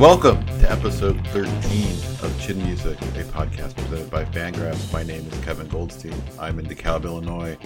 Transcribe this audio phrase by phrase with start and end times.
[0.00, 1.44] Welcome to episode 13
[2.22, 4.90] of Chin Music, a podcast presented by Fangraphs.
[4.94, 6.14] My name is Kevin Goldstein.
[6.38, 7.58] I'm in DeKalb, Illinois.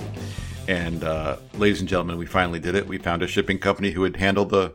[0.67, 2.89] And uh, ladies and gentlemen, we finally did it.
[2.89, 4.75] We found a shipping company who would handle the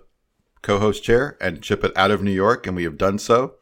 [0.62, 3.56] co host chair and ship it out of New York, and we have done so.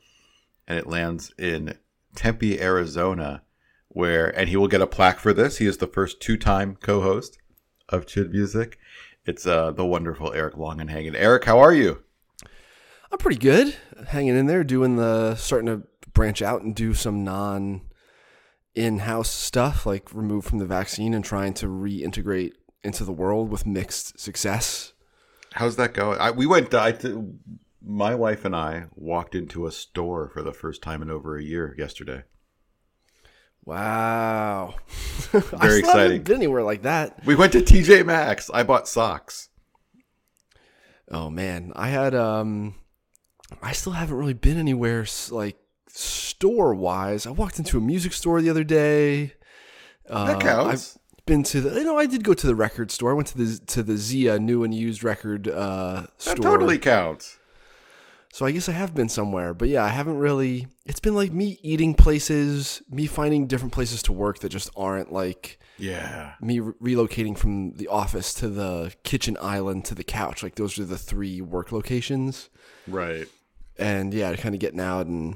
[0.68, 1.80] And it lands in
[2.14, 3.42] Tempe, Arizona,
[3.88, 5.58] where, and he will get a plaque for this.
[5.58, 7.40] He is the first two time co host
[7.90, 8.78] of Chin Music.
[9.26, 11.16] It's uh, the wonderful Eric Longenhagen.
[11.16, 12.04] Eric, how are you?
[13.10, 13.74] I'm pretty good,
[14.08, 17.82] hanging in there, doing the starting to branch out and do some non
[18.76, 23.66] in-house stuff, like removed from the vaccine and trying to reintegrate into the world with
[23.66, 24.94] mixed success.
[25.54, 26.20] How's that going?
[26.20, 26.74] I, we went.
[26.74, 26.96] I,
[27.82, 31.44] my wife and I walked into a store for the first time in over a
[31.44, 32.24] year yesterday.
[33.66, 36.24] Wow, Very I still haven't exciting.
[36.24, 37.26] Been anywhere like that?
[37.26, 38.50] We went to TJ Maxx.
[38.54, 39.50] I bought socks.
[41.10, 42.76] Oh man, I had um,
[43.62, 47.26] I still haven't really been anywhere like store wise.
[47.26, 49.34] I walked into a music store the other day.
[50.10, 50.98] Uh, That counts.
[50.98, 51.80] I've been to the.
[51.80, 53.12] You know, I did go to the record store.
[53.12, 56.36] I went to the to the Zia new and used record uh, that store.
[56.36, 57.38] totally counts.
[58.34, 60.68] So I guess I have been somewhere, but yeah, I haven't really.
[60.86, 65.12] It's been like me eating places, me finding different places to work that just aren't
[65.12, 66.34] like Yeah.
[66.40, 70.44] me re- relocating from the office to the kitchen island to the couch.
[70.44, 72.50] Like those are the three work locations,
[72.88, 73.28] Right.
[73.80, 75.36] And yeah, kind of getting out and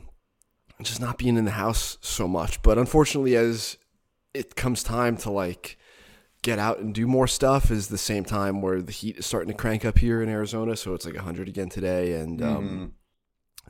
[0.81, 2.62] just not being in the house so much.
[2.62, 3.78] But unfortunately, as
[4.34, 5.78] it comes time to like
[6.41, 9.52] get out and do more stuff, is the same time where the heat is starting
[9.52, 10.75] to crank up here in Arizona.
[10.75, 12.94] So it's like 100 again today, and um,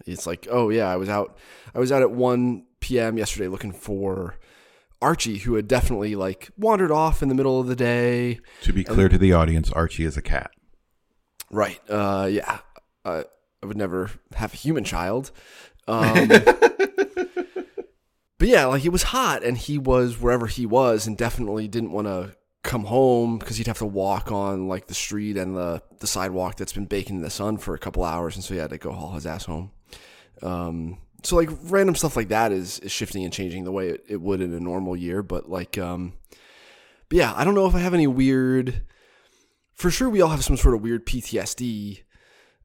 [0.06, 1.38] it's like, oh yeah, I was out.
[1.76, 3.18] I was out at 1 p.m.
[3.18, 4.36] yesterday looking for
[5.02, 8.40] Archie, who had definitely like wandered off in the middle of the day.
[8.62, 10.52] To be clear to the audience, Archie is a cat.
[11.50, 11.80] Right.
[11.90, 12.60] Uh, yeah.
[13.04, 13.24] Uh,
[13.62, 15.32] I would never have a human child.
[15.88, 16.28] Um,
[18.38, 21.92] but yeah, like it was hot, and he was wherever he was, and definitely didn't
[21.92, 25.82] want to come home because he'd have to walk on like the street and the
[26.00, 28.60] the sidewalk that's been baking in the sun for a couple hours, and so he
[28.60, 29.72] had to go haul his ass home.
[30.42, 34.04] Um, so like random stuff like that is is shifting and changing the way it,
[34.08, 36.14] it would in a normal year, but like um,
[37.10, 38.86] but yeah, I don't know if I have any weird.
[39.74, 42.04] For sure, we all have some sort of weird PTSD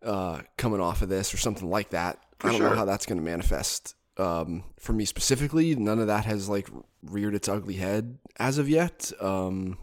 [0.02, 2.18] uh, coming off of this or something like that.
[2.40, 2.70] I don't sure.
[2.70, 3.94] know how that's going to manifest.
[4.18, 6.68] Um, for me specifically, none of that has like
[7.02, 9.12] reared its ugly head as of yet.
[9.20, 9.78] Um,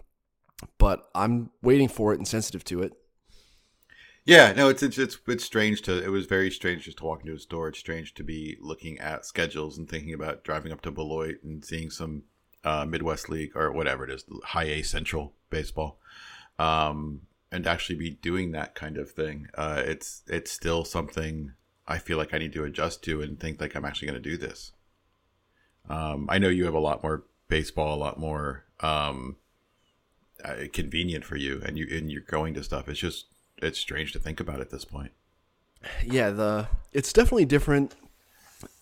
[0.78, 2.94] but I'm waiting for it and sensitive to it.
[4.26, 6.02] Yeah, no, it's, it's it's it's strange to.
[6.02, 7.68] It was very strange just to walk into a store.
[7.68, 11.64] It's strange to be looking at schedules and thinking about driving up to Beloit and
[11.64, 12.24] seeing some
[12.64, 16.00] uh, Midwest League or whatever it is, High A Central baseball,
[16.58, 17.22] um,
[17.54, 19.48] and actually be doing that kind of thing.
[19.54, 21.54] Uh, it's it's still something
[21.88, 24.30] I feel like I need to adjust to and think like I'm actually going to
[24.30, 24.72] do this.
[25.88, 29.38] Um, I know you have a lot more baseball, a lot more um,
[30.44, 32.90] uh, convenient for you, and you and you're going to stuff.
[32.90, 33.28] It's just
[33.62, 35.12] it's strange to think about at this point.
[36.04, 37.94] Yeah, the it's definitely different.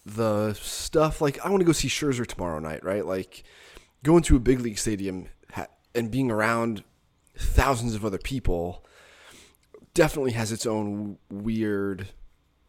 [0.06, 3.06] The stuff like I want to go see Scherzer tomorrow night, right?
[3.06, 3.44] Like
[4.02, 5.28] going to a big league stadium
[5.94, 6.84] and being around
[7.36, 8.86] thousands of other people
[9.94, 12.08] definitely has its own weird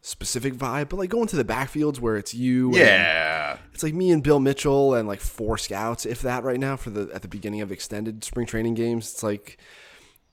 [0.01, 0.89] specific vibe.
[0.89, 4.21] But like going to the backfields where it's you, and Yeah, it's like me and
[4.23, 7.61] Bill Mitchell and like four scouts, if that, right now for the at the beginning
[7.61, 9.11] of extended spring training games.
[9.11, 9.57] It's like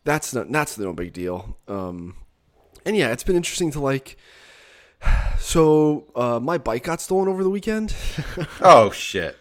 [0.05, 1.59] that's not that's no big deal.
[1.69, 2.17] Um,
[2.85, 4.17] and yeah, it's been interesting to like.
[5.39, 7.95] So uh, my bike got stolen over the weekend.
[8.61, 9.39] Oh shit.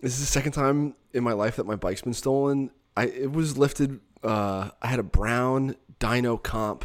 [0.00, 2.70] this is the second time in my life that my bike's been stolen.
[2.96, 3.98] I it was lifted.
[4.22, 6.84] Uh, I had a brown Dyno Compe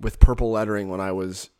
[0.00, 1.50] with purple lettering when I was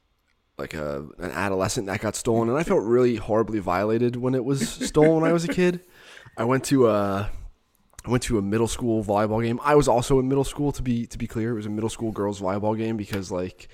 [0.56, 4.44] like a an adolescent that got stolen, and I felt really horribly violated when it
[4.44, 5.80] was stolen when I was a kid.
[6.36, 7.30] I went to a
[8.06, 9.60] I went to a middle school volleyball game.
[9.62, 11.50] I was also in middle school to be to be clear.
[11.52, 13.68] It was a middle school girls volleyball game because like,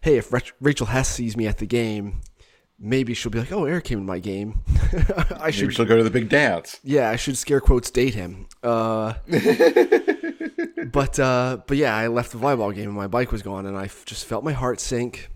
[0.00, 2.20] hey, if Rachel Hess sees me at the game,
[2.78, 4.62] maybe she'll be like, "Oh, Eric came to my game.
[4.92, 6.78] I Maybe should she'll go to the big dance.
[6.82, 8.46] yeah, I should scare quotes date him.
[8.62, 9.14] Uh,
[10.94, 13.76] but uh, but yeah, I left the volleyball game and my bike was gone, and
[13.76, 15.28] I f- just felt my heart sink.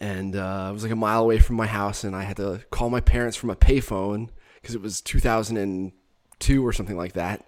[0.00, 2.62] And uh, I was like a mile away from my house, and I had to
[2.70, 7.46] call my parents from a payphone because it was 2002 or something like that.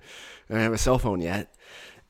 [0.51, 1.55] And I have a cell phone yet,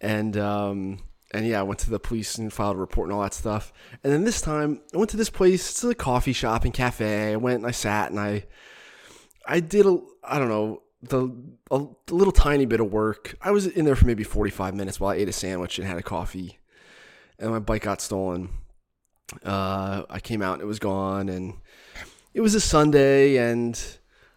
[0.00, 0.98] and um,
[1.32, 3.72] and yeah, I went to the police and filed a report and all that stuff.
[4.02, 5.70] And then this time, I went to this place.
[5.70, 7.34] It's a coffee shop and cafe.
[7.34, 8.46] I went and I sat and I
[9.46, 11.34] I did a I don't know the
[11.70, 13.36] a little tiny bit of work.
[13.40, 15.98] I was in there for maybe 45 minutes while I ate a sandwich and had
[15.98, 16.58] a coffee.
[17.38, 18.50] And my bike got stolen.
[19.44, 21.54] Uh, I came out and it was gone and
[22.32, 23.80] it was a Sunday and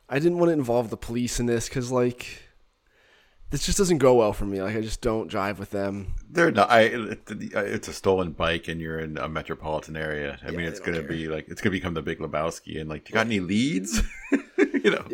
[0.10, 2.48] I didn't want to involve the police in this cuz like
[3.50, 4.62] this just doesn't go well for me.
[4.62, 6.16] Like I just don't drive with them.
[6.30, 6.70] They're not.
[6.70, 6.82] I.
[7.30, 10.38] It's a stolen bike, and you're in a metropolitan area.
[10.46, 11.08] I mean, it's gonna care.
[11.08, 14.02] be like it's gonna become the Big Lebowski, and like, do you got any leads?
[14.84, 15.06] you know.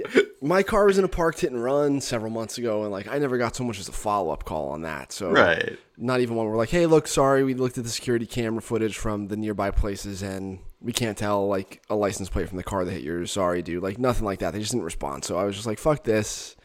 [0.42, 3.18] My car was in a parked hit and run several months ago and like I
[3.18, 5.12] never got so much as a follow-up call on that.
[5.12, 5.78] So Right.
[5.98, 6.48] not even one.
[6.48, 9.72] We're like, hey, look, sorry, we looked at the security camera footage from the nearby
[9.72, 13.32] places and we can't tell like a license plate from the car that hit yours.
[13.32, 13.82] Sorry, dude.
[13.82, 14.52] Like nothing like that.
[14.54, 15.24] They just didn't respond.
[15.24, 16.56] So I was just like, fuck this.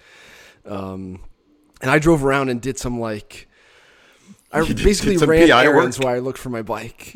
[0.66, 1.20] Um,
[1.80, 3.48] and I drove around and did some like,
[4.50, 6.06] I did- basically ran PI errands work?
[6.06, 7.14] while I looked for my bike.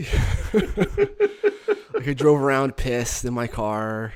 [0.54, 4.12] like I drove around pissed in my car.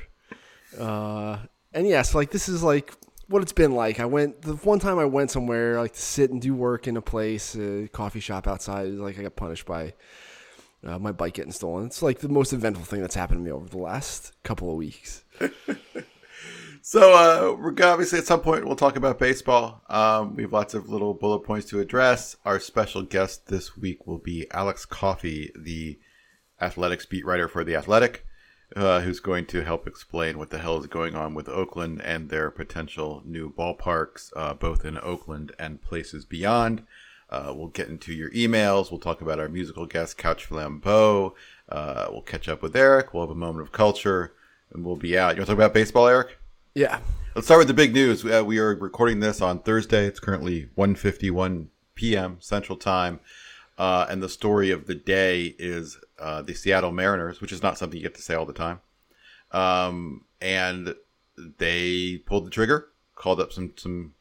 [0.79, 1.37] Uh,
[1.77, 2.93] and yeah, so like this is like
[3.27, 3.99] what it's been like.
[3.99, 6.97] I went the one time I went somewhere like to sit and do work in
[6.97, 8.89] a place, a coffee shop outside.
[8.89, 9.93] Like I got punished by
[10.83, 11.85] uh, my bike getting stolen.
[11.85, 14.77] It's like the most eventful thing that's happened to me over the last couple of
[14.77, 15.23] weeks.
[16.89, 19.81] So, uh, we're obviously at some point we'll talk about baseball.
[19.89, 22.37] Um, we have lots of little bullet points to address.
[22.45, 25.99] Our special guest this week will be Alex Coffey, the
[26.61, 28.25] athletics beat writer for the Athletic,
[28.77, 32.29] uh, who's going to help explain what the hell is going on with Oakland and
[32.29, 36.83] their potential new ballparks, uh, both in Oakland and places beyond.
[37.29, 38.89] Uh, we'll get into your emails.
[38.89, 41.33] We'll talk about our musical guest, Couch Flambeau.
[41.67, 43.13] Uh, we'll catch up with Eric.
[43.13, 44.33] We'll have a moment of culture,
[44.71, 45.35] and we'll be out.
[45.35, 46.37] You want to talk about baseball, Eric?
[46.73, 46.99] Yeah,
[47.37, 48.25] Let's start with the big news.
[48.25, 50.07] Uh, we are recording this on Thursday.
[50.07, 52.37] It's currently 1.51 p.m.
[52.39, 53.19] Central Time.
[53.77, 57.77] Uh, and the story of the day is uh, the Seattle Mariners, which is not
[57.77, 58.79] something you get to say all the time.
[59.51, 60.95] Um, and
[61.57, 64.13] they pulled the trigger, called up some some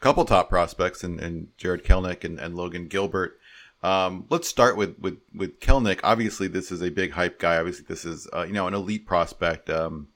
[0.00, 3.38] couple top prospects, and, and Jarred Kelenic and, and Logan Gilbert.
[3.82, 6.00] Um, let's start with, with with Kelenic.
[6.02, 7.56] Obviously, this is a big hype guy.
[7.56, 9.68] Obviously, this is uh, you know an elite prospect.
[9.68, 10.08] Um,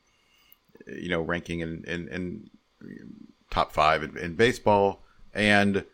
[0.87, 2.51] you know, ranking in in, in
[3.51, 5.03] top five in, in baseball.
[5.35, 5.85] And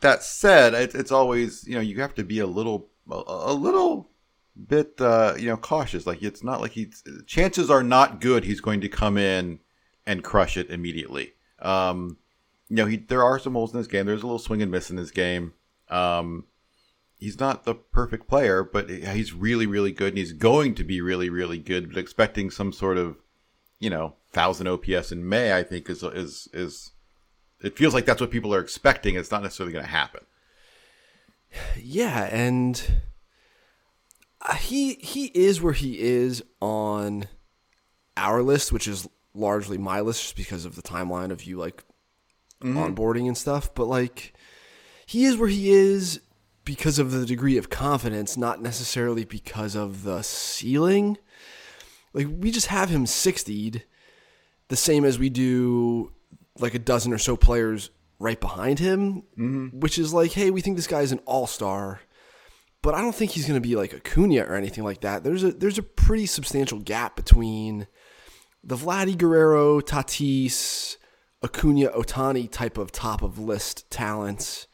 [0.00, 3.54] that said, it, it's always you know you have to be a little a, a
[3.54, 4.08] little
[4.68, 6.06] bit uh, you know cautious.
[6.06, 8.44] Like it's not like he's chances are not good.
[8.44, 9.60] He's going to come in
[10.06, 11.34] and crush it immediately.
[11.60, 12.18] Um,
[12.68, 14.06] you know, he there are some holes in his game.
[14.06, 15.54] There's a little swing and miss in his game.
[15.88, 16.44] Um,
[17.18, 21.00] he's not the perfect player, but he's really, really good, and he's going to be
[21.00, 21.88] really, really good.
[21.88, 23.16] But expecting some sort of,
[23.78, 26.90] you know, thousand OPS in May, I think is is is.
[27.62, 29.14] It feels like that's what people are expecting.
[29.14, 30.26] It's not necessarily going to happen.
[31.80, 32.82] yeah, and
[34.58, 37.26] he he is where he is on
[38.16, 41.82] our list, which is largely my list, just because of the timeline of you like
[42.62, 42.78] mm-hmm.
[42.78, 43.74] onboarding and stuff.
[43.74, 44.34] But like,
[45.06, 46.20] he is where he is
[46.64, 51.18] because of the degree of confidence, not necessarily because of the ceiling.
[52.12, 53.82] Like we just have him 60'd
[54.68, 56.12] the same as we do
[56.58, 59.80] like a dozen or so players right behind him, mm-hmm.
[59.80, 62.00] which is like, hey, we think this guy's an all star,
[62.84, 65.24] but I don't think he's going to be like Acuna or anything like that.
[65.24, 67.86] There's a there's a pretty substantial gap between
[68.62, 70.98] the Vladdy Guerrero, Tatis,
[71.42, 74.66] Acuna, Ohtani type of top of list talents,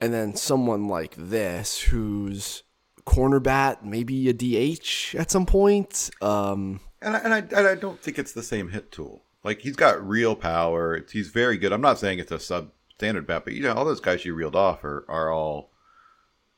[0.00, 2.62] and then someone like this who's
[3.04, 6.10] corner bat, maybe a DH at some point.
[6.20, 9.24] Um, And I, and I and I don't think it's the same hit tool.
[9.42, 11.04] Like he's got real power.
[11.10, 11.72] He's very good.
[11.72, 14.54] I'm not saying it's a substandard bat, but you know all those guys you reeled
[14.54, 15.71] off are are all,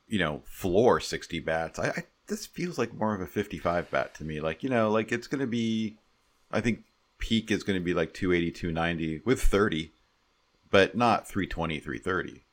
[0.08, 1.78] you know, floor 60 bats.
[1.78, 4.40] I, I this feels like more of a 55 bat to me.
[4.40, 5.96] Like you know, like it's gonna be,
[6.50, 6.84] I think
[7.18, 9.92] peak is gonna be like 280, 290 with 30,
[10.70, 12.44] but not 320, 330.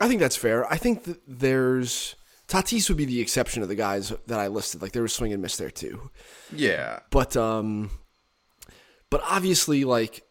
[0.00, 0.70] I think that's fair.
[0.70, 2.16] I think that there's
[2.48, 4.80] Tatis would be the exception of the guys that I listed.
[4.82, 6.10] Like there was swing and miss there too.
[6.54, 7.90] Yeah, But um
[9.10, 10.22] but obviously like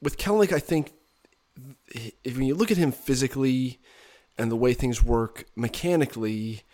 [0.00, 0.92] with Kelenic I think
[2.24, 3.80] if when you look at him physically
[4.36, 6.64] and the way things work mechanically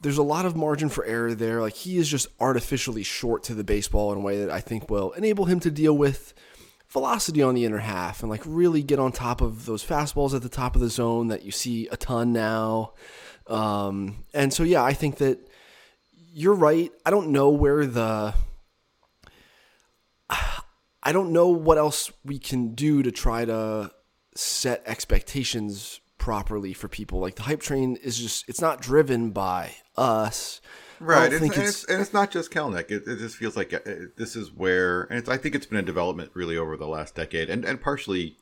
[0.00, 1.60] there's a lot of margin for error there.
[1.60, 4.90] Like he is just artificially short to the baseball in a way that I think
[4.90, 6.34] will enable him to deal with
[6.88, 10.42] velocity on the inner half and like really get on top of those fastballs at
[10.42, 12.92] the top of the zone that you see a ton now.
[13.46, 15.38] Um, and so yeah, I think that
[16.32, 16.92] you're right.
[17.04, 18.34] I don't know where the
[21.02, 23.92] I don't know what else we can do to try to
[24.34, 27.20] set expectations properly for people.
[27.20, 30.60] Like the hype train is just it's not driven by us.
[30.98, 32.90] Right, it's, and, it's- it's, and it's not just Kelenic.
[32.90, 33.78] It, it just feels like uh,
[34.16, 37.14] this is where, and it's, I think it's been a development really over the last
[37.14, 38.38] decade, and and partially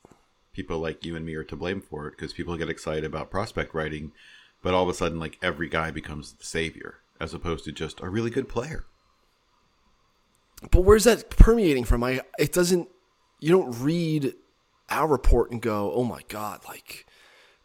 [0.55, 3.31] people like you and me are to blame for it because people get excited about
[3.31, 4.12] prospect writing,
[4.62, 8.00] but all of a sudden, like every guy becomes the savior as opposed to just
[8.00, 8.87] a really good player.
[10.71, 12.03] But where's that permeating from?
[12.03, 12.88] I it doesn't.
[13.41, 14.33] You don't read
[14.88, 17.05] our report and go, "Oh my god!" Like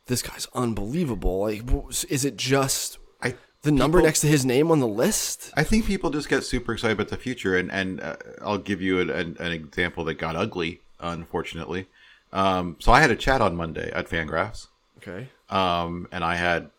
[0.10, 1.40] this guy's unbelievable.
[1.42, 1.64] Like,
[2.10, 5.52] is it just I the number people- next to his name on the list?
[5.56, 8.82] I think people just get super excited about the future, and and uh, I'll give
[8.82, 11.88] you an, an, an example that got ugly, unfortunately.
[12.34, 14.68] Um, so I had a chat on Monday at Fangraphs,
[15.00, 15.30] Okay.
[15.50, 16.70] um, and I had,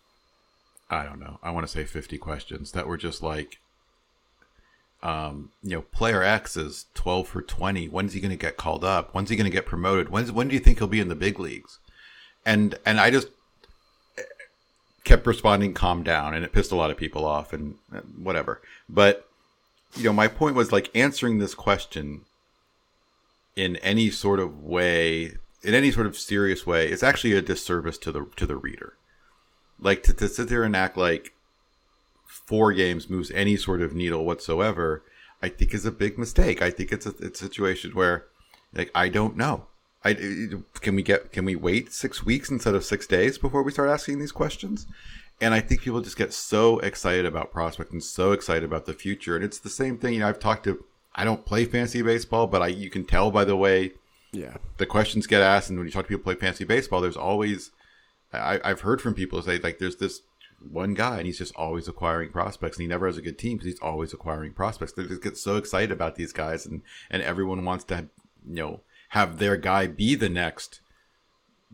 [0.88, 3.58] I don't know, I want to say fifty questions that were just like,
[5.02, 7.86] um, you know, player X is twelve for twenty.
[7.88, 9.14] When's he going to get called up?
[9.14, 10.08] When's he going to get promoted?
[10.10, 11.78] When's when do you think he'll be in the big leagues?
[12.44, 13.28] And and I just
[15.04, 17.76] kept responding calm down and it pissed a lot of people off and
[18.16, 18.60] whatever.
[18.88, 19.26] But
[19.96, 22.22] you know my point was like answering this question
[23.56, 27.98] in any sort of way in any sort of serious way is actually a disservice
[27.98, 28.94] to the to the reader.
[29.80, 31.32] Like to, to sit there and act like
[32.24, 35.02] four games moves any sort of needle whatsoever
[35.42, 36.62] i think is a big mistake.
[36.62, 38.26] I think it's a, it's a situation where
[38.72, 39.66] like i don't know
[40.04, 40.14] I,
[40.80, 43.90] can we get can we wait six weeks instead of six days before we start
[43.90, 44.86] asking these questions?
[45.42, 48.92] And I think people just get so excited about prospect and so excited about the
[48.92, 49.34] future.
[49.36, 50.14] And it's the same thing.
[50.14, 53.30] You know, I've talked to I don't play fantasy baseball, but I you can tell
[53.30, 53.92] by the way
[54.32, 54.56] Yeah.
[54.78, 57.16] the questions get asked, and when you talk to people who play fantasy baseball, there's
[57.16, 57.70] always
[58.32, 60.22] I, I've heard from people say like there's this
[60.70, 63.56] one guy and he's just always acquiring prospects and he never has a good team
[63.56, 64.92] because he's always acquiring prospects.
[64.92, 68.08] They just get so excited about these guys and and everyone wants to
[68.48, 68.80] you know
[69.10, 70.80] have their guy be the next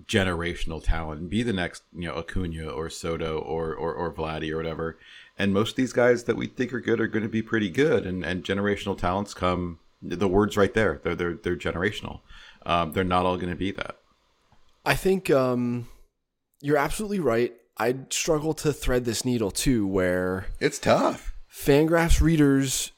[0.05, 4.57] generational talent, be the next you know Acuna or Soto or or, or Vladdy or
[4.57, 4.99] whatever.
[5.39, 7.71] And most of these guys that we think are good are going to be pretty
[7.71, 9.79] good, and and generational talents come.
[10.03, 11.01] The words right there.
[11.03, 12.21] They're they're they're generational.
[12.65, 13.97] Um, they're not all going to be that.
[14.85, 15.89] I think um,
[16.61, 17.53] you're absolutely right.
[17.79, 21.35] I struggle to thread this needle too, where It's tough.
[21.53, 22.93] Fangraphs readers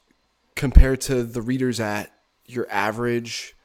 [0.55, 2.11] compared to the readers at
[2.45, 3.55] your average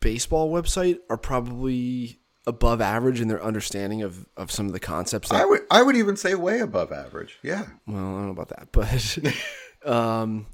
[0.00, 5.28] baseball website are probably above average in their understanding of, of some of the concepts.
[5.28, 7.38] That, I would I would even say way above average.
[7.42, 7.66] Yeah.
[7.86, 10.46] well, I don't know about that, but um,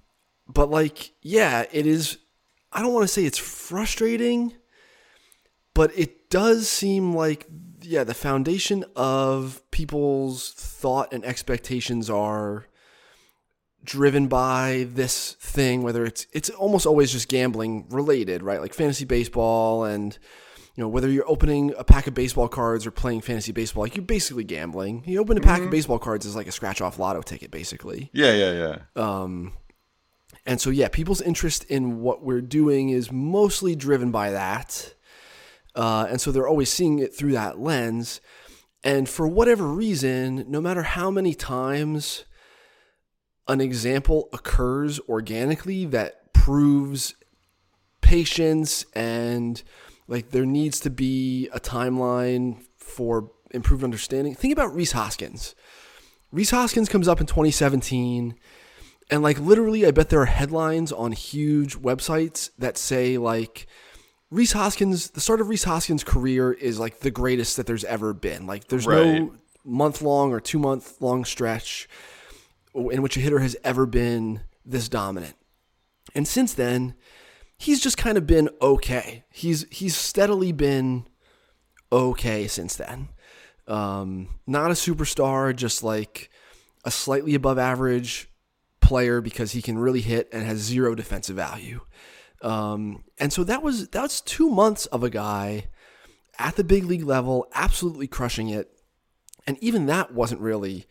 [0.48, 2.18] but like, yeah, it is.
[2.72, 4.52] I don't want to say it's frustrating,
[5.74, 7.46] but it does seem like
[7.82, 12.66] yeah, the foundation of people's thought and expectations are
[13.84, 19.04] driven by this thing whether it's it's almost always just gambling related right like fantasy
[19.04, 20.18] baseball and
[20.74, 23.94] you know whether you're opening a pack of baseball cards or playing fantasy baseball like
[23.94, 26.98] you're basically gambling you open a pack of baseball cards is like a scratch off
[26.98, 28.78] lotto ticket basically Yeah, yeah, yeah.
[28.96, 29.52] um,
[30.46, 34.94] and so, yeah, people's interest in what we're doing is mostly driven by that.
[35.74, 38.20] Uh, and so they're always seeing it through that lens.
[38.82, 42.24] And for whatever reason, no matter how many times
[43.48, 47.14] an example occurs organically that proves
[48.00, 49.62] patience and
[50.08, 54.34] like there needs to be a timeline for improved understanding.
[54.34, 55.54] Think about Rhys Hoskins.
[56.32, 58.34] Rhys Hoskins comes up in 2017
[59.10, 63.66] and like literally I bet there are headlines on huge websites that say like
[64.30, 68.12] Rhys Hoskins the start of Rhys Hoskins career is like the greatest that there's ever
[68.12, 68.46] been.
[68.46, 69.04] Like there's Right.
[69.22, 69.32] no
[69.64, 71.88] month long or 2 month long stretch
[72.74, 75.36] in which a hitter has ever been this dominant.
[76.14, 76.94] And since then,
[77.56, 79.24] he's just kind of been okay.
[79.30, 81.06] He's he's steadily been
[81.92, 83.08] okay since then.
[83.66, 86.30] Um, not a superstar, just like
[86.84, 88.28] a slightly above average
[88.80, 91.80] player because he can really hit and has zero defensive value.
[92.42, 95.68] Um, and so that was that's two months of a guy
[96.38, 98.70] at the big league level, absolutely crushing it.
[99.46, 100.86] And even that wasn't really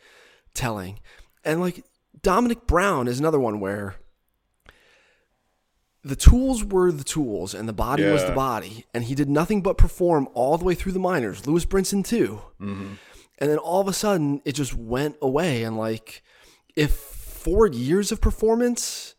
[0.54, 1.00] telling.
[1.44, 1.84] And like
[2.22, 3.96] Domonic Brown is another one where
[6.04, 8.86] the tools were the tools and the body was the body.
[8.94, 11.48] And he did nothing but perform all the way through the minors.
[11.48, 12.42] Lewis Brinson, too.
[12.60, 12.98] And
[13.40, 15.64] and then all of a sudden it just went away.
[15.64, 16.24] And like,
[16.76, 19.16] if four years of performance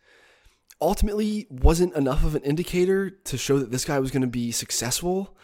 [0.80, 4.50] ultimately wasn't enough of an indicator to show that this guy was going to be
[4.50, 5.36] successful,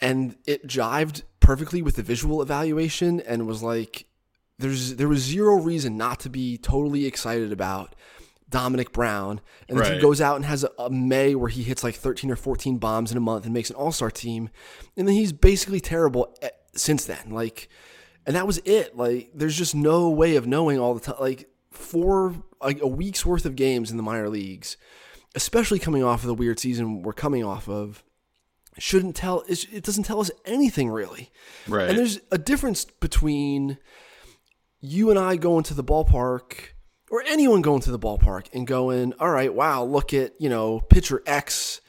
[0.00, 4.06] and it jived perfectly with the visual evaluation, and was like,
[4.58, 7.94] there's there was zero reason not to be totally excited about
[8.50, 10.00] Domonic Brown, and then he Right.
[10.00, 13.10] goes out and has a, a May where he hits like 13 or 14 bombs
[13.10, 14.50] in a month and makes an All Star team,
[14.96, 17.30] and then he's basically terrible eh, since then.
[17.30, 17.68] Like,
[18.24, 18.96] and that was it.
[18.96, 21.16] Like, there's just no way of knowing all the time.
[21.20, 24.76] Like, for like a week's worth of games in the minor leagues,
[25.34, 28.02] especially coming off of the weird season we're coming off of,
[28.78, 29.42] shouldn't tell.
[29.48, 31.30] It doesn't tell us anything really.
[31.66, 31.88] Right.
[31.90, 33.78] And there's a difference between
[34.86, 36.54] you and I going to the ballpark
[37.10, 40.80] or anyone going to the ballpark and going, all right, wow, look at, you know,
[40.80, 41.80] pitcher X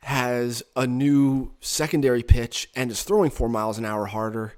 [0.00, 4.54] has a new secondary pitch and is throwing four miles an hour harder.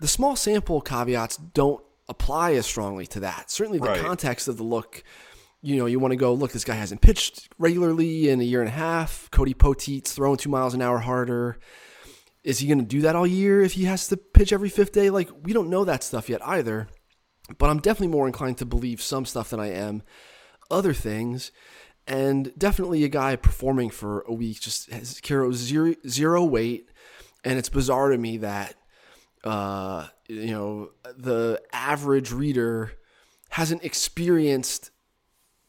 [0.00, 3.50] The small sample caveats don't apply as strongly to that.
[3.50, 4.00] Certainly the Right.
[4.00, 5.02] context of the look,
[5.62, 8.60] you know, you want to go, look, this guy hasn't pitched regularly in a year
[8.60, 9.28] and a half.
[9.30, 11.58] Cody Poteet's throwing two miles an hour harder.
[12.44, 14.92] Is he going to do that all year if he has to pitch every fifth
[14.92, 15.10] day?
[15.10, 16.88] Like, we don't know that stuff yet either.
[17.56, 20.02] But I'm definitely more inclined to believe some stuff than I am
[20.70, 21.50] other things.
[22.06, 25.52] And definitely a guy performing for a week just has zero,
[26.06, 26.90] zero weight.
[27.44, 28.74] And it's bizarre to me that,
[29.44, 32.92] uh, you know, the average reader
[33.50, 34.90] hasn't experienced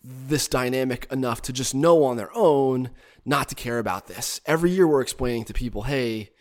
[0.01, 2.89] this dynamic enough to just know on their own
[3.25, 4.39] not to care about this.
[4.45, 6.31] Every year we're explaining to people, hey,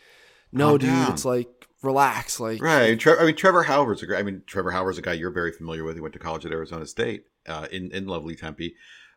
[0.53, 2.41] no, dude, it's like relax.
[2.41, 2.99] Like, Right.
[2.99, 4.19] Tre- I mean, Trevor Hauver's a great.
[4.19, 5.97] I mean, Trevor Hauver's a guy you're very familiar with.
[5.97, 8.75] He went to college at Arizona State uh, in in lovely Tempe.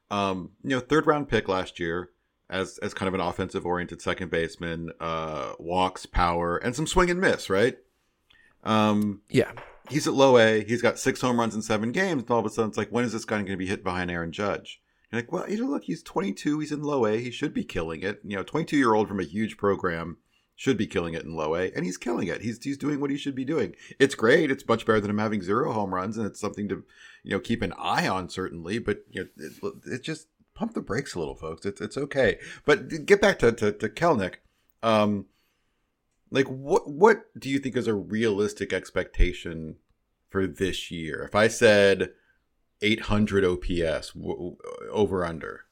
[0.10, 2.10] Um, you know, third round pick last year
[2.50, 4.92] as as kind of an offensive oriented second baseman.
[5.00, 7.50] Uh, walks, power, and some swing and miss.
[7.50, 7.78] Right.
[8.64, 9.52] Um, yeah.
[9.90, 10.64] he's at low A.
[10.64, 12.22] He's got six home runs in seven games.
[12.22, 13.84] And all of a sudden, it's like, when is this guy going to be hit
[13.84, 14.82] behind Aaron Judge?
[15.12, 16.60] You're like, well, you know, look, he's 22.
[16.60, 17.18] He's in low A.
[17.20, 18.22] He should be killing it.
[18.24, 20.18] You know, 22 year old from a huge program
[20.62, 22.42] should be killing it in low A, and he's killing it.
[22.42, 23.76] He's he's doing what he should be doing.
[23.98, 24.52] It's great.
[24.52, 26.84] It's much better than him having zero home runs, and it's something to
[27.24, 28.78] you know keep an eye on certainly.
[28.78, 31.66] But you know, it, it just pump the brakes a little, folks.
[31.66, 32.38] It's it's okay.
[32.64, 34.36] But get back to to, to Kelenic.
[34.84, 35.26] Um,
[36.30, 39.78] like what what do you think is a realistic expectation
[40.30, 41.24] for this year?
[41.24, 42.12] If I said
[42.84, 44.58] 800 OPS w-
[44.92, 45.66] over under.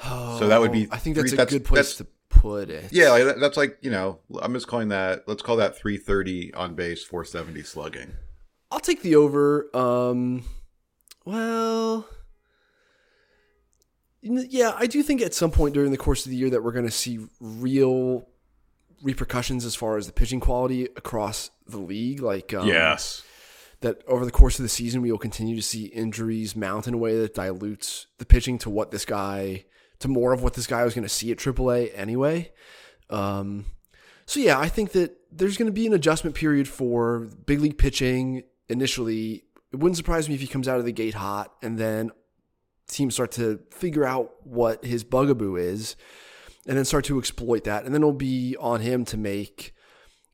[0.00, 2.06] So that would be Oh, I think three- that's a that's- good place that's- to
[2.40, 2.92] put it.
[2.92, 5.26] Yeah, like that's like you know, I'm just calling that.
[5.26, 8.12] Let's call that 330 on base, 470 slugging.
[8.70, 9.74] I'll take the over.
[9.74, 10.44] Um,
[11.24, 12.06] well,
[14.22, 16.72] yeah, I do think at some point during the course of the year that we're
[16.72, 18.28] going to see real
[19.02, 22.20] repercussions as far as the pitching quality across the league.
[22.20, 22.66] Like, um,
[23.80, 26.94] that over the course of the season, we will continue to see injuries mount in
[26.94, 29.64] a way that dilutes the pitching to what this guy,
[30.00, 32.52] to more of what this guy was going to see at AAA anyway.
[33.10, 33.66] Um,
[34.26, 37.78] so yeah, I think that there's going to be an adjustment period for big league
[37.78, 39.44] pitching initially.
[39.72, 42.10] It wouldn't surprise me if he comes out of the gate hot and then
[42.88, 45.96] teams start to figure out what his bugaboo is
[46.66, 47.84] and then start to exploit that.
[47.84, 49.74] And then it'll be on him to make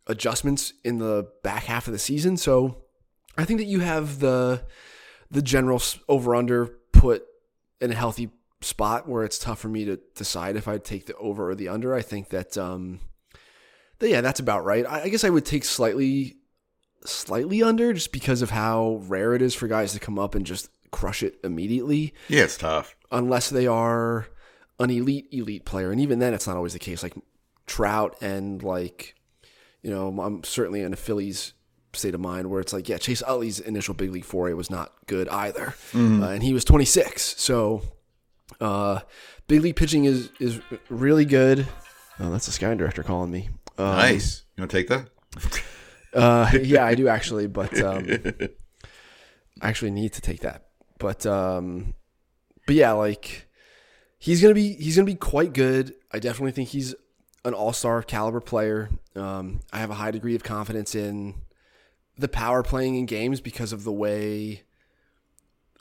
[0.07, 2.37] adjustments in the back half of the season.
[2.37, 2.83] So
[3.37, 4.65] I think that you have the
[5.31, 7.25] the general over under put
[7.81, 8.31] in a healthy
[8.65, 11.69] spot where it's tough for me to decide if I'd take the over or the
[11.69, 11.95] under.
[11.95, 13.01] I think that um
[14.01, 14.85] that, yeah, that's about right.
[14.87, 16.37] I, I guess I would take slightly
[17.07, 20.47] slightly under just because of how rare it is for guys to come up and
[20.47, 22.97] just crush it immediately Yeah, it's tough.
[23.13, 24.27] unless they are
[24.81, 27.15] an elite elite player and even then it's not always the case like
[27.67, 29.15] trout and like
[29.83, 31.53] you know i'm certainly in a phillies
[31.93, 34.93] state of mind where it's like yeah chase utley's initial big league foray was not
[35.07, 37.83] good either uh, and he was 26 so
[38.61, 39.01] uh
[39.49, 41.67] big league pitching is is really good
[42.21, 44.45] oh that's the sky director calling me um, Nice.
[44.57, 45.09] You want to take that?
[46.15, 48.07] uh, yeah, I do actually, but um,
[49.61, 50.67] I actually need to take that.
[50.99, 51.95] But um,
[52.67, 53.49] but yeah, like
[54.19, 55.95] he's gonna be he's gonna be quite good.
[56.13, 56.95] I definitely think he's
[57.45, 58.91] an all star caliber player.
[59.17, 61.35] Um, I have a high degree of confidence in
[62.17, 64.63] the power playing in games because of the way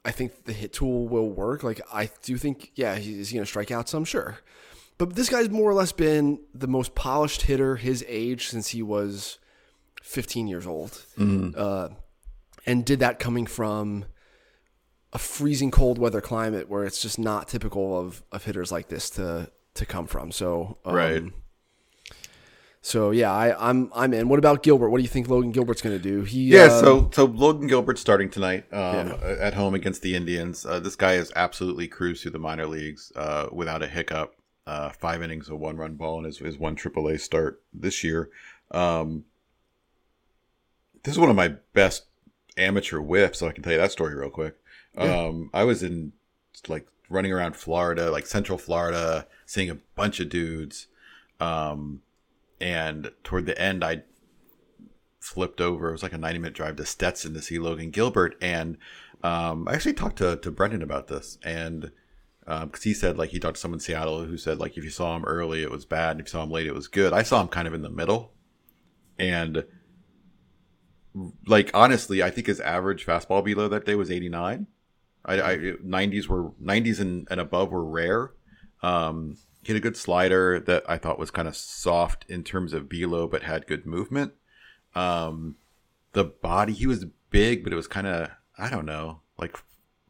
[0.05, 1.63] I think the hit tool will work.
[1.63, 4.39] Like I do think, yeah, he's gonna strike out some, sure.
[4.97, 8.83] But this guy's more or less been the most polished hitter his age since he
[8.83, 9.39] was
[10.01, 11.03] 15 years old.
[11.17, 11.89] Uh,
[12.65, 14.05] and did that coming from
[15.11, 19.09] a freezing cold weather climate where it's just not typical of, of hitters like this
[19.11, 20.31] to to come from.
[20.31, 21.23] So um, Right.
[22.85, 24.27] So yeah, I, I'm I'm in.
[24.27, 24.89] What about Gilbert?
[24.89, 26.23] What do you think Logan Gilbert's going to do?
[26.23, 29.37] He Yeah, uh, so so Logan Gilbert starting tonight um, Yeah.
[29.39, 30.65] at home against the Indians.
[30.65, 34.35] Uh, this guy has absolutely cruised through the minor leagues uh, without a hiccup.
[34.67, 38.29] Uh, five innings of one run ball in his, his one AAA start this year.
[38.71, 39.23] Um,
[41.03, 42.03] this is one of my best
[42.57, 44.55] amateur whiffs, so I can tell you that story real quick.
[44.97, 46.11] Um, I was in
[46.67, 50.87] like running around Florida, like Central Florida, seeing a bunch of dudes.
[52.63, 54.03] Um, and toward the end, I
[55.19, 55.89] flipped over.
[55.89, 58.35] It was like a 90 minute drive to Stetson to see Logan Gilbert.
[58.41, 58.77] And
[59.23, 61.37] um, I actually talked to, to Brendan about this.
[61.43, 61.91] And
[62.45, 64.89] because he said, like, he talked to someone in Seattle who said, like, if you
[64.89, 66.11] saw him early, it was bad.
[66.11, 67.13] And if you saw him late, it was good.
[67.13, 68.33] I saw him kind of in the middle.
[69.17, 69.63] And,
[71.47, 74.67] like, honestly, I think his average fastball below that day was 89.
[75.25, 78.31] I, I 90s were 90s and, and above were rare.
[78.81, 82.73] Um, he had a good slider that I thought was kind of soft in terms
[82.73, 84.33] of velo, but had good movement.
[84.95, 85.55] Um,
[86.11, 89.57] the body he was big, but it was kind of I don't know, like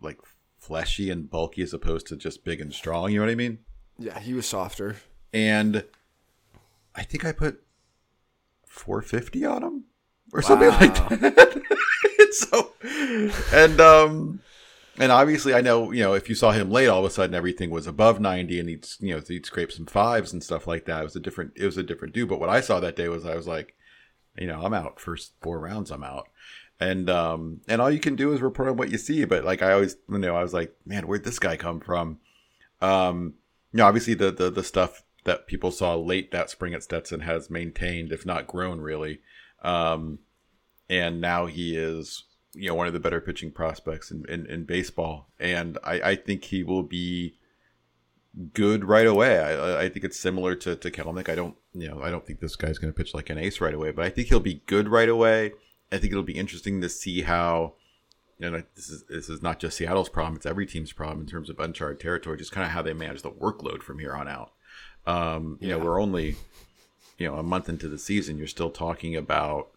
[0.01, 0.19] like
[0.57, 3.11] fleshy and bulky as opposed to just big and strong.
[3.11, 3.59] You know what I mean?
[3.99, 4.97] yeah, he was softer.
[5.31, 5.83] And
[6.95, 7.63] I think I put
[8.67, 9.83] 450 on him
[10.33, 11.07] or something like Wow.
[11.17, 11.61] that.
[12.31, 12.73] so
[13.53, 14.39] and um
[14.97, 17.35] and obviously I know, you know, if you saw him late all of a sudden
[17.35, 20.85] everything was above 90 and he'd you know, he'd scrape some fives and stuff like
[20.85, 21.01] that.
[21.01, 23.09] It was a different it was a different dude, but what I saw that day
[23.09, 23.75] was I was like,
[24.37, 26.29] you know, I'm out first four rounds, I'm out.
[26.79, 29.61] And um and all you can do is report on what you see, but like
[29.61, 32.19] I always you know, I was like, man, where'd this guy come from?
[32.81, 33.35] Um
[33.71, 37.21] you know, obviously the, the the stuff that people saw late that spring at Stetson
[37.21, 39.21] has maintained, if not grown, really.
[39.63, 40.19] Um,
[40.89, 42.23] and now he is,
[42.53, 45.29] you know, one of the better pitching prospects in, in, in baseball.
[45.39, 47.37] And I, I think he will be
[48.53, 49.39] good right away.
[49.39, 51.29] I, I think it's similar to, to Kelenic.
[51.29, 53.61] I don't, you know, I don't think this guy's going to pitch like an ace
[53.61, 55.53] right away, but I think he'll be good right away.
[55.91, 57.73] I think it'll be interesting to see how,
[58.39, 61.27] you know, this is this is not just Seattle's problem; it's every team's problem in
[61.27, 62.37] terms of uncharted territory.
[62.37, 64.51] Just kind of how they manage the workload from here on out.
[65.05, 66.35] Um, you know, we're only,
[67.19, 68.37] you know, a month into the season.
[68.39, 69.69] You're still talking about,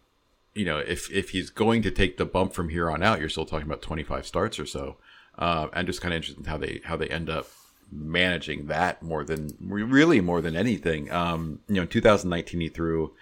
[0.57, 3.29] you know, if if he's going to take the bump from here on out, you're
[3.29, 4.97] still talking about 25 starts or so.
[5.37, 7.47] Uh, just kind of interested in how they how they end up
[7.91, 11.11] managing that more than really more than anything.
[11.11, 13.13] Um, you know, in 2019 he threw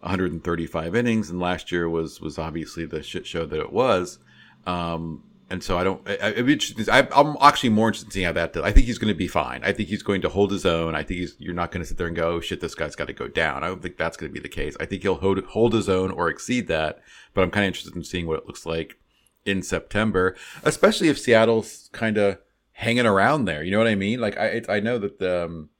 [0.00, 4.18] 135 innings, and last year was was obviously the shit show that it was.
[4.66, 6.06] Um, and so I don't.
[6.06, 8.52] I, I'm actually more interested in seeing how that.
[8.52, 8.62] Does.
[8.62, 9.64] I think he's going to be fine.
[9.64, 10.94] I think he's going to hold his own.
[10.94, 11.36] I think he's.
[11.38, 13.28] You're not going to sit there and go, "Oh shit, this guy's got to go
[13.28, 14.76] down." I don't think that's going to be the case.
[14.78, 17.00] I think he'll hold hold his own or exceed that.
[17.32, 18.98] But I'm kind of interested in seeing what it looks like
[19.46, 22.38] in September, especially if Seattle's kind of
[22.72, 23.62] hanging around there.
[23.62, 24.20] You know what I mean?
[24.20, 25.70] Like I it, I know that the, um,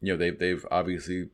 [0.00, 1.28] you know they've they've obviously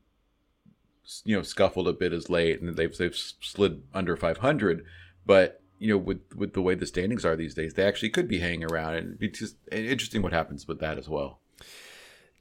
[1.24, 4.84] you know scuffled a bit as late and they've they've slid under 500,
[5.24, 8.28] but you know with with the way the standings are these days, they actually could
[8.28, 11.40] be hanging around, and it's just interesting what happens with that as well.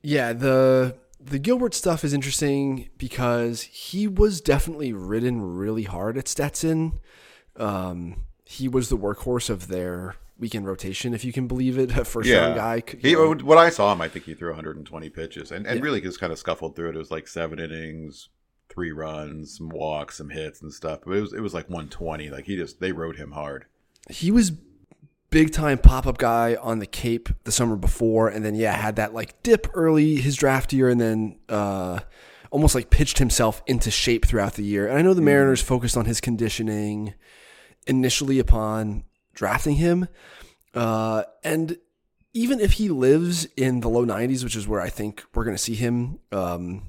[0.01, 6.27] Yeah, the the Gilbert stuff is interesting because he was definitely ridden really hard at
[6.27, 6.99] Stetson.
[7.55, 11.97] Um, he was the workhorse of their weekend rotation, if you can believe it.
[11.97, 12.83] A first round guy.
[12.99, 16.19] He, what I saw him, I think he threw 120 pitches, and, and really just
[16.19, 16.95] kind of scuffled through it.
[16.95, 18.29] It was like seven innings,
[18.77, 20.99] three runs, some walks, some hits, and stuff.
[21.03, 22.29] But it was it was like 120.
[22.29, 23.65] Like he just they rode him hard.
[24.07, 24.51] he was
[25.31, 28.95] big time pop up guy on the Cape the summer before, and then yeah, had
[28.97, 32.01] that like dip early his draft year, and then uh,
[32.51, 34.87] almost like pitched himself into shape throughout the year.
[34.87, 37.15] And I know the Mariners focused on his conditioning
[37.87, 40.07] initially upon drafting him,
[40.75, 41.79] uh, and
[42.31, 45.57] even if he lives in the low 90s, which is where I think we're going
[45.57, 46.83] to see him, um,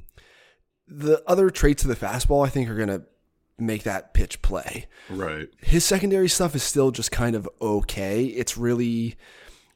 [0.89, 3.03] the other traits of the fastball I think are going to
[3.59, 5.49] make that pitch play Right.
[5.61, 8.25] his secondary stuff is still just kind of okay.
[8.27, 9.17] It's really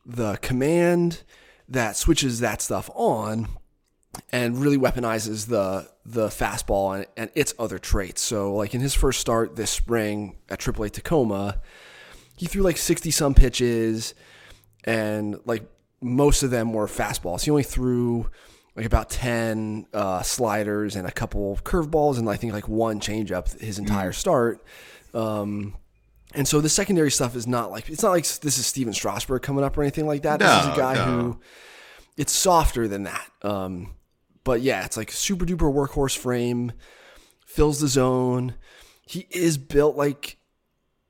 [0.07, 1.23] the command
[1.69, 3.49] that switches that stuff on
[4.31, 8.21] and really weaponizes the the fastball and, and its other traits.
[8.21, 11.61] So like in his first start this spring at AAA Tacoma,
[12.37, 14.15] he threw like 60 some pitches
[14.85, 15.65] and like
[16.01, 17.45] most of them were fastballs.
[17.45, 18.29] He only threw
[18.77, 23.61] like about 10 uh, sliders and a couple curveballs and I think like one changeup
[23.61, 24.65] his entire start.
[25.13, 25.75] Um,
[26.35, 29.43] and so the secondary stuff is not like it's not like this is Stephen Strasburg
[29.43, 30.39] coming up or anything like that.
[30.39, 31.05] this is a guy no.
[31.05, 31.41] who
[32.17, 33.31] it's softer than that.
[33.43, 33.95] Um,
[34.45, 36.73] but yeah, it's like super duper workhorse frame,
[37.47, 38.55] fills the zone.
[39.07, 40.39] He is built like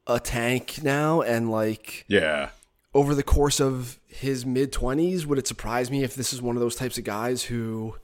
[0.07, 2.51] a tank now, and like Yeah.
[2.95, 6.57] Over the course of his mid 20s, would it surprise me if this is one
[6.57, 7.97] of those types of guys who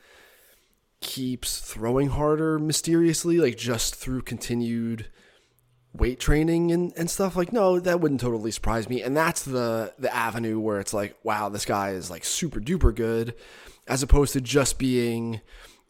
[1.00, 5.06] keeps throwing harder mysteriously, like just through continued
[5.92, 7.36] weight training and, and stuff?
[7.36, 9.02] Like no that wouldn't totally surprise me.
[9.02, 12.94] And that's the the avenue where it's like wow this guy is like super duper
[12.94, 13.34] good
[13.86, 15.40] as opposed to just being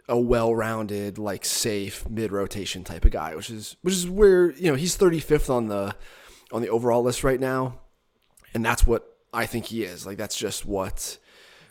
[0.08, 4.74] a well-rounded like safe mid-rotation type of guy which is which is where you know
[4.74, 5.94] he's 35th on the
[6.50, 7.78] on the overall list right now
[8.54, 11.18] and that's what i think he is like that's just what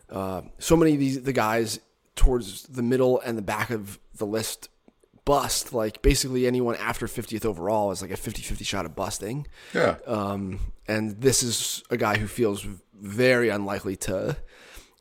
[0.09, 1.79] uh, so many of these the guys
[2.15, 4.69] towards the middle and the back of the list
[5.25, 9.97] bust like basically anyone after 50th overall is like a 50-50 shot of busting Yeah.
[10.05, 14.37] um, and this is a guy who feels very unlikely to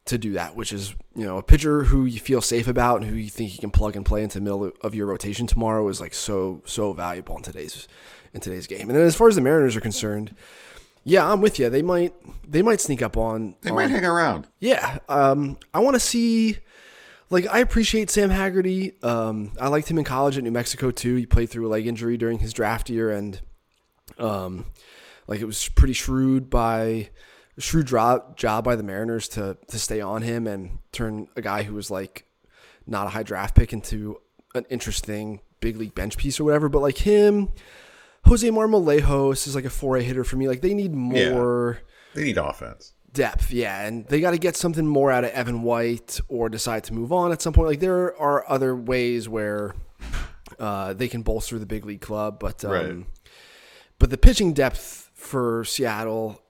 [0.07, 3.11] to do that, which is you know a pitcher who you feel safe about and
[3.11, 5.89] who you think you can plug and play into the middle of your rotation tomorrow
[5.89, 7.89] is like so so valuable in today's
[8.33, 8.83] in today's game.
[8.89, 10.33] And then as far as the Mariners are concerned,
[11.09, 11.71] yeah, I'm with you.
[11.71, 12.13] They might
[12.51, 13.55] they might sneak up on.
[13.63, 14.49] they on- might hang around.
[14.59, 16.59] yeah, um, I want to see.
[17.31, 18.93] Like I appreciate Sam Haggerty.
[19.03, 21.15] Um, I liked him in college at New Mexico too.
[21.17, 23.41] He played through a leg injury during his draft year, and
[24.19, 24.67] um,
[25.27, 27.11] like it was pretty shrewd by
[27.59, 31.63] shrewd job job by the Mariners to to stay on him and turn a guy
[31.63, 32.27] who was like
[32.87, 34.21] not a high draft pick into
[34.55, 36.69] an interesting big league bench piece or whatever.
[36.69, 37.49] But like him,
[38.27, 40.49] Jose Marmolejos is like a four A hitter for me.
[40.49, 41.31] Like they need Yeah.
[41.33, 41.79] more
[42.15, 42.93] They need offense.
[43.13, 46.85] depth, yeah, and they got to get something more out of Evan White or decide
[46.85, 47.69] to move on at some point.
[47.69, 49.75] Like there are other ways where
[50.59, 53.07] uh, they can bolster the big league club, but um, Right.
[53.99, 56.41] but the pitching depth for Seattle,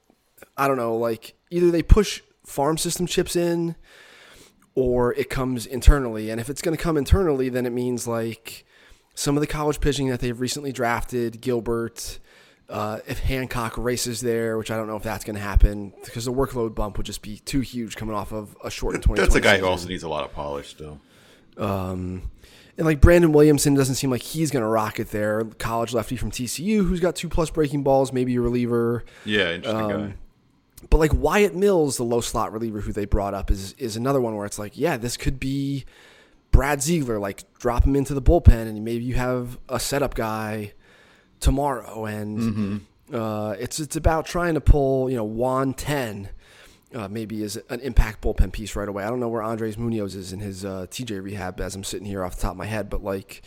[0.56, 0.96] I don't know.
[0.96, 3.74] Like either they push farm system chips in,
[4.74, 6.30] or it comes internally.
[6.30, 8.64] And if it's going to come internally, then it means like
[9.16, 12.20] some of the college pitching that they've recently drafted, Gilbert.
[12.68, 16.24] Uh, if Hancock races there, which I don't know if that's going to happen, because
[16.24, 19.34] the workload bump would just be too huge coming off of a short 2020 That's
[19.36, 21.00] a guy who also needs a lot of polish still.
[21.56, 22.30] Um,
[22.76, 25.44] and like Brandon Williamson doesn't seem like he's going to rock it there.
[25.58, 29.04] College lefty from TCU who's got two plus breaking balls, maybe a reliever.
[29.24, 30.14] Yeah, interesting Um, guy.
[30.90, 34.20] But like Wyatt Mills, the low slot reliever who they brought up, is is another
[34.20, 35.84] one where it's like, yeah, this could be
[36.56, 37.18] Brad Ziegler.
[37.18, 40.72] Like drop him into the bullpen, and maybe you have a setup guy
[41.38, 42.06] tomorrow.
[42.06, 46.30] And uh, it's it's about trying to pull, you know, Juan Then.
[46.94, 49.04] Uh, maybe is an impact bullpen piece right away.
[49.04, 52.06] I don't know where Andres Munoz is in his uh, TJ rehab as I'm sitting
[52.06, 53.42] here off the top of my head, but like,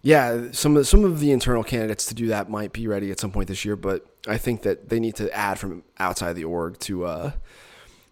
[0.00, 3.20] yeah, some of some of the internal candidates to do that might be ready at
[3.20, 6.44] some point this year, but I think that they need to add from outside the
[6.44, 7.32] org to uh,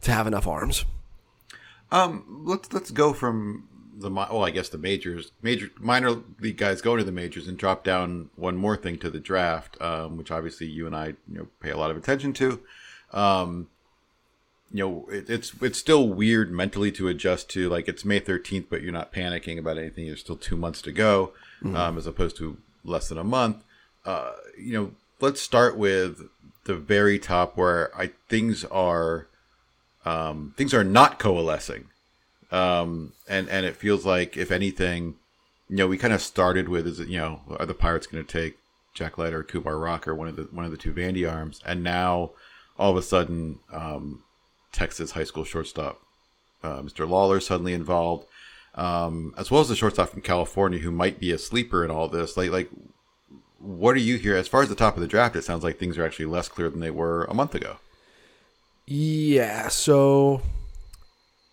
[0.03, 0.85] to have enough arms.
[1.91, 6.81] Um, let's let's go from the well, I guess the majors, major minor league guys
[6.81, 10.31] go to the majors and drop down one more thing to the draft, um, which
[10.31, 12.61] obviously you and I you know pay a lot of attention to.
[13.13, 13.69] Um,
[14.73, 18.67] you know, it, it's it's still weird mentally to adjust to like it's May thirteenth,
[18.69, 20.07] but you're not panicking about anything.
[20.07, 21.33] There's still two months to go,
[21.65, 23.63] um, as opposed to less than a month.
[24.05, 26.29] Uh, you know, let's start with
[26.65, 29.29] the very top where I things are
[30.05, 31.87] um, things are not coalescing.
[32.55, 35.17] Um, and, and it feels like, if anything,
[35.69, 38.33] you know, we kind of started with, is you know, are the Pirates going to
[38.33, 38.59] take
[38.95, 41.61] Jack Leiter or Kumar Rocker, one of the, one of the two Vandy arms?
[41.67, 42.31] And now
[42.79, 44.23] all of a sudden, um,
[44.71, 46.01] Texas high school shortstop,
[46.63, 47.09] uh, Mr.
[47.09, 48.27] Lawlar suddenly involved,
[48.77, 52.09] um, as well as the shortstop from California who might be a sleeper in all
[52.09, 52.37] this.
[52.37, 52.71] Like, like,
[53.59, 54.37] what are you here?
[54.37, 56.49] As far as the top of the draft, it sounds like things are actually less
[56.49, 57.79] clear than they were a month ago.
[58.87, 60.43] Yeah, so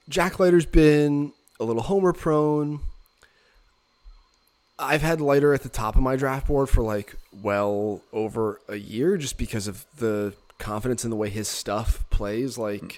[0.10, 2.80] Jack Leiter's been a little homer prone.
[4.80, 8.76] I've had Leiter at the top of my draft board for like well over a
[8.78, 12.98] year just because of the confidence in the way his stuff plays, like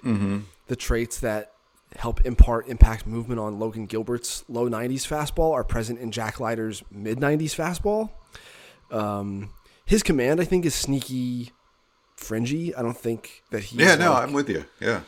[0.67, 1.51] the traits that
[1.97, 6.83] help impart impact movement on Logan Gilbert's low 90s fastball are present in Jack Leiter's
[6.89, 8.09] mid 90s fastball.
[8.89, 9.49] Um,
[9.85, 11.51] his command, I think, is sneaky
[12.15, 12.73] fringy.
[12.73, 13.77] I don't think that he.
[13.77, 14.65] Yeah, no, like- I'm with you.
[14.79, 15.01] Yeah.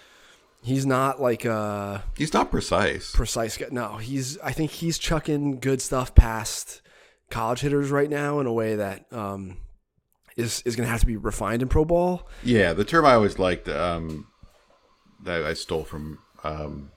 [0.66, 3.12] He's not like a He's not precise.
[3.14, 3.68] precise guy.
[3.72, 4.38] No, he's.
[4.40, 6.82] I think he's chucking good stuff past
[7.30, 9.58] college hitters right now in a way that um,
[10.36, 12.28] is is going to have to be refined in pro ball.
[12.44, 14.26] Yeah, the term I always liked um,
[15.24, 16.92] that I stole from um,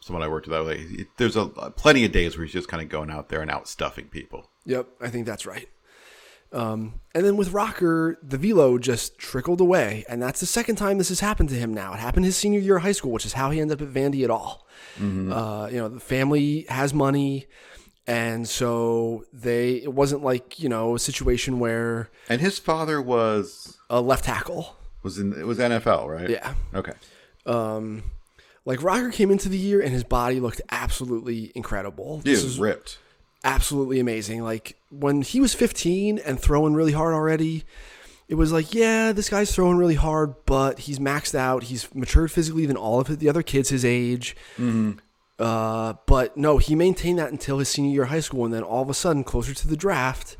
[0.00, 0.56] someone I worked with.
[0.56, 3.28] I was like, there's a plenty of days where he's just kind of going out
[3.30, 4.48] there and out stuffing people.
[4.64, 5.68] Yep, I think that's right.
[6.52, 10.98] Um, and then with Rocker, the velo just trickled away, and that's the second time
[10.98, 11.72] this has happened to him.
[11.72, 13.88] Now it happened his senior year of high school, which is how he ended up
[13.88, 14.66] at Vandy at all.
[15.00, 17.46] Uh, you know, the family has money,
[18.06, 19.74] and so they.
[19.76, 24.76] It wasn't like you know a situation where And his father was a left tackle
[25.02, 26.28] was in it was NFL, right?
[26.30, 26.54] Yeah.
[26.74, 26.92] Okay.
[27.46, 28.04] Um,
[28.64, 32.18] Like Rocker came into the year and his body looked absolutely incredible.
[32.18, 32.98] He This is ripped.
[33.44, 34.42] Absolutely amazing.
[34.42, 37.64] Like when he was 15 and throwing really hard already,
[38.28, 41.64] it was like, yeah, this guy's throwing really hard, but he's maxed out.
[41.64, 44.36] He's matured physically than all of the other kids his age.
[45.38, 48.62] Uh, but no, he maintained that until his senior year of high school, and then
[48.62, 50.36] all of a sudden, closer to the draft,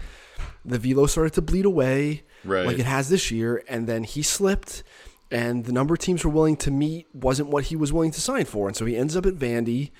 [0.65, 2.67] the velo started to bleed away, Right.
[2.67, 4.83] like it has this year, and then he slipped.
[5.31, 8.21] And the number of teams were willing to meet wasn't what he was willing to
[8.21, 9.91] sign for, and so he ends up at Vandy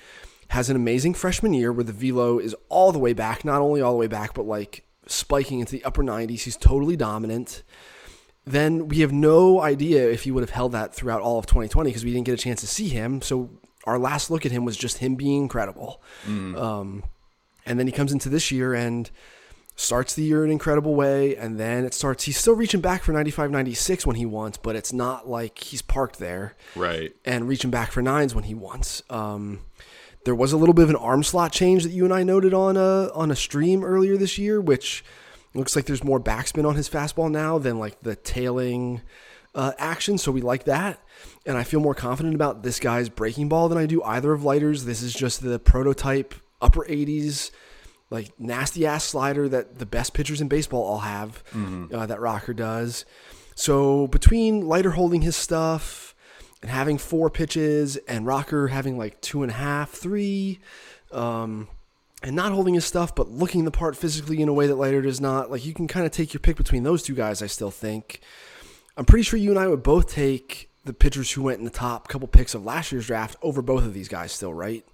[0.53, 3.81] has an amazing freshman year where the velo is all the way back, not only
[3.81, 6.41] all the way back, but like spiking into the upper 90s.
[6.41, 7.63] He's totally dominant.
[8.45, 11.89] Then we have no idea if he would have held that throughout all of 2020
[11.89, 13.21] because we didn't get a chance to see him.
[13.21, 13.49] So
[13.85, 16.01] our last look at him was just him being incredible.
[16.27, 17.03] Um,
[17.65, 19.09] and then he comes into this year and
[19.75, 21.35] starts the year in an incredible way.
[21.35, 24.75] And then it starts, he's still reaching back for 95 96 when he wants, but
[24.75, 27.13] it's not like he's parked there Right.
[27.25, 29.01] and reaching back for nines when he wants.
[29.09, 29.61] Um,
[30.25, 32.53] there was a little bit of an arm slot change that you and I noted
[32.53, 35.03] on a on a stream earlier this year, which
[35.53, 39.01] looks like there's more backspin on his fastball now than like the tailing
[39.55, 40.17] uh, action.
[40.17, 40.99] So we like that,
[41.45, 44.43] and I feel more confident about this guy's breaking ball than I do either of
[44.43, 44.85] Leiter's.
[44.85, 47.51] This is just the prototype upper 80s.
[48.09, 51.43] Like nasty ass slider that the best pitchers in baseball all have,
[51.91, 53.05] uh, that Rocker does.
[53.55, 56.02] So between Leiter holding his stuff,
[56.63, 60.59] and having four pitches and Rocker having like two and a half, three,
[61.11, 61.67] um,
[62.23, 65.01] and not holding his stuff, but looking the part physically in a way that Leiter
[65.01, 65.51] does not.
[65.51, 67.41] Like you can kind of take your pick between those two guys.
[67.41, 68.21] I still think.
[68.95, 71.69] I'm pretty sure you and I would both take the pitchers who went in the
[71.69, 74.31] top couple picks of last year's draft over both of these guys.
[74.31, 74.85] Still, right?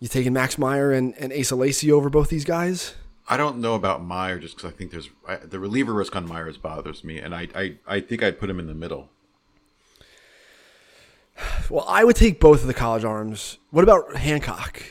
[0.00, 2.94] You taking Max Meyer and, and Asa Lacy over both these guys?
[3.28, 6.28] I don't know about Meyer just because I think there's I, the reliever risk on
[6.28, 9.10] Meyer's bothers me, and I, I I think I'd put him in the middle.
[11.70, 13.58] Well, I would take both of the college arms.
[13.70, 14.82] What about Hancock?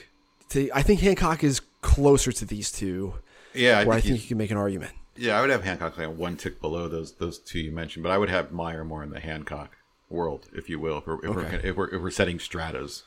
[0.73, 3.15] I think Hancock is closer to these two,
[3.53, 4.91] Yeah, I where I think, think you can make an argument.
[5.15, 8.12] yeah, I would have Hancock like one tick below those those two you mentioned, but
[8.12, 9.77] I would have Meyer more in the Hancock
[10.10, 13.03] world, if you will, if we're if, we're, if we're if we're setting stratas.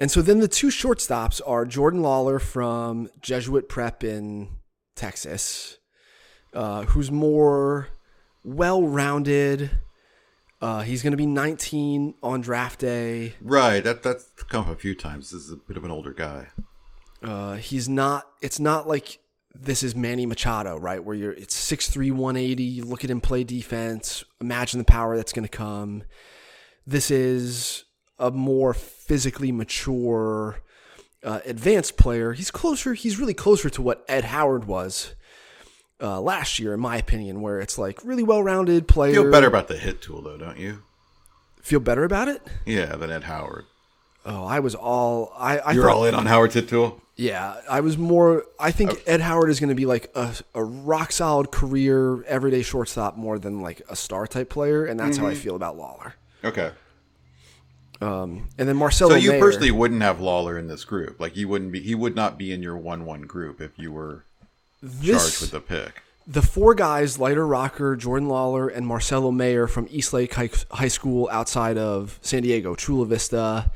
[0.00, 4.48] And so then the two shortstops are Jordan Lawlar from Jesuit Prep in
[4.96, 5.78] Texas,
[6.52, 7.88] uh, who's more
[8.44, 9.70] well rounded.
[10.64, 13.34] Uh, he's going to be 19 on draft day.
[13.42, 15.30] Right, that that's come up a few times.
[15.30, 16.46] This is a bit of an older guy.
[17.22, 18.26] Uh, he's not.
[18.40, 19.18] It's not like
[19.54, 21.04] this is Manny Machado, right?
[21.04, 21.32] Where you're.
[21.32, 22.62] It's 6'3", 180.
[22.62, 24.24] You look at him play defense.
[24.40, 26.02] Imagine the power that's going to come.
[26.86, 27.84] This is
[28.18, 30.62] a more physically mature,
[31.22, 32.32] uh, advanced player.
[32.32, 32.94] He's closer.
[32.94, 35.14] He's really closer to what Ed Howard was
[36.04, 37.40] uh, last year, in my opinion.
[37.40, 39.14] Where it's like really well-rounded player.
[39.14, 40.82] Feel better about the hit tool though, don't you?
[41.62, 42.42] Feel better about it.
[42.66, 43.64] Yeah, than Ed Howard.
[44.26, 45.32] Oh, I was all.
[45.36, 45.58] I.
[45.58, 47.00] I You're thought, all in on Howard's hit tool.
[47.16, 48.44] Yeah, I was more.
[48.58, 52.62] I think Ed Howard is going to be like a, a rock solid career, everyday
[52.62, 55.32] shortstop more than like a star type player, and that's how Mm-hmm.
[55.32, 56.14] I feel about Lawlar.
[56.42, 56.72] Okay.
[58.00, 59.12] Um, And then Marcelo.
[59.12, 61.20] So you Mayer- personally wouldn't have Lawlar in this group.
[61.20, 61.80] Like you wouldn't be.
[61.80, 64.24] He would not be in your one-one group if you were
[64.84, 66.02] this, charged with the pick.
[66.26, 71.28] the four guys: Leiter Rocker, Jordan Lawlar, and Marcelo Mayer from Eastlake High, High School
[71.32, 73.70] outside of San Diego, Chula Vista.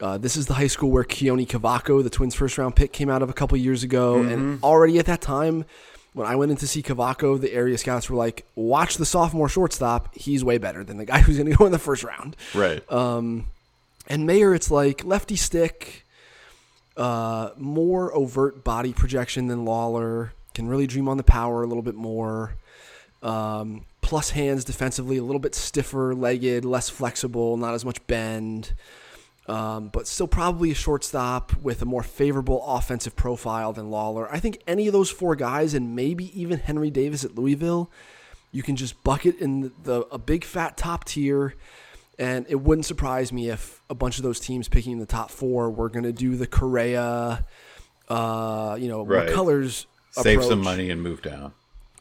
[0.00, 3.08] Uh, this is the high school where Keoni Cavaco, the Twins' first round pick, came
[3.08, 4.16] out of a couple years ago.
[4.16, 4.32] Mm-hmm.
[4.32, 5.64] And already at that time,
[6.12, 9.48] when I went in to see Cavaco, the area scouts were like, "Watch the sophomore
[9.48, 12.36] shortstop; he's way better than the guy who's going to go in the first round."
[12.54, 12.82] Right.
[14.08, 16.04] And Mayer, it's like lefty stick,
[16.96, 20.30] uh, more overt body projection than Lawlar.
[20.54, 22.54] Can really dream on the power a little bit more.
[23.22, 28.74] Um, plus hands defensively, a little bit stiffer legged, less flexible, not as much bend.
[29.48, 34.28] Um, but still probably a shortstop with a more favorable offensive profile than Lawlar.
[34.30, 37.90] I think any of those four guys, and maybe even Henry Davis at Louisville,
[38.52, 41.54] you can just bucket in the, the a big fat top tier.
[42.18, 45.70] And it wouldn't surprise me if a bunch of those teams picking the top four
[45.70, 47.44] were going to do the Correa,
[48.08, 49.28] uh, you know, Right.
[49.28, 51.52] McCullers Save some money and move down.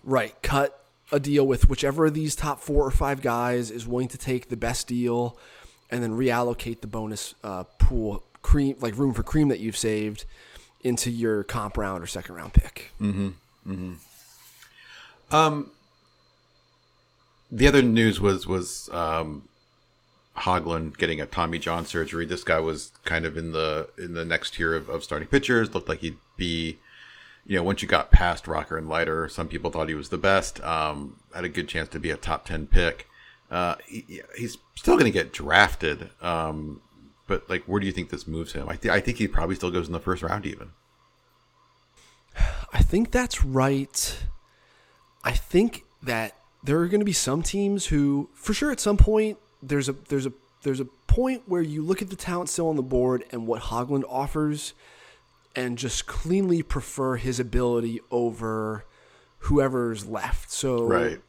[0.04, 0.36] Right.
[0.42, 0.78] Cut
[1.12, 4.50] a deal with whichever of these top four or five guys is willing to take
[4.50, 5.38] the best deal
[5.90, 10.26] and then reallocate the bonus uh, pool cream like room for cream that you've saved
[10.82, 12.92] into your comp round or second round pick.
[15.32, 15.72] Um,
[17.52, 19.48] The other news was was um,
[20.38, 22.26] Hoglund getting a Tommy John surgery.
[22.26, 25.74] This guy was kind of in the in the next tier of, of starting pitchers.
[25.74, 26.78] Looked like he'd be,
[27.46, 30.18] you know, once you got past Rocker and Leiter, some people thought he was the
[30.18, 30.62] best.
[30.64, 33.08] Um, had a good chance to be a top ten pick.
[33.50, 36.10] Uh, he, he's still going to get drafted.
[36.22, 36.82] Um,
[37.28, 38.70] but like, where do you think this moves him?
[38.70, 40.72] I, th- I think he probably still goes in the first round, even.
[42.74, 44.18] I think that's right.
[45.24, 48.98] I think that there are going to be some teams who, for sure, at some
[48.98, 50.34] point, there's a there's a
[50.64, 53.64] there's a point where you look at the talent still on the board and what
[53.64, 54.74] Hoglund offers,
[55.56, 58.86] and just cleanly prefer his ability over
[59.40, 60.52] whoever's left.
[60.52, 61.22] So Right.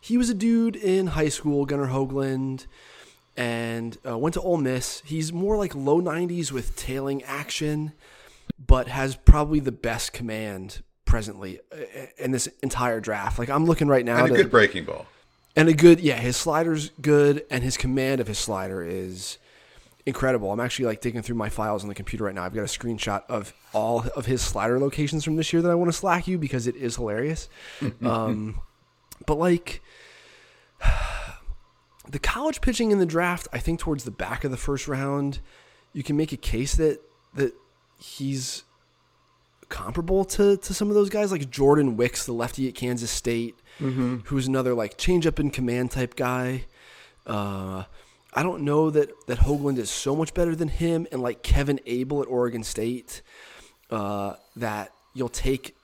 [0.00, 2.66] he was a dude in high school, Gunnar Hoglund,
[3.36, 5.02] and uh, went to Ole Miss.
[5.04, 7.92] He's more like low 90s with tailing action,
[8.64, 11.76] but has probably the best command presently uh,
[12.18, 13.38] in this entire draft.
[13.38, 15.06] Like I'm looking right now And a to- good breaking ball.
[15.54, 19.38] and a good yeah his slider's good and his command of his slider is
[20.06, 20.52] incredible.
[20.52, 22.44] I'm actually like digging through my files on the computer right now.
[22.44, 25.74] I've got a screenshot of all of his slider locations from this year that i
[25.74, 27.48] want to slack you because it is hilarious.
[28.02, 28.60] Um,
[29.26, 29.82] but like
[32.08, 35.40] the college pitching in the draft i think towards the back of the first round
[35.92, 37.00] you can make a case that
[37.34, 37.54] that
[37.98, 38.62] he's
[39.68, 41.32] comparable to, to some of those guys.
[41.32, 45.90] Like Jordan Wicks, the lefty at Kansas State, who's another like change up in command
[45.90, 46.64] type guy.
[47.26, 47.84] Uh,
[48.36, 51.80] I don't know that that Hoglund is so much better than him, and like Kevin
[51.86, 53.22] Abel at Oregon State,
[53.90, 55.74] uh, that you'll take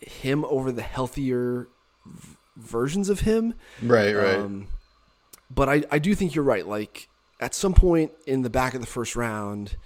[0.00, 1.68] him over the healthier
[2.06, 3.54] v- versions of him.
[3.82, 4.36] Right, right.
[4.36, 4.68] Um,
[5.50, 6.66] but I, I do think you're right.
[6.66, 7.08] Like
[7.40, 9.76] at some point in the back of the first round,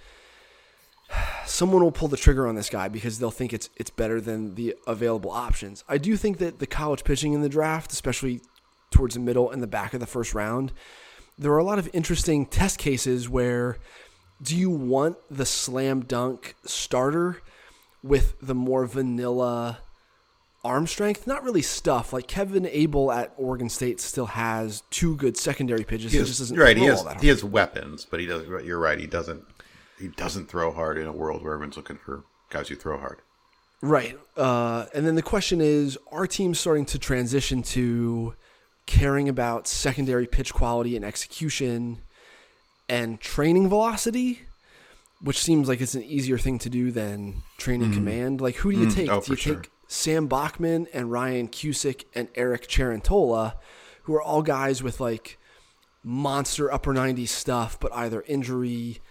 [1.45, 4.53] someone will pull the trigger on this guy because they'll think it's it's better than
[4.55, 5.83] the available options.
[5.89, 8.41] I do think that the college pitching in the draft, especially
[8.91, 10.71] towards the middle and the back of the first round,
[11.37, 13.77] there are a lot of interesting test cases where
[14.41, 17.41] do you want the slam dunk starter
[18.03, 19.79] with the more vanilla
[20.63, 21.25] arm strength?
[21.27, 22.11] Not really stuff.
[22.13, 26.11] Like Kevin Abel at Oregon State still has two good secondary pitches.
[26.11, 26.75] He He, has- just doesn't right.
[26.77, 28.65] He throw has he has weapons, but he doesn't.
[28.65, 28.99] You're right.
[28.99, 29.43] He doesn't.
[29.99, 33.19] He doesn't throw hard in a world where everyone's looking for guys who throw hard.
[33.81, 34.17] Right.
[34.35, 38.33] Uh, and then the question is are teams starting to transition to
[38.85, 42.01] caring about secondary pitch quality and execution
[42.87, 44.41] and training velocity?
[45.21, 47.97] Which seems like it's an easier thing to do than training mm-hmm.
[47.97, 48.41] command.
[48.41, 49.09] Like, who do you mm, take?
[49.09, 49.55] Oh, do you sure.
[49.55, 53.53] take Sam Bachman and Ryan Cusick and Eric Cerantola,
[54.03, 55.37] who are all guys with like
[56.03, 59.01] monster upper 90s stuff, but either injury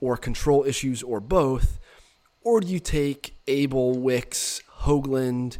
[0.00, 1.78] or control issues or both?
[2.42, 5.58] Or do you take Abel, Wicks, Hoglund,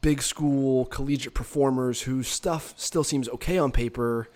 [0.00, 4.28] big school collegiate performers whose stuff still seems okay on paper,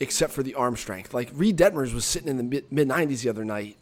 [0.00, 1.14] except for the arm strength?
[1.14, 3.76] Like Reed Detmers was sitting in the mid 90s the other night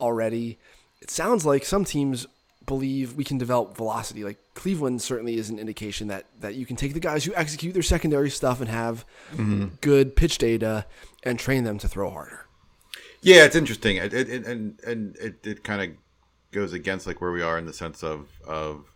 [0.00, 0.58] already.
[1.00, 2.26] It sounds like some teams
[2.66, 4.24] believe we can develop velocity.
[4.24, 7.72] Like Cleveland certainly is an indication that that you can take the guys who execute
[7.72, 9.66] their secondary stuff and have mm-hmm.
[9.80, 10.86] good pitch data
[11.22, 12.46] and train them to throw harder.
[13.22, 13.96] Yeah, it's interesting.
[13.96, 15.96] It, it, it- and and it, it kind of
[16.52, 18.92] goes against like where we are in the sense of of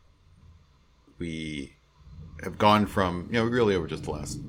[1.21, 1.75] we
[2.43, 4.41] have gone from you know really over just the last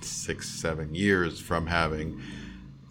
[0.00, 2.20] six seven years from having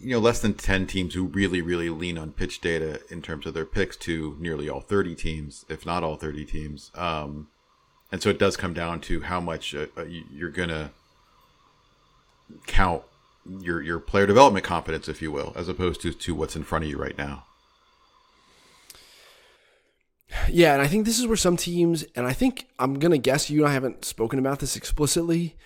[0.00, 3.46] you know less than 10 teams who really really lean on pitch data in terms
[3.46, 7.48] of their picks to nearly all 30 teams if not all 30 teams um
[8.12, 10.92] and so it does come down to how much uh, uh, you- you're gonna
[12.66, 13.02] count
[13.60, 16.84] your your player development confidence, if you will, as opposed to to what's in front
[16.84, 17.44] of you right now.
[20.50, 23.48] Yeah, and I think this is where some teams, and I think I'm gonna guess
[23.50, 25.56] you and I haven't spoken about this explicitly,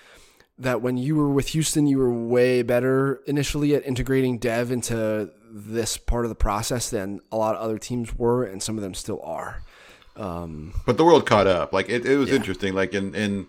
[0.58, 5.30] that when you were with Houston, you were way better initially at integrating dev into
[5.50, 8.82] this part of the process than a lot of other teams were, and some of
[8.82, 9.62] them still are.
[10.86, 11.72] But the world caught up.
[11.72, 12.74] Like it, it was interesting.
[12.74, 13.48] Like in in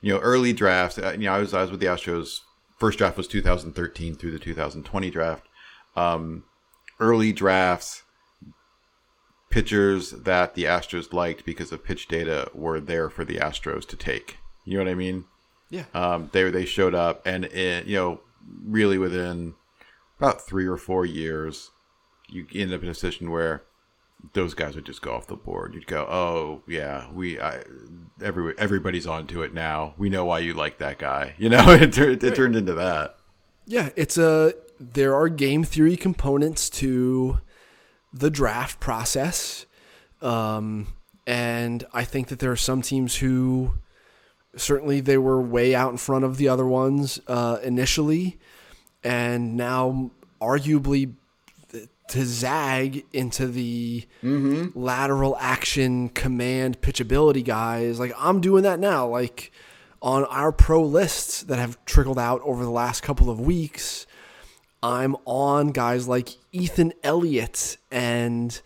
[0.00, 0.98] you know early drafts.
[0.98, 2.40] uh, You know, I was I was with the Astros.
[2.78, 5.46] First draft was 2013 through the 2020 draft.
[5.96, 6.44] Um,
[7.00, 8.04] early drafts,
[9.50, 13.96] pitchers that the Astros liked because of pitch data were there for the Astros to
[13.96, 14.38] take.
[14.64, 15.24] You know what I mean?
[15.70, 15.84] Yeah.
[15.94, 18.20] um, they they showed up, and it, you know,
[18.64, 19.54] really within
[20.18, 21.70] about three or four years,
[22.28, 23.64] you end up in a position where
[24.32, 25.74] those guys would just go off the board.
[25.74, 27.62] You'd go, oh yeah, we I,
[28.22, 29.94] every everybody's onto it now.
[29.96, 31.34] We know why you like that guy.
[31.38, 33.16] You know, it, tur- it, turned into that.
[33.66, 37.38] Yeah, it's a there are game theory components to
[38.18, 39.66] the draft process,
[40.22, 40.88] um,
[41.26, 43.74] and I think that there are some teams who
[44.56, 48.38] certainly they were way out in front of the other ones uh, initially,
[49.04, 50.10] and now
[50.40, 51.14] arguably
[52.08, 54.06] to zag into the
[54.74, 58.00] lateral action command pitchability guys.
[58.00, 59.06] Like I'm doing that now.
[59.06, 59.52] Like
[60.00, 64.06] on our pro lists that have trickled out over the last couple of weeks,
[64.82, 68.60] I'm on guys like Ethan Elliott and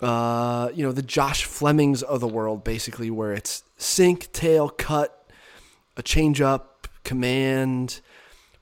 [0.00, 5.30] uh, you know the Josh Flemings of the world, basically, where it's sink, tail, cut,
[5.96, 8.00] a change up, command,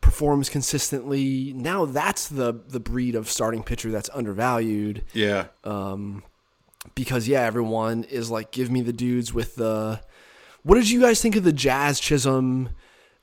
[0.01, 1.53] performs consistently.
[1.55, 5.47] Now that's the the breed of starting pitcher that's undervalued Yeah.
[5.64, 6.24] Um,
[6.95, 10.01] because yeah, everyone is like, give me the dudes with the.
[10.62, 12.70] What did you guys think of the Jazz Chisholm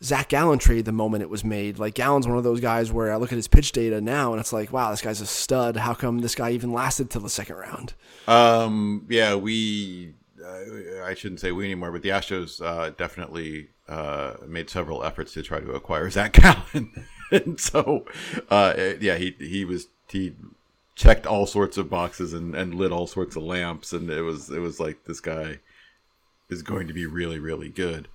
[0.03, 1.79] Zach Gallen trade the moment it was made?
[1.79, 4.39] Like Gallen's one of those guys where I look at his pitch data now and
[4.39, 5.77] it's like, wow, this guy's a stud.
[5.77, 7.93] How come this guy even lasted till the second round?
[8.27, 10.13] Um, yeah, we.
[10.43, 15.33] Uh, I shouldn't say we anymore, but the Astros uh, definitely uh, made several efforts
[15.33, 16.33] to try to acquire Zach
[16.73, 18.05] Gallen, and so
[18.49, 20.35] uh, yeah, he he was he
[20.95, 24.49] checked all sorts of boxes and, and lit all sorts of lamps, and it was
[24.51, 25.59] it was like this guy
[26.49, 28.07] is going to be really really good.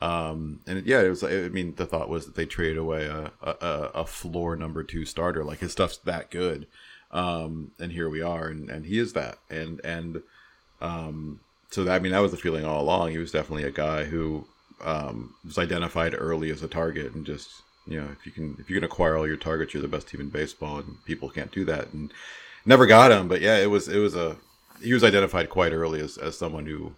[0.00, 1.24] Um, and yeah, it was.
[1.24, 5.04] I mean, the thought was that they traded away a, a, a floor number two
[5.04, 5.42] starter.
[5.42, 6.66] Like his stuff's that good,
[7.10, 9.38] um, and here we are, and, and he is that.
[9.48, 10.22] And and
[10.80, 11.40] um,
[11.70, 13.12] so that, I mean, that was the feeling all along.
[13.12, 14.46] He was definitely a guy who
[14.84, 18.68] um, was identified early as a target, and just you know, if you can if
[18.68, 21.52] you can acquire all your targets, you're the best team in baseball, and people can't
[21.52, 21.92] do that.
[21.92, 22.12] And
[22.66, 24.36] never got him, but yeah, it was it was a
[24.82, 26.92] he was identified quite early as as someone who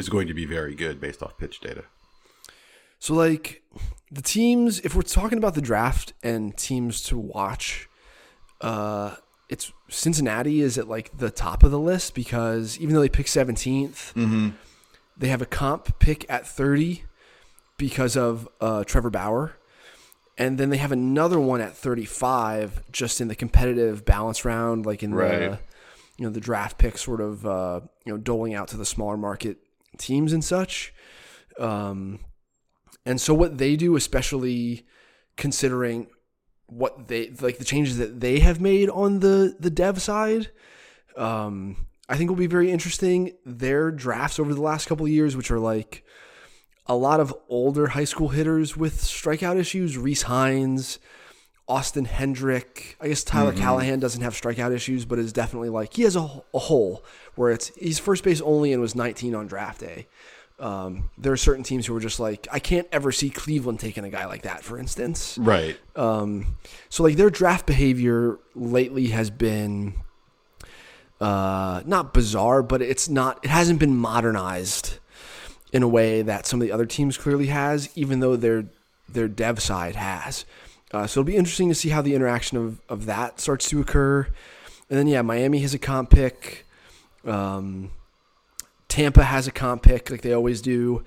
[0.00, 1.84] is going to be very good based off pitch data.
[2.98, 3.62] So like
[4.10, 7.88] the teams, if we're talking about the draft and teams to watch,
[8.60, 9.14] uh,
[9.48, 13.26] it's Cincinnati is at like the top of the list because even though they pick
[13.26, 14.12] 17th,
[15.16, 17.04] they have a comp pick at 30
[17.76, 19.56] because of uh, Trevor Bauer.
[20.38, 25.02] And then they have another one at 35 just in the competitive balance round, like
[25.02, 25.12] in
[25.50, 25.58] the
[26.16, 29.16] you know the draft pick sort of uh, you know doling out to the smaller
[29.16, 29.58] market
[29.98, 30.92] teams and such.
[31.58, 32.20] Um,
[33.06, 34.86] and so what they do, especially
[35.36, 36.06] considering
[36.66, 40.50] what they like the changes that they have made on the the dev side,
[41.16, 43.32] um, I think will be very interesting.
[43.44, 46.04] Their drafts over the last couple of years, which are like
[46.86, 50.98] a lot of older high school hitters with strikeout issues, Rece Hinds,
[51.70, 52.96] Austin Hendrick.
[53.00, 56.42] I guess Tyler Callihan doesn't have strikeout issues, but is definitely like he has a,
[56.52, 57.04] a hole
[57.36, 60.08] where it's he's first base only and was 19 on draft day.
[60.58, 64.04] Um, there are certain teams who are just like I can't ever see Cleveland taking
[64.04, 65.38] a guy like that, for instance.
[65.38, 65.78] Right.
[65.94, 66.56] Um,
[66.88, 69.94] so like their draft behavior lately has been
[71.20, 73.38] uh, not bizarre, but it's not.
[73.44, 74.98] It hasn't been modernized
[75.72, 78.64] in a way that some of the other teams clearly has, even though their
[79.08, 80.44] their dev side has.
[80.92, 83.80] Uh, so it'll be interesting to see how the interaction of, of that starts to
[83.80, 84.26] occur.
[84.88, 86.66] And then yeah, Miami has a comp pick.
[87.24, 87.92] Um,
[88.88, 91.04] Tampa has a comp pick like they always do,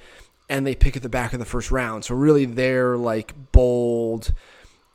[0.50, 2.06] and they pick at the back of the first round.
[2.06, 4.34] So really, they're like bold.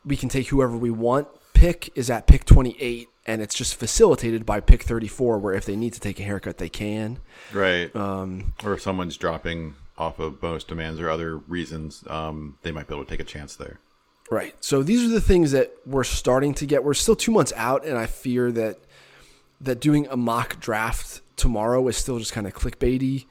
[0.05, 1.29] We can take whoever we want.
[1.53, 5.77] Pick is at pick 28, and it's just facilitated by pick 34, where if they
[5.77, 7.19] need to take a haircut, they can.
[7.53, 7.95] Right.
[7.95, 12.87] Um, or if someone's dropping off of bonus demands or other reasons, um, they might
[12.87, 13.81] be able to take a chance there.
[14.31, 14.55] Right.
[14.61, 16.85] So these are the things that we're starting to get.
[16.85, 18.79] We're still two months out, and I fear that
[19.61, 23.27] that doing a mock draft tomorrow is still just kind of clickbaity.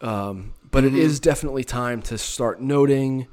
[0.00, 3.26] Um, but it is definitely time to start noting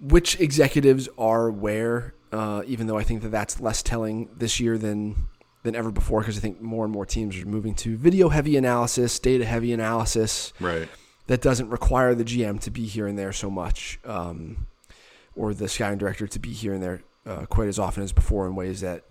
[0.00, 2.14] which executives are where.
[2.32, 5.28] Uh, even though I think that that's less telling this year than
[5.62, 8.56] than ever before, because I think more and more teams are moving to video heavy
[8.56, 10.88] analysis, data heavy analysis Right.
[11.26, 14.68] that doesn't require the GM to be here and there so much, um,
[15.40, 18.46] or the scouting director to be here and there uh, quite as often as before
[18.46, 19.04] in ways that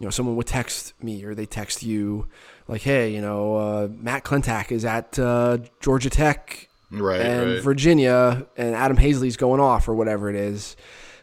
[0.00, 2.26] you know someone would text me or they text you
[2.66, 7.20] like, hey, you know, uh, Matt Klentak is at uh, Georgia Tech Right.
[7.20, 7.62] and right.
[7.62, 10.76] Virginia, and Adam Hazley's going off or whatever it is,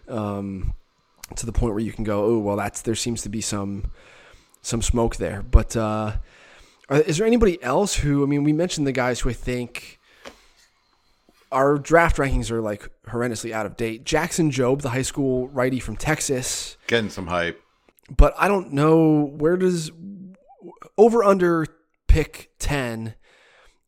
[0.10, 0.74] um,
[1.36, 3.92] to the point where you can go, oh well, that's there seems to be some
[4.62, 5.42] some smoke there.
[5.42, 6.18] But uh,
[6.90, 8.24] are, is there anybody else who?
[8.24, 10.00] I mean, we mentioned the guys who I think
[11.52, 14.04] our draft rankings are like horrendously out of date.
[14.06, 17.62] Jackson Jobe, the high school righty from Texas, Getting some hype.
[18.16, 19.92] but I don't know where does
[20.98, 21.66] over under
[22.08, 23.16] pick ten.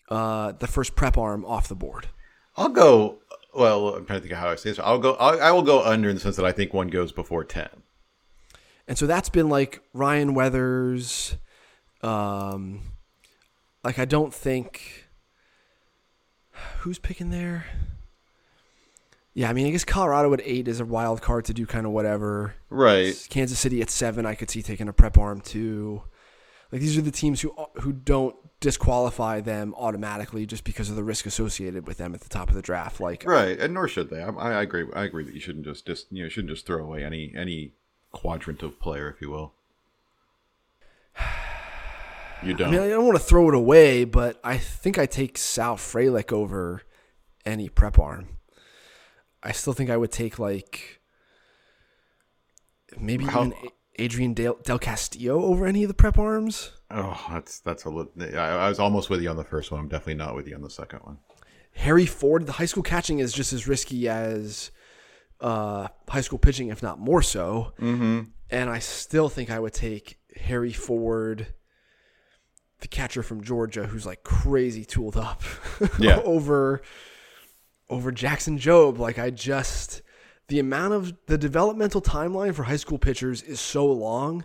[0.09, 2.07] Uh, the first prep arm off the board.
[2.55, 3.19] I'll go.
[3.55, 4.79] Well, I'm trying to think of how I say this.
[4.79, 5.13] I'll go.
[5.15, 7.69] I'll, I will go under in the sense that I think one goes before ten.
[8.87, 11.37] And so that's been like Ryan Weathers.
[12.01, 12.81] Um,
[13.83, 15.02] like I don't think
[16.79, 17.65] who's picking there.
[19.33, 21.85] Yeah, I mean, I guess Colorado at eight is a wild card to do kind
[21.85, 22.53] of whatever.
[22.69, 23.15] Right.
[23.29, 26.03] Kansas City at seven, I could see taking a prep arm too.
[26.71, 30.95] Like these are the teams who uh, who don't disqualify them automatically just because of
[30.95, 32.99] the risk associated with them at the top of the draft.
[32.99, 34.21] Like Right, and nor should they.
[34.21, 34.85] I, I agree.
[34.93, 37.73] I agree that you shouldn't just just you know shouldn't just throw away any any
[38.11, 39.53] quadrant of player, if you will.
[42.45, 42.71] You I don't.
[42.71, 46.31] mean, I don't want to throw it away, but I think I take Sal Frelick
[46.31, 46.81] over
[47.45, 48.37] any prep arm.
[49.41, 51.01] I still think I would take like
[52.97, 53.53] maybe How- even
[53.99, 56.71] Adrian Del, Del Castillo over any of the prep arms.
[56.91, 58.11] oh, that's that's a little.
[58.19, 59.79] I, I was almost with you on the first one.
[59.81, 61.19] I'm definitely not with you on the second one.
[61.75, 64.69] Harry Ford, the high school catching is just as risky as
[65.41, 67.73] uh, high school pitching, if not more so.
[67.79, 68.21] Mm-hmm.
[68.51, 71.47] And I still think I would take Harry Ford,
[72.83, 75.41] the catcher from Georgia, who's like crazy tooled up,
[75.99, 76.19] Yeah.
[76.23, 76.81] over
[77.89, 78.97] over Jackson Jobe.
[78.99, 80.01] Like I just
[80.49, 84.43] the amount of the developmental timeline for high school pitchers is so long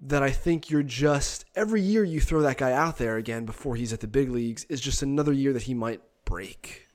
[0.00, 3.76] that I think you're just every year you throw that guy out there again before
[3.76, 6.88] he's at the big leagues is just another year that he might break.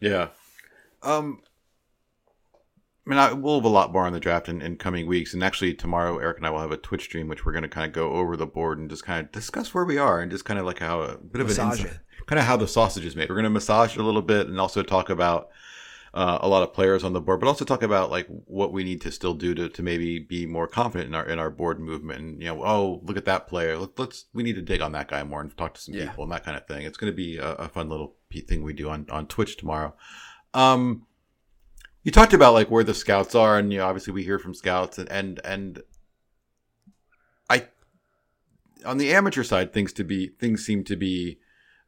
[0.00, 0.28] Yeah.
[1.02, 1.40] Um.
[3.06, 5.32] I mean, I, we'll have a lot more on the draft in, in coming weeks,
[5.32, 7.68] and actually tomorrow, Eric and I will have a Twitch stream, which we're going to
[7.68, 10.30] kind of go over the board and just kind of discuss where we are, and
[10.30, 12.66] just kind of like how a bit of Massage an insight, kind of how the
[12.66, 13.28] sausage is made.
[13.28, 15.50] We're going to massage it a little bit, and also talk about
[16.14, 18.82] uh, a lot of players on the board, but also talk about like what we
[18.82, 21.78] need to still do to, to maybe be more confident in our in our board
[21.78, 22.18] movement.
[22.18, 23.76] And you know, oh, look at that player.
[23.76, 26.08] Let, let's we need to dig on that guy more and talk to some Yeah.
[26.08, 26.86] people and that kind of thing.
[26.86, 28.16] It's going to be a, a fun little
[28.48, 29.94] thing we do on on Twitch tomorrow.
[30.54, 31.05] Um,
[32.06, 34.54] you talked about like where the scouts are, and you know, obviously we hear from
[34.54, 35.82] scouts, and and and
[37.50, 37.66] I
[38.84, 41.40] on the amateur side, things to be things seem to be,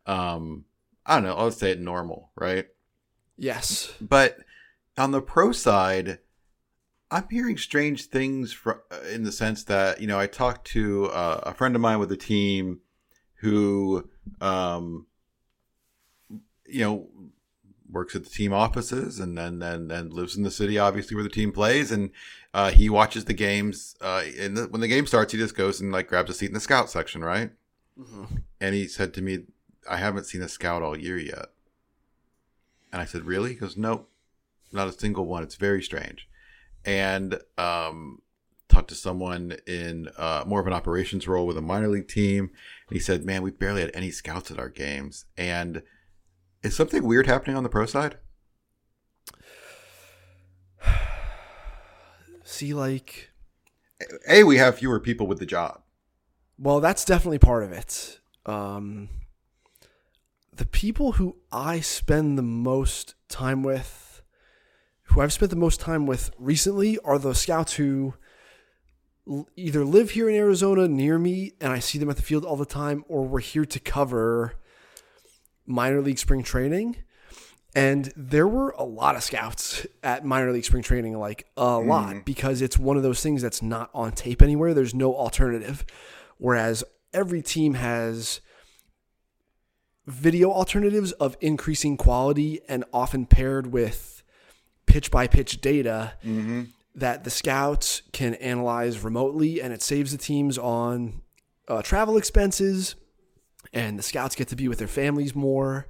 [0.07, 0.65] um,
[1.07, 2.67] I don't know, I'll say it normal, right?
[3.37, 3.95] Yes.
[4.01, 4.39] But
[4.97, 6.19] on the pro side,
[7.13, 11.43] I'm hearing strange things fr- in the sense that you know I talked to uh,
[11.45, 12.81] a friend of mine with a team
[13.35, 14.11] who,
[14.41, 15.07] um,
[16.67, 17.07] you know,
[17.91, 21.25] works at the team offices and then then then lives in the city, obviously where
[21.25, 22.11] the team plays, and
[22.55, 23.97] uh, he watches the games.
[24.01, 26.47] Uh, and the, when the game starts, he just goes and like grabs a seat
[26.49, 27.51] in the scout section, right?
[28.61, 29.45] And he said to me,
[29.89, 31.47] "I haven't seen a scout all year yet."
[32.93, 34.11] And I said, "Really?" He goes, "Nope,
[34.73, 35.43] not a single one.
[35.43, 36.29] It's very strange."
[36.85, 38.23] And um,
[38.69, 42.51] talked to someone in uh, more of an operations role with a minor league team,
[42.89, 45.83] and he said, "Man, we barely had any scouts at our games." And
[46.63, 48.17] is something weird happening on the pro side?
[52.45, 53.31] See, like,
[54.29, 55.83] A, we have fewer people with the job.
[56.59, 58.21] well, that's definitely part of it.
[58.47, 59.09] Um,
[60.53, 64.23] the people who I spend the most time with,
[65.05, 68.15] who I've spent the most time with recently, are the scouts who
[69.57, 72.57] either live here in Arizona near me and I see them at the field all
[72.57, 74.55] the time, or we're here to cover
[75.69, 76.97] minor league spring training.
[77.75, 82.25] And there were a lot of scouts at minor league spring training, like a lot,
[82.25, 84.73] because it's one of those things that's not on tape anywhere.
[84.75, 85.85] There's no alternative.
[86.39, 88.41] Whereas every team has
[90.07, 94.23] video alternatives of increasing quality and often paired with
[94.87, 96.15] pitch by pitch data
[96.95, 101.21] that the scouts can analyze remotely and it saves the teams on
[101.69, 102.95] uh, travel expenses
[103.73, 105.87] and the scouts get to be with their families more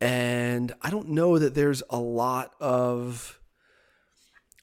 [0.00, 3.40] and i don't know that there's a lot of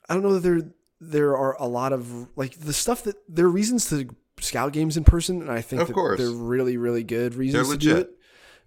[0.09, 0.61] i don't know that there
[1.01, 4.07] there are a lot of like the stuff that there are reasons to
[4.39, 6.19] scout games in person and i think Of that course.
[6.19, 8.11] they're really really good reasons They're to do it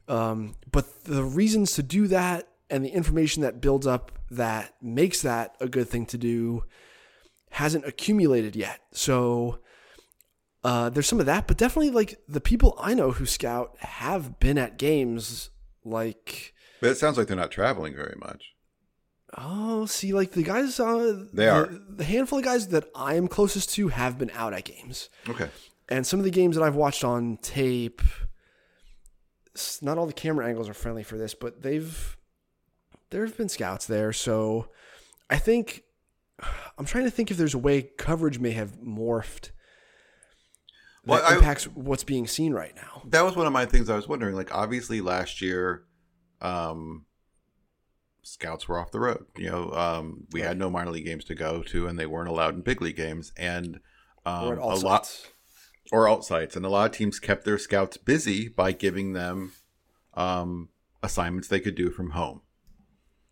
[0.08, 5.20] um, but the reasons to do that and the information that builds up that makes
[5.22, 6.64] that a good thing to do
[7.50, 8.80] hasn't accumulated yet.
[8.92, 9.58] So
[10.68, 14.38] uh, there's some of that, but definitely like the people I know who scout have
[14.38, 15.50] been at games.
[15.84, 18.52] Like, But it sounds like they're not traveling very much.
[19.38, 21.66] oh, see, like the guys, uh, They the, are.
[21.88, 25.08] the handful of guys that I am closest to have been out at games.
[25.28, 25.48] Okay.
[25.88, 28.02] And some of the games that I've watched on tape,
[29.80, 32.16] not all the camera angles are friendly for this, but they've
[33.10, 34.12] there have been scouts there.
[34.12, 34.68] So
[35.30, 35.84] I think
[36.76, 39.50] I'm trying to think if there's a way coverage may have morphed
[41.04, 43.02] that Well, I- impacts what's being seen right now.
[43.06, 44.34] That was one of my things I was wondering.
[44.34, 45.84] Like, obviously, last year,
[46.40, 47.04] um,
[48.22, 49.26] scouts were off the road.
[49.36, 52.28] You know, um, we had no minor league games to go to, and they weren't
[52.28, 53.32] allowed in big league games.
[53.36, 53.80] And
[54.26, 55.30] um, Or at all a lot
[55.90, 59.52] or alt sites, and a lot of teams kept their scouts busy by giving them
[60.14, 60.68] um,
[61.02, 62.42] assignments they could do from home.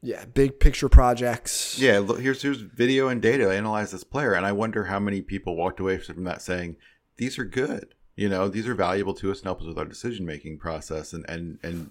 [0.01, 1.79] Yeah, big picture projects.
[1.79, 3.51] Yeah, look, here's here's video and data.
[3.53, 6.77] Analyze this player, and I wonder how many people walked away from that saying,
[7.17, 9.85] "These are good." You know, these are valuable to us and help us with our
[9.85, 11.13] decision making process.
[11.13, 11.91] And and and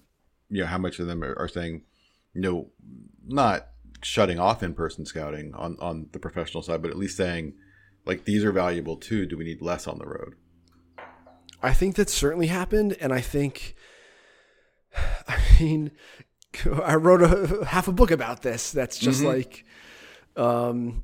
[0.49, 1.84] you know, how much of them are, are saying,
[2.34, 2.67] you know,
[3.26, 3.67] not
[4.01, 7.53] shutting off in person scouting on on the professional side, but at least saying,
[8.05, 9.26] like, these are valuable too.
[9.26, 10.36] Do we need less on the road?
[11.61, 13.76] I think that certainly happened, and I think,
[15.28, 15.91] I mean,
[16.84, 18.71] I wrote a half a book about this.
[18.71, 19.65] That's just like,
[20.36, 21.03] um,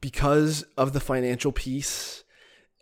[0.00, 2.24] because of the financial piece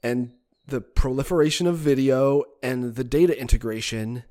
[0.03, 0.33] and
[0.67, 4.25] the proliferation of video and the data integration,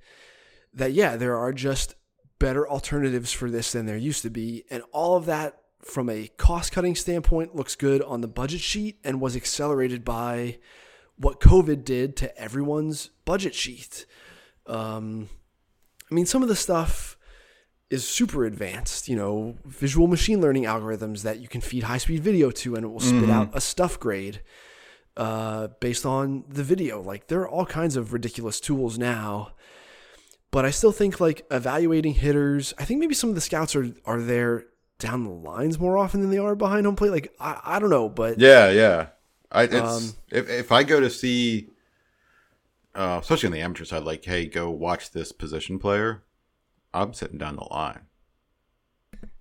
[0.74, 1.96] that yeah, there are just
[2.40, 6.28] better alternatives for this than there used to be, and all of that from a
[6.38, 10.58] cost cutting standpoint looks good on the budget sheet and was accelerated by
[11.18, 14.06] what COVID did to everyone's budget sheet.
[14.68, 15.30] Um,
[16.10, 17.18] I mean, some of the stuff
[17.90, 22.24] is super advanced, you know, visual machine learning algorithms that you can feed high speed
[22.24, 24.42] video to and it will spit out a stuff grade
[25.18, 27.02] uh, based on the video.
[27.02, 29.54] Like, there are all kinds of ridiculous tools now.
[30.52, 33.88] But I still think like evaluating hitters, I think maybe some of the scouts are,
[34.04, 34.66] are there
[35.00, 37.12] down the lines more often than they are behind home plate.
[37.12, 39.08] Like, I, I don't know, but Yeah, yeah.
[39.50, 41.70] I it's Um, if if I go to see,
[42.96, 46.24] uh, especially on the amateur side, like, hey, go watch this position player.
[46.94, 48.02] I'm sitting down the line.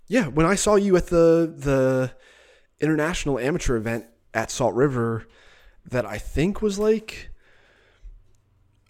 [0.06, 2.12] Yeah, when I saw you at the the
[2.80, 5.26] international amateur event at Salt River,
[5.88, 7.30] that I think was like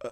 [0.05, 0.11] uh,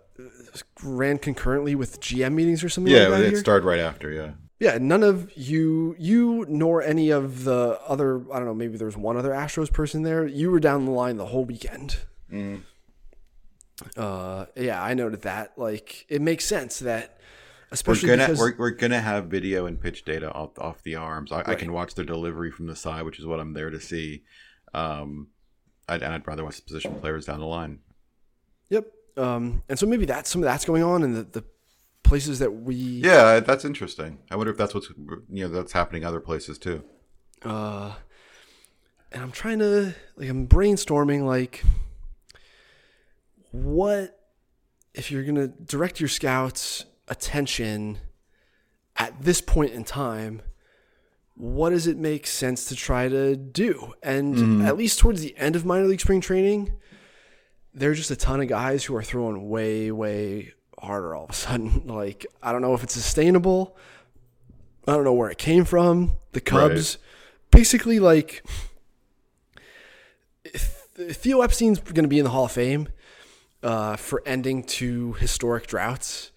[0.83, 3.25] ran concurrently with GM meetings or something Yeah, like that.
[3.27, 3.39] it here.
[3.41, 4.11] started right after.
[4.11, 8.21] Yeah, yeah, none of you, you nor any of the other.
[8.33, 8.55] I don't know.
[8.55, 10.27] Maybe there was one other Astros person there.
[10.27, 11.99] You were down the line the whole weekend.
[12.33, 12.63] Mm.
[13.97, 15.53] Uh, yeah, I noted that.
[15.57, 17.19] Like, it makes sense that,
[17.71, 20.97] we're especially gonna because we're, we're gonna have video and pitch data off off the
[20.97, 21.31] arms.
[21.31, 23.79] I, I can watch their delivery from the side, which is what I'm there to
[23.81, 24.25] see.
[24.75, 25.29] Um,
[25.89, 27.81] I'd, and I'd rather watch position players down the line.
[28.71, 28.87] Yep.
[29.17, 31.45] Um, and so maybe that's some of that's going on in the, the
[32.05, 34.19] places that we Yeah, that's interesting.
[34.31, 34.89] I wonder if that's what's
[35.31, 36.83] you know that's happening other places too.
[37.43, 37.95] uh
[39.13, 41.65] and I'm trying to like I'm brainstorming like
[43.51, 44.19] what
[44.95, 47.99] if you're gonna direct your scouts attention
[48.97, 50.43] at this point in time
[51.39, 53.95] what does it make sense to try to do?
[54.03, 56.73] And at least towards the end of minor league spring training
[57.79, 61.31] there are just a ton of guys who are throwing way way harder all of
[61.31, 61.87] a sudden.
[61.87, 63.77] Like i don't know if it's sustainable.
[64.87, 66.17] I don't know where it came from.
[66.33, 66.99] The cubs
[67.51, 68.43] basically like
[70.47, 72.89] Theo Epstein's going to be in the Hall of Fame
[73.63, 76.33] uh, for ending two historic droughts,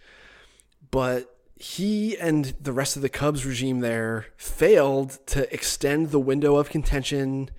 [0.92, 1.31] but
[1.62, 6.72] he and the rest of the Cubs regime there failed to extend the window of
[6.72, 7.52] contention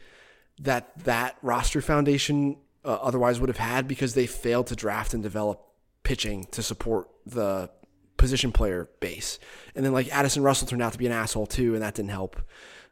[0.60, 5.22] that that roster foundation uh, otherwise would have had because they failed to draft and
[5.22, 5.62] develop
[6.02, 7.70] pitching to support the
[8.16, 9.38] position player base.
[9.76, 12.10] And then like Addison Russell turned out to be an asshole too, and that didn't
[12.10, 12.40] help.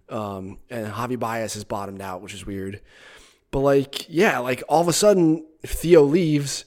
[0.08, 2.80] Um, and Javi Baez has bottomed out, which is weird.
[3.50, 6.64] But like, yeah, like all of a sudden Theo leaves,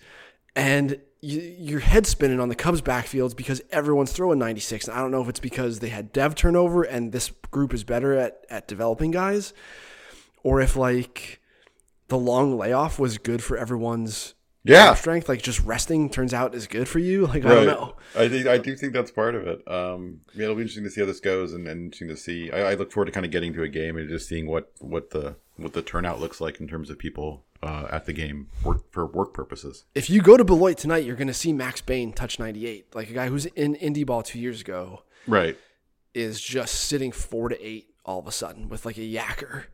[0.54, 4.88] and you, your head spinning on the Cubs backfields because everyone's throwing 96.
[4.88, 7.84] And I don't know if it's because they had dev turnover and this group is
[7.84, 9.54] better at at developing guys,
[10.44, 11.40] or if like
[12.10, 14.34] the long layoff was good for everyone's
[14.66, 14.94] Yeah.
[14.96, 15.30] strength.
[15.30, 17.26] Like just resting turns out is good for you.
[17.34, 17.96] Like I don't know.
[18.16, 19.66] I think I do think that's part of it.
[19.68, 22.52] Um, yeah, it'll be interesting to see how this goes, and, and interesting to see.
[22.52, 24.72] I, I look forward to kind of getting to a game and just seeing what
[24.80, 28.47] what the what the turnout looks like in terms of people uh, at the game
[28.64, 29.86] work for work purposes.
[29.95, 32.93] If you go to Beloit tonight, you're going to see Max Bain touch 98.
[32.95, 35.58] Like a guy who's in indie ball two years ago Right.
[36.14, 39.66] is just sitting four to eight all of a sudden with like a yacker.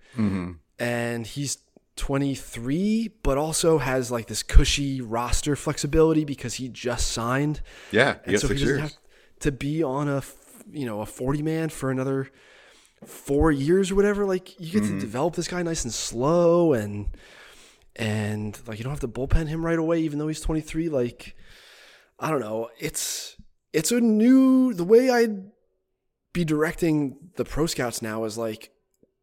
[0.78, 1.58] And he's
[1.96, 7.62] 23, but also has like this cushy roster flexibility because he just signed.
[7.92, 8.16] Yeah.
[8.26, 8.80] He And so he doesn't years.
[8.82, 8.98] have
[9.42, 10.24] to be on a,
[10.72, 12.30] you know, a 40 man for another
[13.06, 14.26] four years or whatever.
[14.26, 14.96] Like you get Mm-hmm.
[14.96, 17.08] to develop this guy nice and slow and,
[17.96, 20.90] and like you don't have to bullpen him right away, even though he's 23.
[20.90, 21.36] Like,
[22.20, 22.70] I don't know.
[22.80, 23.36] It's,
[23.74, 25.50] it's a new, the way I'd
[26.34, 28.72] be directing the pro scouts now is like,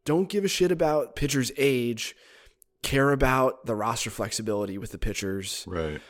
[0.04, 2.14] don't give a shit about pitchers' age,
[2.82, 6.00] care about the roster flexibility with the pitchers Right.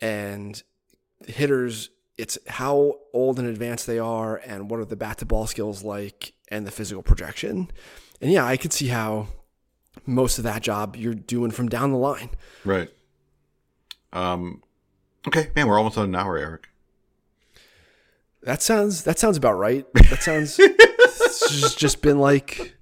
[0.00, 0.62] and
[1.26, 5.46] hitters it's how old and advanced they are and what are the bat to ball
[5.46, 7.70] skills like and the physical projection
[8.20, 9.28] and yeah i could see how
[10.04, 12.30] most of that job you're doing from down the line
[12.64, 12.90] Right.
[14.12, 14.62] Um.
[15.26, 16.68] Okay, man, we're almost on an hour, Eric.
[18.42, 20.56] that sounds that sounds about right that sounds
[21.48, 22.74] just, just been like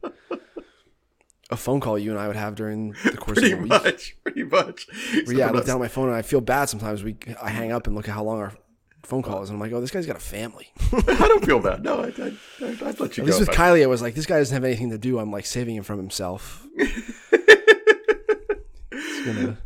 [1.51, 3.69] a phone call you and I would have during the course Pretty of a week.
[3.71, 4.87] much, pretty much.
[5.27, 7.03] Yeah, I look down my phone and I feel bad sometimes.
[7.03, 8.53] We I hang up and look at how long our
[9.07, 10.69] phone calls, and I'm like, oh, this guy's got a family.
[10.93, 11.83] I don't feel bad.
[11.83, 12.33] No, I, I,
[12.89, 13.25] I'd let you At go.
[13.25, 15.19] least with I- Kiley, I was like, this guy doesn't have anything to do.
[15.19, 16.67] I'm like saving him from himself.
[18.91, 19.59] He's gonna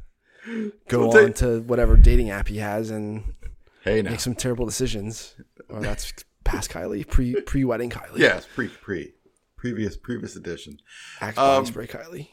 [0.88, 3.22] go Well, on to whatever dating app he has and
[3.82, 4.10] hey, now.
[4.10, 5.34] make some terrible decisions.
[5.68, 6.12] Or that's
[6.44, 8.18] past Kiley, pre pre wedding Kiley.
[8.18, 9.12] Yes, pre pre
[9.56, 10.78] previous previous edition.
[11.20, 12.28] Axe Um, spray Kiley.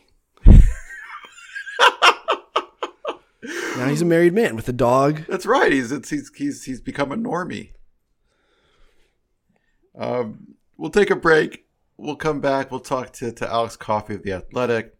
[3.77, 5.21] Now he's a married man with a dog.
[5.27, 5.71] That's right.
[5.71, 7.71] He's he's he's he's become a normie.
[9.97, 11.65] Um, we'll take a break.
[11.97, 12.69] We'll come back.
[12.69, 14.95] We'll talk to, to Alex Coffey of the Athletic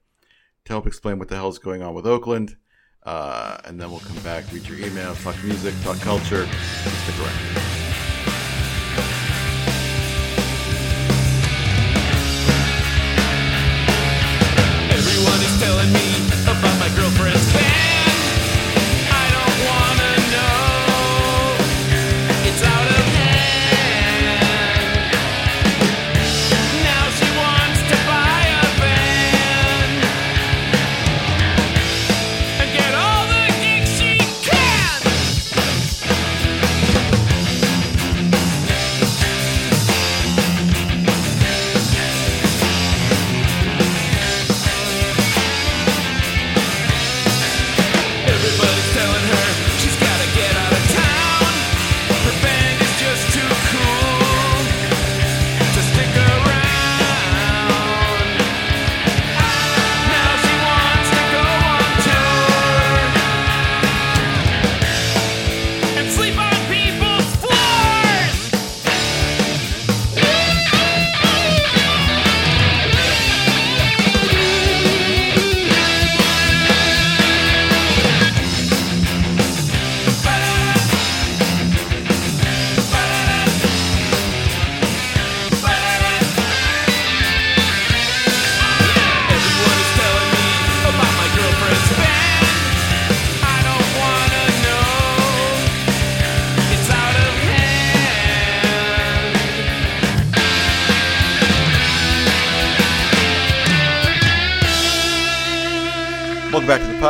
[0.65, 2.57] to help explain what the hell's going on with Oakland.
[3.03, 6.45] Uh, and then we'll come back, read your emails, talk music, talk culture.
[6.47, 7.76] Stick around.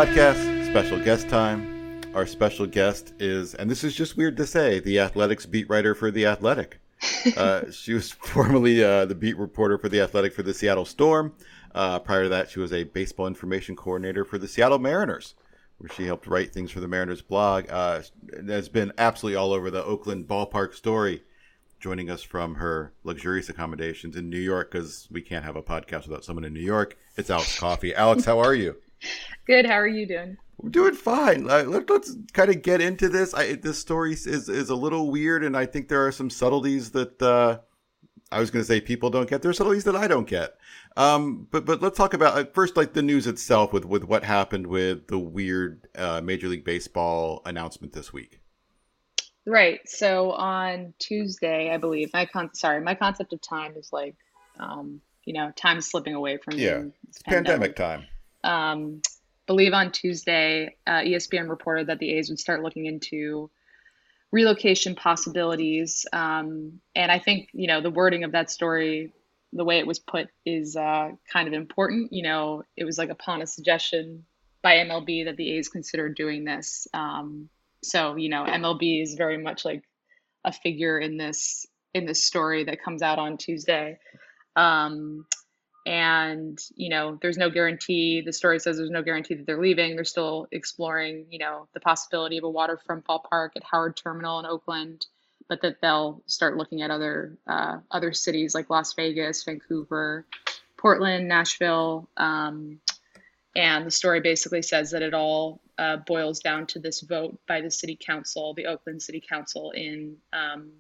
[0.07, 0.69] Podcast.
[0.69, 2.01] Special guest time.
[2.15, 5.93] Our special guest is, and this is just weird to say, the athletics beat writer
[5.93, 6.79] for the Athletic.
[7.35, 11.33] Uh, she was formerly uh, the beat reporter for the Athletic for the Seattle Storm.
[11.75, 15.35] Uh, prior to that, she was a baseball information coordinator for the Seattle Mariners,
[15.77, 17.65] where she helped write things for the Mariners blog.
[17.69, 18.01] Uh,
[18.47, 21.21] has been absolutely all over the Oakland ballpark story.
[21.81, 26.07] Joining us from her luxurious accommodations in New York, because we can't have a podcast
[26.07, 26.97] without someone in New York.
[27.17, 27.93] It's Alex Coffey.
[27.93, 28.77] Alex, how are you?
[29.45, 29.65] Good.
[29.65, 30.37] How are you doing?
[30.69, 31.49] Doing fine.
[31.49, 33.33] Uh, let, us kind of get into this.
[33.33, 36.91] I, this story is is a little weird, and I think there are some subtleties
[36.91, 37.59] that uh,
[38.31, 39.41] I was going to say people don't get.
[39.41, 40.57] There are subtleties that I don't get.
[40.95, 44.23] Um, but but let's talk about uh, first, like the news itself, with with what
[44.23, 48.41] happened with the weird uh, Major League Baseball announcement this week.
[49.47, 49.79] Right.
[49.85, 54.15] So on Tuesday, I believe my con sorry, my concept of time is like,
[54.59, 58.05] um, you know, time slipping away from me Yeah, this Pandemic time.
[58.43, 59.01] Um,
[59.45, 63.49] believe on Tuesday, uh, ESPN reported that the A's would start looking into
[64.31, 66.05] relocation possibilities.
[66.11, 69.13] Um, and I think, you know, the wording of that story,
[69.53, 72.11] the way it was put, is uh, kind of important.
[72.11, 74.25] You know, it was like upon a suggestion
[74.61, 76.87] by MLB that the A's considered doing this.
[76.93, 77.49] Um,
[77.83, 79.83] so, you know, MLB is very much like
[80.43, 83.97] a figure in this in this story that comes out on Tuesday.
[84.55, 85.25] Um,
[85.87, 89.95] and you know there's no guarantee the story says there's no guarantee that they're leaving.
[89.95, 94.45] They're still exploring you know the possibility of a waterfront ballpark at howard terminal in
[94.45, 95.05] oakland
[95.47, 100.25] but that they'll start looking at other uh, other cities like las vegas vancouver
[100.75, 102.09] portland nashville.
[102.17, 102.81] Um,
[103.55, 107.61] and the story basically says that it all uh, boils down to this vote by
[107.61, 110.73] the city council the oakland city council in um,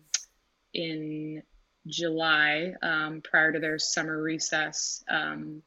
[0.73, 1.43] in
[1.87, 5.61] July, um, prior to their summer recess, um,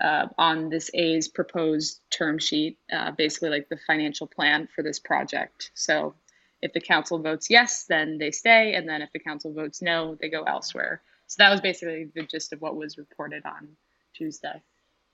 [0.00, 4.98] uh, on this A's proposed term sheet, uh, basically like the financial plan for this
[4.98, 5.70] project.
[5.74, 6.14] So
[6.62, 10.16] if the council votes yes, then they stay, and then if the council votes no,
[10.20, 11.02] they go elsewhere.
[11.26, 13.68] So that was basically the gist of what was reported on
[14.14, 14.62] Tuesday.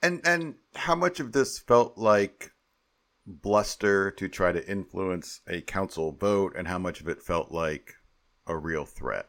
[0.03, 2.53] And and how much of this felt like
[3.27, 7.95] bluster to try to influence a council vote, and how much of it felt like
[8.47, 9.29] a real threat?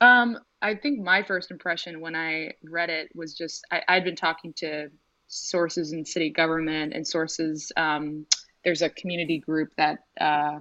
[0.00, 4.16] Um, I think my first impression when I read it was just I, I'd been
[4.16, 4.88] talking to
[5.28, 7.72] sources in city government and sources.
[7.76, 8.26] Um,
[8.64, 10.58] there's a community group that uh,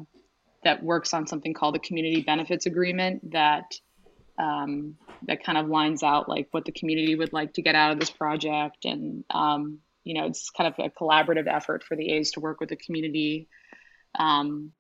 [0.64, 3.74] that works on something called the Community Benefits Agreement that
[4.38, 4.96] um,
[5.28, 8.00] that kind of lines out like what the community would like to get out of
[8.00, 12.32] this project, and um, you know it's kind of a collaborative effort for the A's
[12.32, 13.50] to work with the community
[14.18, 14.72] um,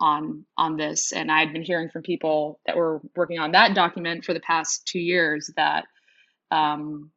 [0.00, 1.12] on on this.
[1.12, 4.86] And I'd been hearing from people that were working on that document for the past
[4.86, 5.84] two years that
[6.50, 7.10] um,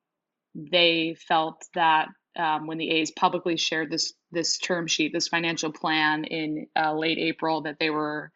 [0.55, 2.07] they felt that
[2.37, 6.93] um, when the A's publicly shared this this term sheet, this financial plan in uh,
[6.93, 8.31] late April, that they were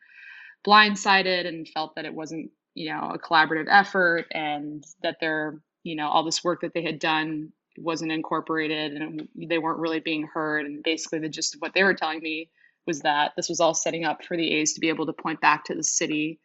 [0.66, 5.95] blindsided and felt that it wasn't you know a collaborative effort and that their you
[5.95, 10.28] know all this work that they had done wasn't incorporated and they weren't really being
[10.32, 12.50] heard and basically the gist of what they were telling me
[12.88, 15.42] was that this was all setting up for the A's to be able to point
[15.42, 16.40] back to the city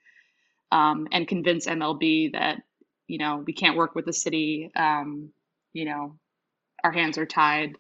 [0.70, 2.62] um, and convince MLB that
[3.06, 4.70] you know we can't work with the city.
[4.74, 5.30] Um,
[5.72, 6.18] you know,
[6.84, 7.76] our hands are tied.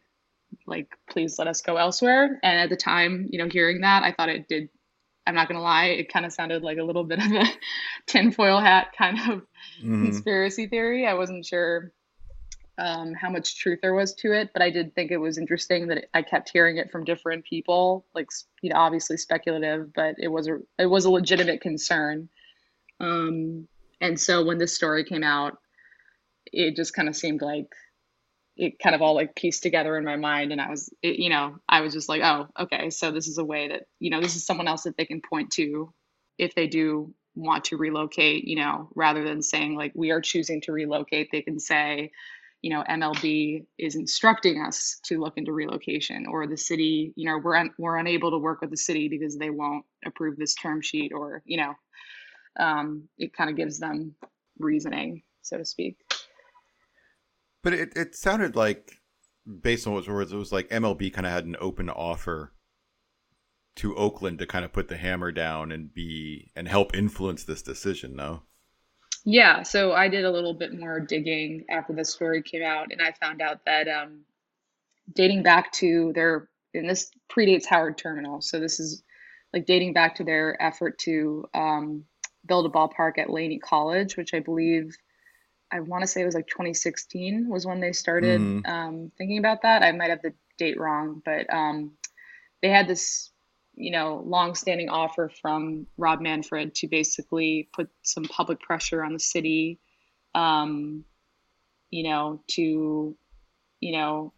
[0.66, 2.38] Like, please let us go elsewhere.
[2.42, 4.68] And at the time, you know, hearing that, I thought it did.
[5.26, 7.44] I'm not gonna lie, it kind of sounded like a little bit of a
[8.06, 9.38] tinfoil hat kind of
[9.80, 10.04] mm-hmm.
[10.04, 11.06] conspiracy theory.
[11.06, 11.92] I wasn't sure
[12.82, 15.86] um, how much truth there was to it, but I did think it was interesting
[15.86, 18.28] that I kept hearing it from different people, like
[18.60, 22.28] you know, obviously speculative, but it was a it was a legitimate concern.
[22.98, 23.68] Um,
[24.00, 25.58] and so when this story came out,
[26.46, 27.68] it just kind of seemed like
[28.56, 31.30] it kind of all like pieced together in my mind, and I was, it, you
[31.30, 34.20] know, I was just like, oh, okay, so this is a way that you know,
[34.20, 35.94] this is someone else that they can point to
[36.36, 40.60] if they do want to relocate, you know, rather than saying like we are choosing
[40.62, 42.10] to relocate, they can say
[42.62, 47.38] you know MLB is instructing us to look into relocation or the city you know
[47.38, 50.80] we're un- we're unable to work with the city because they won't approve this term
[50.80, 51.74] sheet or you know
[52.58, 54.14] um, it kind of gives them
[54.58, 55.98] reasoning so to speak.
[57.62, 58.92] But it, it sounded like
[59.60, 62.52] based on what words it was like MLB kind of had an open offer
[63.76, 67.62] to Oakland to kind of put the hammer down and be and help influence this
[67.62, 68.42] decision no
[69.24, 73.00] yeah, so I did a little bit more digging after the story came out, and
[73.00, 74.20] I found out that um,
[75.12, 79.02] dating back to their, and this predates Howard Terminal, so this is
[79.52, 82.04] like dating back to their effort to um,
[82.46, 84.96] build a ballpark at Laney College, which I believe,
[85.70, 88.70] I want to say it was like 2016 was when they started mm-hmm.
[88.70, 89.82] um, thinking about that.
[89.82, 91.92] I might have the date wrong, but um,
[92.62, 93.31] they had this
[93.74, 99.18] you know, long-standing offer from Rob Manfred to basically put some public pressure on the
[99.18, 99.80] city,
[100.34, 101.04] um,
[101.90, 103.16] you know, to,
[103.80, 104.32] you know,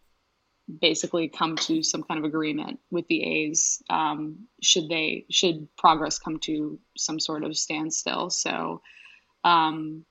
[0.81, 6.17] basically come to some kind of agreement with the A's um, should they should progress
[6.17, 8.29] come to some sort of standstill.
[8.29, 8.81] So,
[9.43, 10.05] um,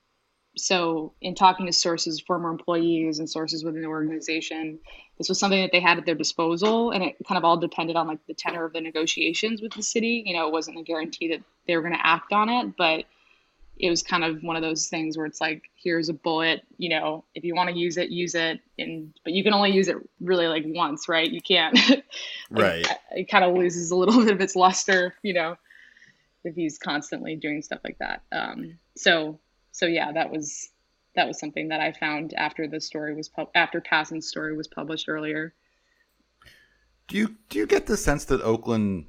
[0.56, 4.78] so in talking to sources, former employees and sources within the organization,
[5.18, 7.96] this was something that they had at their disposal, and it kind of all depended
[7.96, 10.22] on like the tenor of the negotiations with the city.
[10.26, 13.04] You know, it wasn't a guarantee that they were going to act on it, but
[13.76, 16.62] it was kind of one of those things where it's like, here's a bullet.
[16.78, 19.72] You know, if you want to use it, use it, and but you can only
[19.72, 21.28] use it really like once, right?
[21.28, 21.78] You can't.
[22.50, 22.86] right.
[23.12, 25.56] It kind of loses a little bit of its luster, you know,
[26.44, 28.22] if he's constantly doing stuff like that.
[28.30, 29.38] Um, so
[29.74, 30.68] so yeah, that was
[31.16, 34.68] that was something that I found after the story was pub- after Passan's story was
[34.68, 35.52] published earlier.
[37.08, 39.06] Do you do you get the sense that Oakland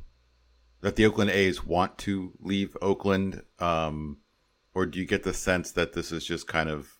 [0.82, 4.18] that the Oakland A's want to leave Oakland, um,
[4.74, 6.98] or do you get the sense that this is just kind of,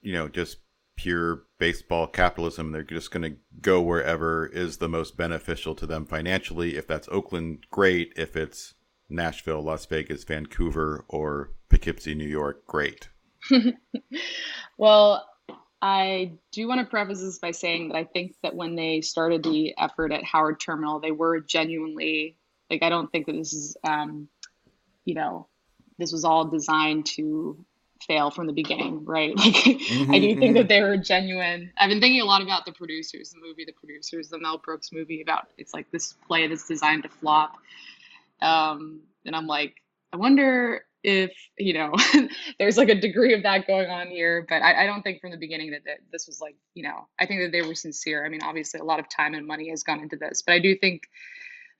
[0.00, 0.58] you know, just
[0.96, 2.72] pure baseball capitalism?
[2.72, 6.76] They're just going to go wherever is the most beneficial to them financially.
[6.76, 8.12] If that's Oakland, great.
[8.16, 8.74] If it's
[9.12, 13.08] Nashville, Las Vegas, Vancouver, or Poughkeepsie, New York, great.
[14.78, 15.26] well,
[15.80, 19.42] I do want to preface this by saying that I think that when they started
[19.42, 22.36] the effort at Howard Terminal, they were genuinely
[22.70, 24.28] like, I don't think that this is, um,
[25.04, 25.48] you know,
[25.98, 27.64] this was all designed to
[28.06, 29.34] fail from the beginning, right?
[29.36, 30.54] Like, mm-hmm, I do think mm-hmm.
[30.54, 31.70] that they were genuine.
[31.76, 34.90] I've been thinking a lot about the producers, the movie, the producers, the Mel Brooks
[34.92, 37.58] movie about it's like this play that's designed to flop.
[38.42, 39.74] Um, and I'm like,
[40.12, 41.92] I wonder if you know
[42.60, 45.32] there's like a degree of that going on here but I, I don't think from
[45.32, 48.24] the beginning that, that this was like you know i think that they were sincere.
[48.24, 50.60] I mean obviously a lot of time and money has gone into this but i
[50.60, 51.02] do think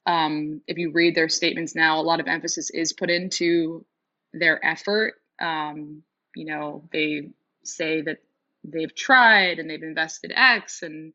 [0.07, 3.85] um, if you read their statements now a lot of emphasis is put into
[4.33, 5.15] their effort.
[5.41, 6.03] Um,
[6.35, 7.29] you know they
[7.65, 8.19] say that
[8.65, 11.13] they've tried and they've invested x and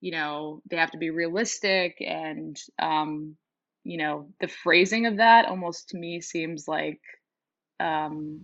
[0.00, 3.36] you know they have to be realistic and um,
[3.84, 7.00] you know the phrasing of that almost to me seems like
[7.80, 8.40] um,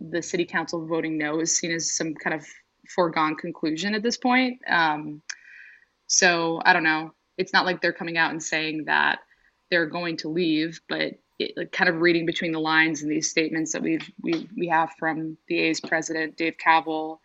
[0.00, 2.46] the city council voting no is seen as some kind of
[2.94, 4.60] foregone conclusion at this point.
[4.68, 5.22] Um,
[6.06, 7.12] so I don't know.
[7.38, 9.20] It's not like they're coming out and saying that
[9.70, 13.30] they're going to leave, but it, like, kind of reading between the lines in these
[13.30, 17.18] statements that we've we we have from the A's president Dave Kaval,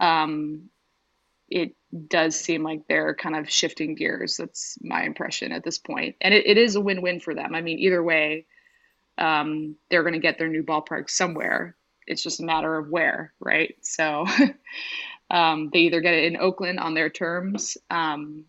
[0.00, 0.70] um,
[1.48, 1.74] it
[2.08, 4.36] does seem like they're kind of shifting gears.
[4.36, 7.54] That's my impression at this point, and it, it is a win-win for them.
[7.54, 8.46] I mean, either way,
[9.18, 11.76] um, they're going to get their new ballpark somewhere.
[12.06, 13.76] It's just a matter of where, right?
[13.82, 14.26] So
[15.30, 18.44] um, they either get it in Oakland on their terms, um,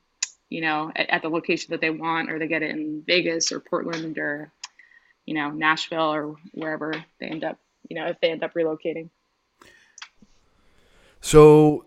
[0.50, 3.52] you know, at, at, the location that they want, or they get it in Vegas
[3.52, 4.52] or Portland or,
[5.26, 7.58] you know, Nashville or wherever they end up,
[7.90, 9.10] you know, if they end up relocating.
[11.22, 11.86] So,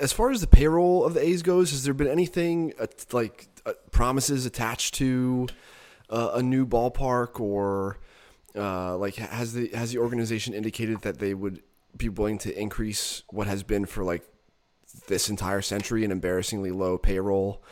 [0.00, 3.48] as far as the payroll of the A's goes, has there been anything uh, like
[3.66, 5.48] uh, promises attached to
[6.10, 7.98] uh, a new ballpark or
[8.56, 11.62] uh, like has the has the organization indicated that they would
[11.96, 14.22] be willing to increase what has been for like
[15.06, 17.62] this entire century an embarrassingly low payroll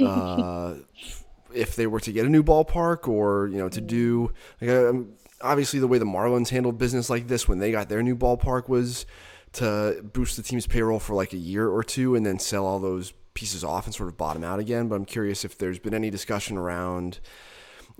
[0.00, 0.74] uh,
[1.54, 5.12] if they were to get a new ballpark or you know to do like um,
[5.42, 8.68] obviously the way the Marlins handled business like this when they got their new ballpark
[8.68, 9.06] was
[9.54, 12.78] to boost the team's payroll for like a year or two and then sell all
[12.78, 14.88] those pieces off and sort of bottom out again.
[14.88, 17.20] But I'm curious if there's been any discussion around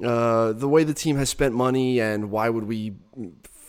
[0.02, 2.94] uh, the way the team has spent money and why would we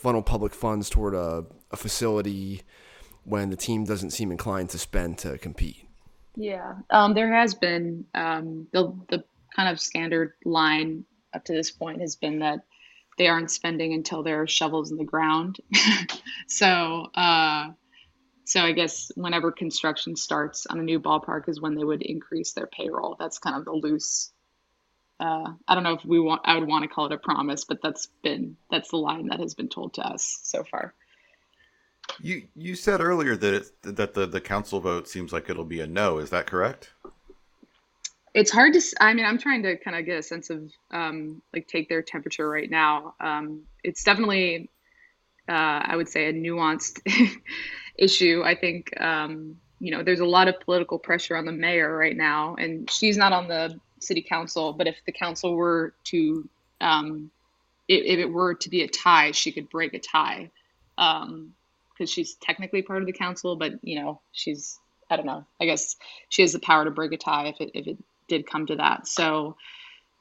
[0.04, 2.62] funnel public funds toward a, a facility
[3.24, 5.88] when the team doesn't seem inclined to spend to compete.
[6.36, 9.24] Yeah, um, there has been um, the the
[9.54, 12.60] kind of standard line up to this point has been that
[13.18, 15.58] they aren't spending until there are shovels in the ground.
[16.48, 17.68] so, uh,
[18.44, 22.52] so I guess whenever construction starts on a new ballpark is when they would increase
[22.52, 23.16] their payroll.
[23.18, 24.32] That's kind of the loose
[25.20, 27.64] uh, I don't know if we want I would want to call it a promise,
[27.64, 30.94] but that's been that's the line that has been told to us so far.
[32.20, 35.80] You you said earlier that it, that the the council vote seems like it'll be
[35.80, 36.18] a no.
[36.18, 36.90] Is that correct?
[38.34, 38.82] It's hard to.
[39.00, 42.02] I mean, I'm trying to kind of get a sense of um, like take their
[42.02, 43.14] temperature right now.
[43.20, 44.70] Um, it's definitely,
[45.48, 47.00] uh, I would say, a nuanced
[47.96, 48.42] issue.
[48.44, 52.16] I think um, you know there's a lot of political pressure on the mayor right
[52.16, 56.48] now, and she's not on the city council, but if the council were to,
[56.80, 57.30] um,
[57.88, 60.50] if, it were to be a tie, she could break a tie,
[60.96, 61.52] because um,
[62.06, 65.44] she's technically part of the council, but you know she's I don't know.
[65.60, 65.94] I guess
[66.28, 67.98] she has the power to break a tie if it if it
[68.28, 69.06] did come to that.
[69.06, 69.56] So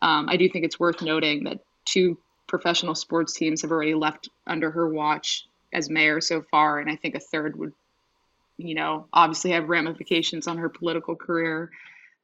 [0.02, 4.30] um, I do think it's worth noting that two professional sports teams have already left
[4.46, 7.74] under her watch as mayor so far, and I think a third would,
[8.58, 11.72] you know, obviously have ramifications on her political career.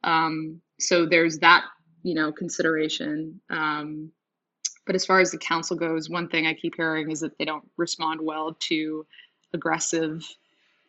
[0.04, 1.64] Um, so there's that,
[2.02, 3.40] you know, consideration.
[3.50, 4.12] Um,
[4.86, 7.44] but as far as the council goes, one thing I keep hearing is that they
[7.44, 9.06] don't respond well to
[9.52, 10.24] aggressive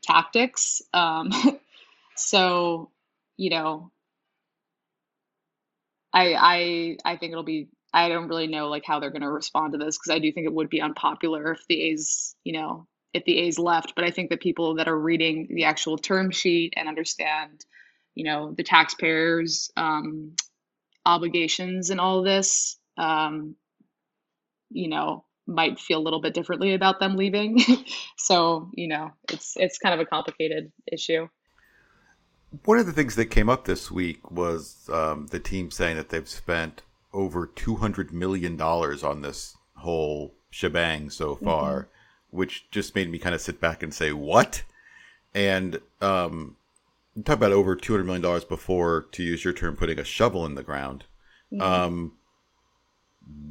[0.02, 0.82] tactics.
[0.94, 1.32] Um,
[2.16, 2.90] so,
[3.38, 3.92] you know,
[6.14, 7.70] I I I think it'll be.
[7.94, 10.32] I don't really know like how they're going to respond to this because I do
[10.32, 13.96] think it would be unpopular if the A's, you know, if the A's left.
[13.96, 17.66] But I think that people that are reading the actual term sheet and understand
[18.16, 20.36] you know the taxpayers um,
[21.06, 23.56] obligations and all this um,
[24.70, 27.60] you know might feel a little bit differently about them leaving
[28.18, 31.28] so you know it's it's kind of a complicated issue
[32.66, 36.10] one of the things that came up this week was um, the team saying that
[36.10, 36.82] they've spent
[37.14, 42.38] over 200 million dollars on this whole shebang so far mm-hmm.
[42.38, 44.64] which just made me kind of sit back and say what
[45.34, 46.58] and um,
[47.16, 50.04] you talk about over two hundred million dollars before, to use your term, putting a
[50.04, 51.06] shovel in the ground.
[51.52, 51.62] Mm-hmm.
[51.62, 52.14] Um,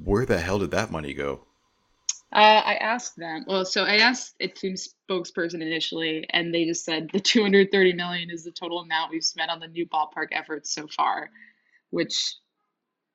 [0.02, 1.44] where the hell did that money go?
[2.32, 3.44] Uh, I asked them.
[3.48, 8.30] Well, so I asked a team spokesperson initially, and they just said the 230 million
[8.30, 11.30] is the total amount we've spent on the new ballpark efforts so far,
[11.90, 12.36] which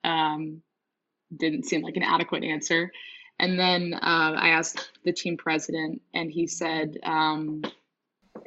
[0.04, 0.62] um,
[1.36, 2.92] didn't seem like an adequate answer.
[3.40, 7.64] And then uh, I asked the team president, and he said, um,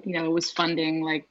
[0.04, 1.26] you know, it was funding like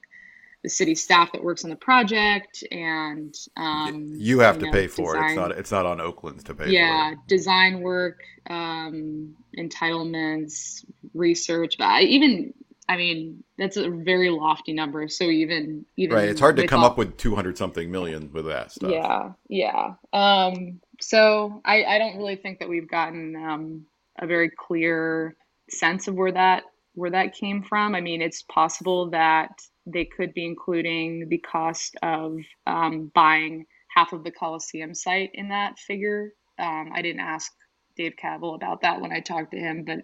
[0.68, 4.72] the city staff that works on the project and um, you have you to know,
[4.74, 5.30] pay for design, it.
[5.30, 6.74] It's not it's not on oakland's to pay for it.
[6.74, 8.20] yeah design work
[8.50, 10.84] um, entitlements
[11.14, 12.54] research but even
[12.90, 16.84] i mean that's a very lofty number so even even right it's hard to come
[16.84, 18.92] up with 200 something million with that stuff.
[18.92, 23.86] Yeah yeah um, so I, I don't really think that we've gotten um,
[24.20, 25.38] a very clear
[25.70, 26.64] sense of where that
[26.94, 27.96] where that came from.
[27.96, 33.66] I mean it's possible that they could be including the cost of um, buying
[33.96, 36.34] half of the Coliseum site in that figure.
[36.60, 37.52] Um, I didn't ask
[37.96, 40.00] Dave Kaval about that when I talked to him, but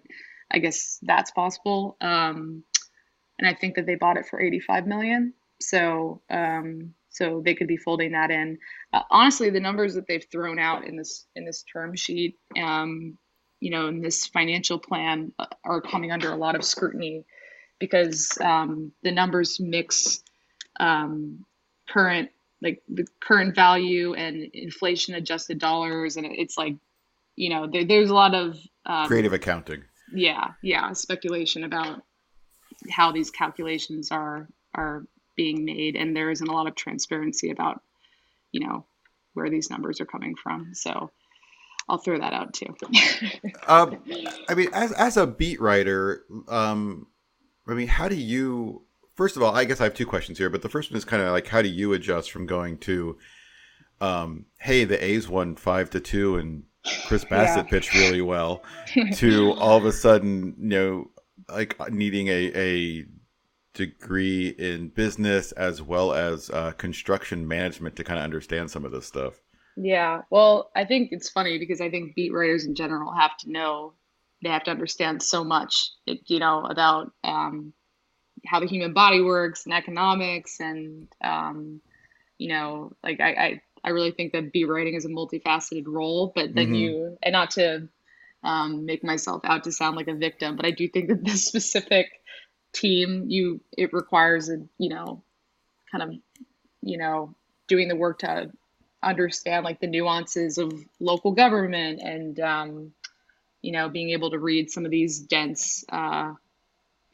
[0.50, 1.96] I guess that's possible.
[2.00, 2.64] Um,
[3.38, 5.34] and I think that they bought it for 85 million.
[5.60, 8.58] So um, so they could be folding that in.
[8.92, 13.16] Uh, honestly, the numbers that they've thrown out in this in this term sheet, um,
[13.60, 17.24] you know, in this financial plan, uh, are coming under a lot of scrutiny
[17.78, 20.22] because um, the numbers mix
[20.80, 21.44] um,
[21.88, 22.30] current
[22.62, 26.76] like the current value and inflation adjusted dollars, and it's like
[27.36, 28.56] you know there, there's a lot of
[28.86, 29.82] um, Creative accounting.
[30.14, 32.02] yeah yeah speculation about
[32.90, 35.04] how these calculations are are
[35.36, 37.80] being made and there isn't a lot of transparency about
[38.52, 38.84] you know
[39.34, 41.10] where these numbers are coming from so
[41.88, 42.72] i'll throw that out too
[43.66, 43.98] Um,
[44.48, 47.06] I mean, as as a beat writer, um,
[47.66, 48.82] I mean, how do you?
[49.14, 51.04] First of all, I guess I have two questions here, but the first one is
[51.04, 53.16] kind of like, how do you adjust from going to,
[54.00, 56.64] um, hey, the A's won five to two, and
[57.06, 57.62] Chris Bassitt Yeah.
[57.70, 58.64] pitched really well,
[59.14, 61.10] to all of a sudden, you know,
[61.48, 63.04] like needing a a
[63.72, 68.92] degree in business as well as uh, construction management to kind of understand some of
[68.92, 69.34] this stuff.
[69.76, 73.50] Yeah, well, I think it's funny because I think beat writers in general have to
[73.50, 73.94] know,
[74.44, 77.74] they have to understand so much, you know, about um,
[78.46, 81.80] how the human body works and economics and, um,
[82.38, 86.32] you know, like I, I, I really think that beat writing is a multifaceted role,
[86.34, 86.74] but then Mhm.
[86.74, 87.88] you, and not to
[88.44, 91.46] um, make myself out to sound like a victim, but I do think that this
[91.46, 92.08] specific
[92.72, 95.22] team, you, it requires a, you know,
[95.90, 96.14] kind of,
[96.82, 97.34] you know,
[97.68, 98.50] doing the work to
[99.02, 102.92] understand like the nuances of local government and um,
[103.64, 106.34] you know being able to read some of these dense uh,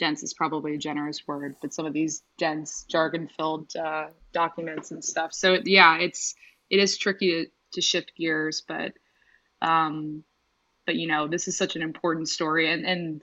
[0.01, 4.91] dense is probably a generous word but some of these dense jargon filled uh, documents
[4.91, 5.33] and stuff.
[5.33, 6.35] So yeah it's
[6.69, 8.93] it is tricky to, to shift gears but
[9.63, 10.25] um,
[10.87, 13.23] but you know this is such an important story and and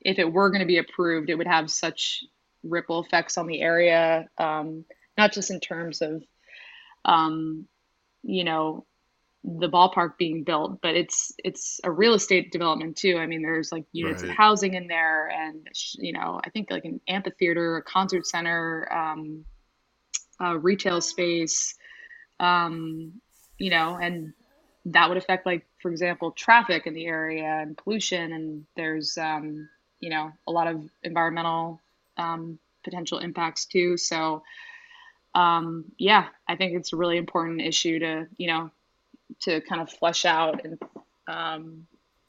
[0.00, 2.24] if it were going to be approved it would have such
[2.64, 4.84] ripple effects on the area um,
[5.18, 6.22] not just in terms of
[7.04, 7.66] um,
[8.22, 8.86] you know
[9.44, 13.18] the ballpark being built but it's it's a real estate development too.
[13.18, 14.30] I mean there's like units Right.
[14.30, 15.66] of housing in there and
[15.98, 19.44] you know i think like an amphitheater a concert center um,
[20.40, 21.74] a retail space
[22.40, 23.12] um,
[23.58, 24.32] you know and
[24.86, 28.32] that would affect like for example traffic in the area and pollution.
[28.32, 29.68] And there's um,
[30.00, 31.80] you know a lot of environmental
[32.18, 33.96] um, potential impacts too.
[33.96, 34.42] So
[35.34, 38.70] um, yeah, I think it's a really important issue to, you know,
[39.40, 40.78] to kind of flesh out and,
[41.26, 41.86] um,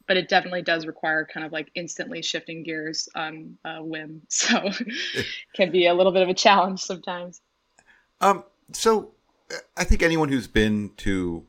[0.07, 4.21] but it definitely does require kind of like instantly shifting gears on a whim.
[4.30, 4.69] So
[5.55, 7.41] can be a little bit of a challenge sometimes.
[8.21, 9.11] Um, so
[9.51, 11.45] uh, I think anyone who's been to,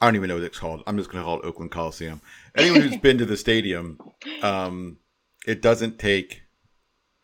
[0.00, 0.82] I don't even know what it's called.
[0.86, 2.20] I'm just going to call it Oakland Coliseum.
[2.56, 3.98] Anyone who's been to the stadium,
[4.42, 4.98] um,
[5.46, 6.42] it doesn't take,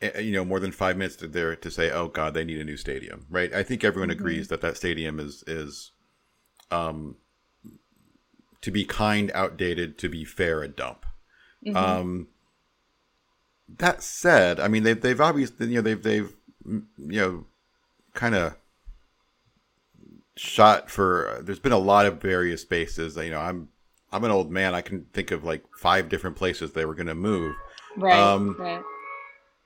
[0.02, 2.60] uh, you know, more than five minutes to there to say, "Oh God, they need
[2.60, 3.52] a new stadium." Right?
[3.54, 5.92] I think everyone agrees that that stadium is is,
[6.70, 7.16] um,
[8.64, 9.98] to be kind, outdated.
[9.98, 11.06] To be fair, a dump.
[11.74, 12.28] Um,
[13.78, 16.32] that said, I mean they've they've obviously you know they've they've
[16.66, 17.46] mm, you know
[18.14, 18.56] kind of
[20.36, 21.28] shot for.
[21.28, 23.16] uh, There's been a lot of various spaces.
[23.16, 23.68] You know, I'm
[24.12, 24.74] I'm an old man.
[24.74, 27.54] I can think of like five different places they were going to move.
[27.96, 28.18] Right.
[28.18, 28.82] Um, right.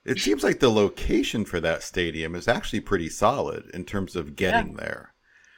[0.04, 4.36] It seems like the location for that stadium is actually pretty solid in terms of
[4.36, 5.12] getting there.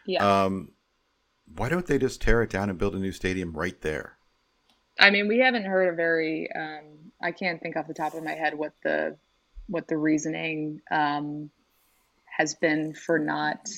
[0.07, 0.45] Yeah.
[0.45, 0.73] Um,
[1.57, 4.17] why don't they just tear it down and build a new stadium right there?
[4.99, 6.51] I mean, we haven't heard a very.
[6.53, 9.17] Um, I can't think off the top of my head what the
[9.67, 11.51] what the reasoning um,
[12.27, 13.69] has been for not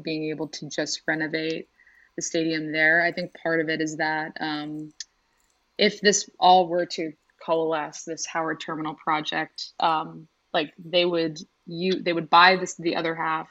[0.00, 1.68] being able to just renovate
[2.16, 3.02] the stadium there.
[3.02, 4.92] I think part of it is that um,
[5.78, 7.12] if this all were to
[7.44, 12.96] coalesce, this Howard Terminal project, um, like they would you they would buy this the
[12.96, 13.48] other half,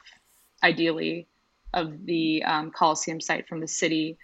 [0.62, 1.28] ideally,
[1.74, 4.18] of the um, Coliseum site from the city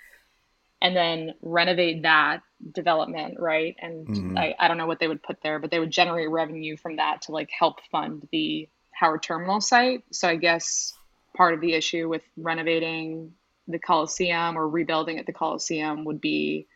[0.80, 2.42] and then renovate that
[2.72, 3.76] development, right?
[3.80, 4.38] And Mhm.
[4.38, 6.96] I, I don't know what they would put there, but they would generate revenue from
[6.96, 10.04] that to like help fund the Howard Terminal site.
[10.12, 10.94] So I guess
[11.36, 13.34] part of the issue with renovating
[13.66, 16.66] the Coliseum or rebuilding at the Coliseum would be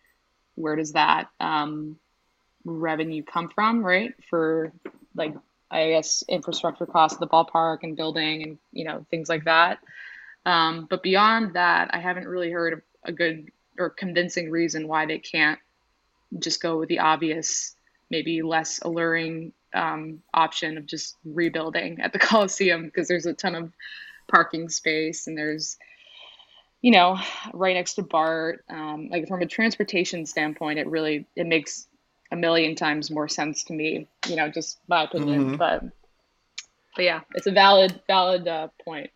[0.55, 1.99] where does that um,
[2.65, 4.15] revenue come from, right?
[4.28, 4.73] For
[5.15, 5.35] like
[5.70, 9.78] I guess infrastructure costs of the ballpark and building and you know things like that.
[10.44, 15.19] Um, but beyond that, I haven't really heard a good or convincing reason why they
[15.19, 15.59] can't
[16.39, 17.77] just go with the obvious,
[18.10, 23.55] maybe less alluring um, option of just rebuilding at the Coliseum because there's a ton
[23.55, 23.73] of
[24.28, 25.77] parking space and there's,
[26.81, 27.19] you know,
[27.52, 28.64] right next to BART.
[28.69, 31.86] Um, like from a transportation standpoint, it really it makes
[32.32, 34.09] a million times more sense to me.
[34.28, 35.85] You know, just my opinion, but
[36.97, 39.10] but yeah, it's a valid valid uh, point.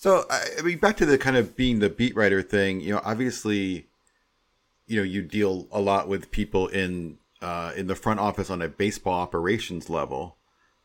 [0.00, 2.80] So I I mean, back to the kind of being the beat writer thing.
[2.80, 3.86] You know, obviously,
[4.86, 8.62] you know, you deal a lot with people in uh, in the front office on
[8.62, 10.36] a baseball operations level.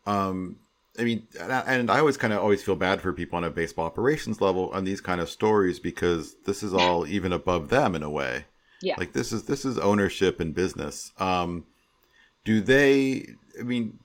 [0.06, 0.58] Um,
[1.00, 3.44] I mean, and I, and I always kind of always feel bad for people on
[3.44, 7.70] a baseball operations level on these kind of stories because this is all even above
[7.70, 8.46] them in a way.
[8.82, 8.96] Yeah.
[8.98, 11.12] Like this is this is ownership and business.
[11.20, 11.66] Um,
[12.44, 13.28] do they?
[13.60, 14.00] I mean,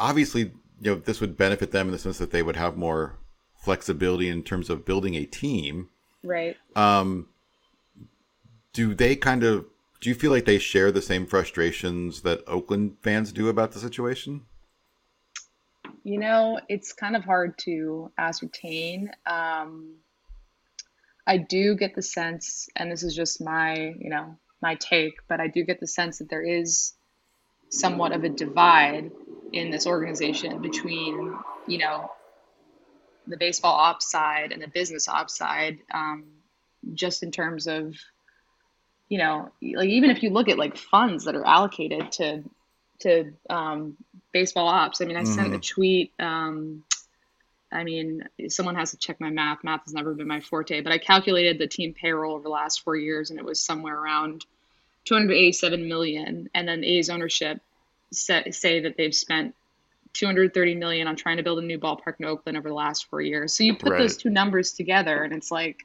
[0.00, 3.16] obviously, you know, this would benefit them in the sense that they would have more
[3.64, 5.88] flexibility in terms of building a team.
[6.22, 6.56] right.
[6.76, 7.28] Um,
[8.72, 9.66] do they kind of?
[10.00, 13.78] Do you feel like they share the same frustrations that Oakland fans do about the
[13.78, 14.42] situation?
[16.02, 19.10] You know, it's kind of hard to ascertain.
[19.24, 19.94] Um,
[21.26, 25.40] I do get the sense, and this is just my, you know, my take, but
[25.40, 26.92] I do get the sense that there is
[27.70, 29.10] somewhat of a divide
[29.52, 31.34] in this organization between,
[31.66, 32.10] you know,
[33.26, 36.24] the baseball ops side and the business ops side, um,
[36.94, 37.94] just in terms of,
[39.08, 42.44] you know, like even if you look at like funds that are allocated to
[43.00, 43.96] to um,
[44.32, 45.00] baseball ops.
[45.00, 46.12] I mean, I sent a tweet.
[46.18, 46.84] Um,
[47.72, 49.64] I mean, someone has to check my math.
[49.64, 52.82] Math has never been my forte, but I calculated the team payroll over the last
[52.82, 54.44] four years, and it was somewhere around
[55.06, 56.48] 287 million.
[56.54, 57.60] And then A's ownership
[58.12, 59.54] say, say that they've spent
[60.14, 63.20] 230 million on trying to build a new ballpark in Oakland over the last four
[63.20, 63.56] years.
[63.56, 63.98] So you put Right.
[63.98, 65.84] those two numbers together, and it's like,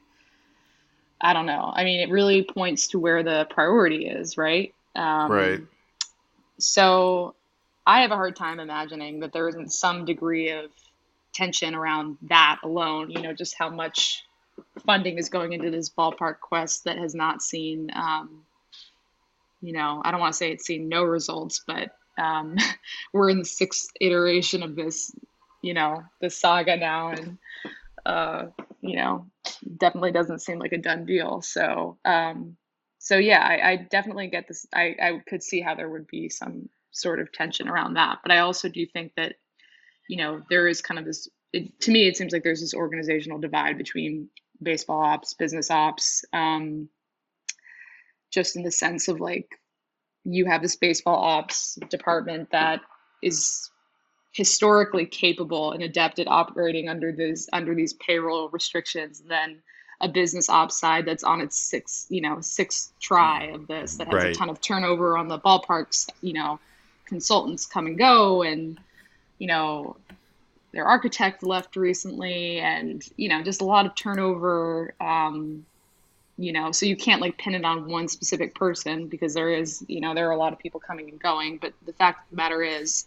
[1.21, 1.71] I don't know.
[1.75, 4.73] I mean, it really points to where the priority is, right?
[4.95, 5.61] Um, Right.
[6.59, 7.35] so
[7.85, 10.71] I have a hard time imagining that there isn't some degree of
[11.33, 13.11] tension around that alone.
[13.11, 14.23] You know, just how much
[14.85, 18.45] funding is going into this ballpark quest that has not seen, um,
[19.61, 22.57] you know, I don't want to say it's seen no results, but um,
[23.13, 25.11] we're in the sixth iteration of this,
[25.61, 27.37] you know, this saga now, and
[28.05, 28.45] uh,
[28.81, 29.25] you know,
[29.77, 31.41] definitely doesn't seem like a done deal.
[31.41, 32.57] So, um,
[32.99, 34.65] so yeah, I, I definitely get this.
[34.73, 38.31] I, I could see how there would be some sort of tension around that, but
[38.31, 39.35] I also do think that,
[40.07, 41.27] you know, there is kind of this.
[41.51, 44.29] It, to me, it seems like there's this organizational divide between
[44.61, 46.89] baseball ops, business ops, um,
[48.31, 49.47] just in the sense of like
[50.25, 52.81] you have this baseball ops department that
[53.21, 53.69] is
[54.31, 59.61] historically capable and adept at operating under this under these payroll restrictions than
[60.01, 64.07] a business ops side that's on its sixth you know sixth try of this that
[64.07, 64.35] has Right.
[64.35, 66.59] a ton of turnover on the ballparks you know
[67.07, 68.79] consultants come and go and
[69.39, 69.97] you know
[70.71, 75.65] their architect left recently and you know just a lot of turnover um,
[76.39, 79.83] you know so you can't like pin it on one specific person because there is
[79.87, 82.29] you know there are a lot of people coming and going but the fact of
[82.31, 83.05] the matter is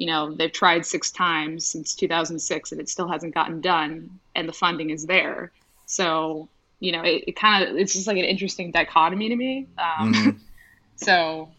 [0.00, 4.48] you know they've tried six times since 2006 and it still hasn't gotten done and
[4.48, 5.52] the funding is there.
[5.86, 6.48] So
[6.80, 9.66] you know it, it kind of it's just like an interesting dichotomy to me.
[9.78, 10.40] Um,
[10.96, 11.50] so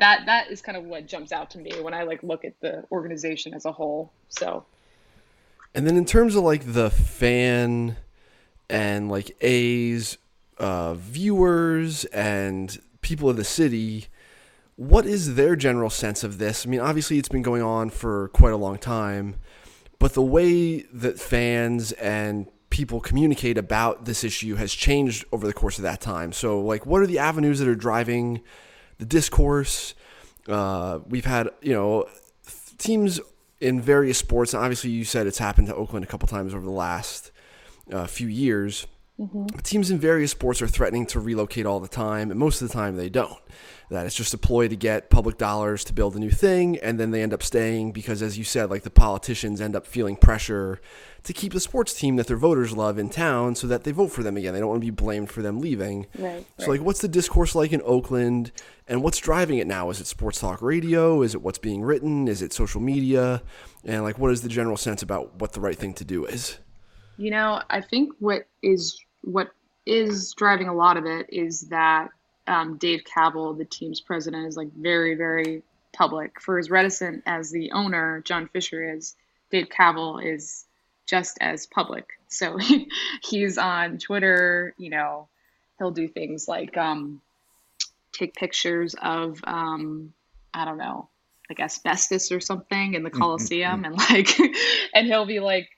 [0.00, 2.60] that that is kind of what jumps out to me when i like look at
[2.60, 4.12] the organization as a whole.
[4.28, 4.64] So.
[5.76, 7.96] And then in terms of like the fan
[8.68, 10.18] and like A's
[10.58, 14.06] uh, viewers and people of the city,
[14.76, 16.66] what is their general sense of this?
[16.66, 19.36] I mean, obviously it's been going on for quite a long time,
[19.98, 25.52] but the way that fans and people communicate about this issue has changed over the
[25.52, 26.32] course of that time.
[26.32, 28.40] So, like, what are the avenues that are driving
[28.98, 29.94] the discourse?
[30.48, 32.08] Uh, we've had, you know,
[32.78, 33.20] teams
[33.60, 36.64] in various sports, and obviously you said it's happened to Oakland a couple times over
[36.64, 37.30] the last
[37.92, 38.86] uh, few years.
[39.16, 42.68] But Teams in various sports are threatening to relocate all the time, and most of
[42.68, 43.38] the time they don't.
[43.90, 46.98] That it's just a ploy to get public dollars to build a new thing, and
[46.98, 50.16] then they end up staying because, as you said, like the politicians end up feeling
[50.16, 50.80] pressure
[51.22, 54.08] to keep the sports team that their voters love in town so that they vote
[54.08, 54.52] for them again.
[54.52, 56.06] They don't want to be blamed for them leaving.
[56.18, 58.50] Right, So, like, what's the discourse like in Oakland,
[58.88, 59.90] and what's driving it now?
[59.90, 61.22] Is it sports talk radio?
[61.22, 62.26] Is it what's being written?
[62.26, 63.42] Is it social media?
[63.84, 66.58] And like, what is the general sense about what the right thing to do is?
[67.16, 69.50] You know, I think what is what
[69.86, 72.10] is driving a lot of it is that
[72.46, 75.62] um, Dave Kaval, the team's president, is like very, very
[75.92, 76.40] public.
[76.40, 79.14] For as reticent as the owner, John Fisher, is,
[79.50, 80.66] Dave Kaval is
[81.06, 82.06] just as public.
[82.28, 82.58] So
[83.22, 84.74] he's on Twitter.
[84.78, 85.28] You know,
[85.78, 87.20] he'll do things like um,
[88.12, 90.12] take pictures of um,
[90.52, 91.08] I don't know,
[91.48, 94.38] like asbestos or something in the Coliseum, and like,
[94.94, 95.68] and he'll be like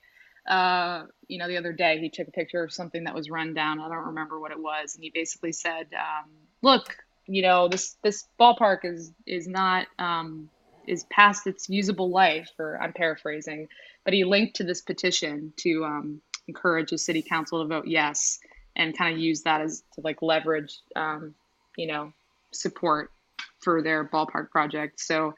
[0.47, 3.53] uh, you know, the other day he took a picture of something that was run
[3.53, 3.79] down.
[3.79, 6.29] I don't remember what it was, and he basically said, um,
[6.61, 6.95] "Look,
[7.27, 10.49] you know, this this ballpark is is not um,
[10.87, 12.49] is past its usable life.
[12.57, 13.67] Or I'm paraphrasing,
[14.05, 18.39] but he linked to this petition to um, encourage the city council to vote yes,
[18.75, 21.35] and kind of use that as to like leverage, um,
[21.75, 22.13] you know,
[22.51, 23.11] support
[23.59, 25.01] for their ballpark project.
[25.01, 25.35] So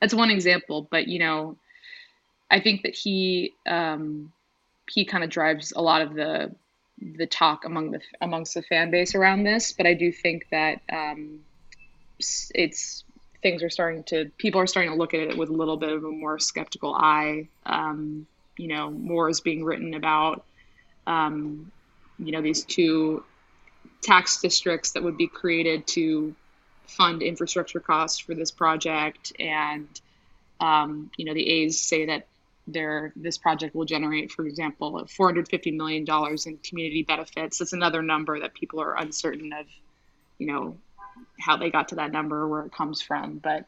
[0.00, 0.86] that's one example.
[0.90, 1.56] But you know,
[2.50, 4.32] I think that he um,
[4.92, 6.54] he kind of drives a lot of the
[7.00, 9.72] the talk among the amongst the fan base around this.
[9.72, 11.40] But I do think that um,
[12.18, 13.04] it's
[13.42, 15.90] things are starting to people are starting to look at it with a little bit
[15.90, 17.48] of a more skeptical eye.
[17.64, 18.26] Um,
[18.56, 20.44] you know, more is being written about.
[21.06, 21.72] Um,
[22.18, 23.24] you know, these two
[24.02, 26.34] tax districts that would be created to
[26.86, 29.88] fund infrastructure costs for this project, and
[30.60, 32.26] um, you know, the A's say that
[32.72, 37.58] this project will generate, for example, 450 million dollars in community benefits.
[37.58, 39.66] That's another number that people are uncertain of,
[40.38, 40.78] you know,
[41.40, 43.66] how they got to that number, where it comes from, but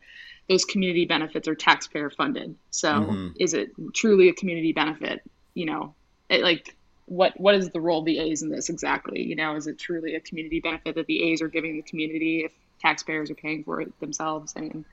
[0.49, 2.57] those community benefits are taxpayer funded.
[2.70, 3.33] So, Mhm.
[3.39, 5.23] is it truly a community benefit?
[5.55, 5.95] You know,
[6.29, 6.77] it, like
[7.07, 9.23] what what is the role of the A's in this exactly?
[9.23, 12.45] You know, is it truly a community benefit that the A's are giving the community
[12.45, 14.55] if taxpayers are paying for it themselves?
[14.57, 14.85] And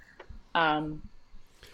[0.56, 1.02] um,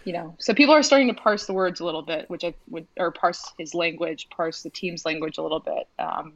[0.03, 2.53] you know, so people are starting to parse the words a little bit, which I
[2.69, 6.33] would or parse his language, parse the team's language a little bit, um,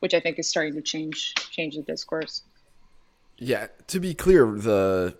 [0.00, 2.42] which I think is starting to change change the discourse.
[3.36, 5.16] Yeah, to be clear, the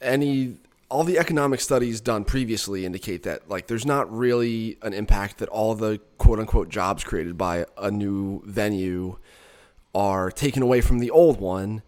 [0.00, 0.56] any
[0.88, 5.48] all the economic studies done previously indicate that like there's not really an impact that
[5.48, 9.16] all the quote unquote jobs created by a new venue
[9.94, 11.82] are taken away from the old one.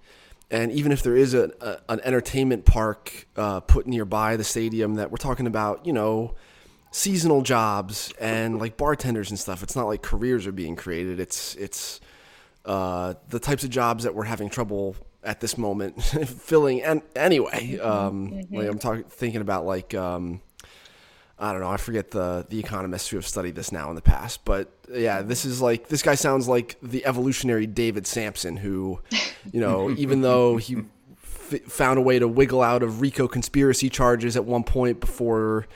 [0.51, 4.95] And even if there is a, a an entertainment park uh, put nearby the stadium,
[4.97, 6.35] that we're talking about, you know,
[6.91, 9.65] seasonal jobs and like bartenders and stuff.
[9.65, 11.19] It's not like careers are being created.
[11.19, 12.01] It's it's
[12.65, 16.83] uh, the types of jobs that we're having trouble at this moment filling.
[16.83, 20.41] And anyway, um, like I'm talking, thinking about like um,
[21.39, 24.02] I don't know, I forget the the economists who have studied this now in the
[24.02, 29.01] past, but yeah, this is like this guy sounds like the evolutionary David Samson, who,
[29.52, 30.77] you know, even though he
[31.23, 35.66] f- found a way to wiggle out of RICO conspiracy charges at one point before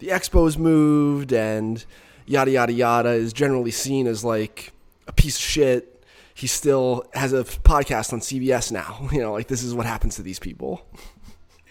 [0.00, 1.84] the Expos moved and
[2.26, 4.72] yada yada yada is generally seen as like
[5.06, 6.04] a piece of shit.
[6.34, 9.08] He still has a podcast on CBS now.
[9.12, 10.84] You know, like this is what happens to these people.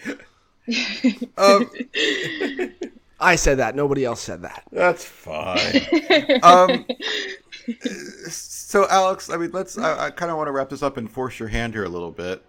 [1.38, 1.70] Um,
[3.20, 3.76] I said that.
[3.76, 4.64] Nobody else said that.
[4.72, 5.84] that's fine.
[6.44, 6.86] um,
[8.30, 9.78] so, Alex, I mean, let's.
[9.78, 11.90] I, I kind of want to wrap this up and force your hand here a
[11.90, 12.44] little bit.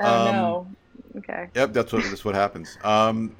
[0.00, 0.66] Oh Um, no.
[1.18, 1.48] Okay.
[1.54, 2.78] Yep, that's what that's what happens.
[2.82, 3.36] Um,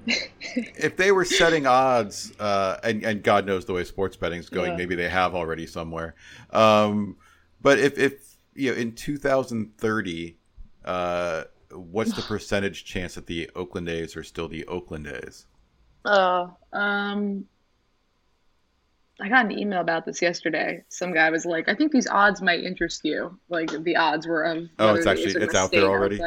[0.47, 4.73] if they were setting odds, uh, and and God knows the way sports betting's going,
[4.73, 4.77] Yeah.
[4.77, 6.15] maybe they have already somewhere.
[6.51, 7.17] Um,
[7.63, 10.37] but if if you know in 2030,
[10.85, 15.47] uh, what's the percentage chance that the Oakland A's are still the Oakland A's?
[16.05, 17.47] Uh, um,
[19.20, 20.83] I got an email about this yesterday.
[20.89, 24.43] Some guy was like, "I think these odds might interest you." Like the odds were
[24.43, 24.69] of.
[24.79, 26.19] Oh, it's actually- it's out there already?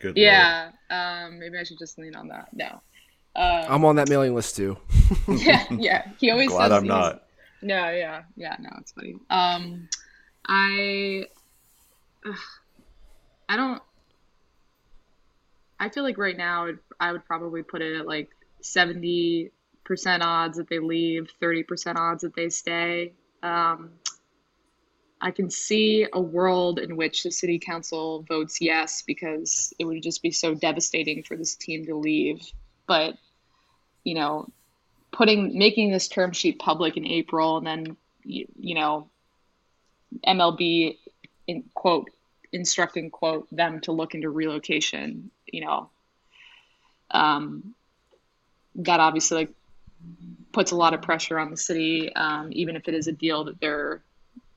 [0.00, 0.16] Good.
[0.16, 0.70] Yeah.
[0.90, 2.48] Um, maybe I should just lean on that.
[2.52, 2.80] No.
[3.36, 4.76] Um, I'm on that mailing list too.
[5.28, 6.08] yeah, yeah.
[6.18, 7.24] He always Glad says I'm not.
[7.62, 8.56] No, yeah, yeah.
[8.58, 9.14] No, it's funny.
[9.28, 9.88] Um,
[10.48, 11.26] I,
[12.26, 12.34] ugh,
[13.48, 13.82] I don't.
[15.78, 18.30] I feel like right now I'd- I would probably put it at like
[18.62, 19.50] seventy
[19.84, 23.12] percent odds that they leave, thirty percent odds that they stay.
[23.42, 23.90] Um,
[25.20, 30.02] I can see a world in which the city council votes yes because it would
[30.02, 32.40] just be so devastating for this team to leave.
[32.86, 33.16] But
[34.02, 34.48] you know,
[35.12, 39.08] putting making this term sheet public in April and then you, you know
[40.26, 40.98] MLB
[41.46, 42.10] in quote
[42.52, 45.90] instructing quote them to look into relocation you know
[47.10, 47.74] um,
[48.74, 49.50] that obviously like
[50.52, 53.44] puts a lot of pressure on the city um, even if it is a deal
[53.44, 54.02] that they're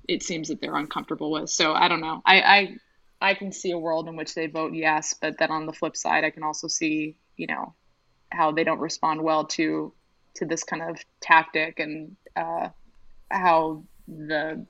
[0.07, 1.49] it seems that they're uncomfortable with.
[1.49, 2.21] So I don't know.
[2.25, 2.77] I, I
[3.21, 5.95] I can see a world in which they vote yes but then on the flip
[5.95, 7.73] side I can also see you know
[8.29, 9.93] how they don't respond well to
[10.35, 12.67] to this kind of tactic and uh,
[13.29, 14.65] how the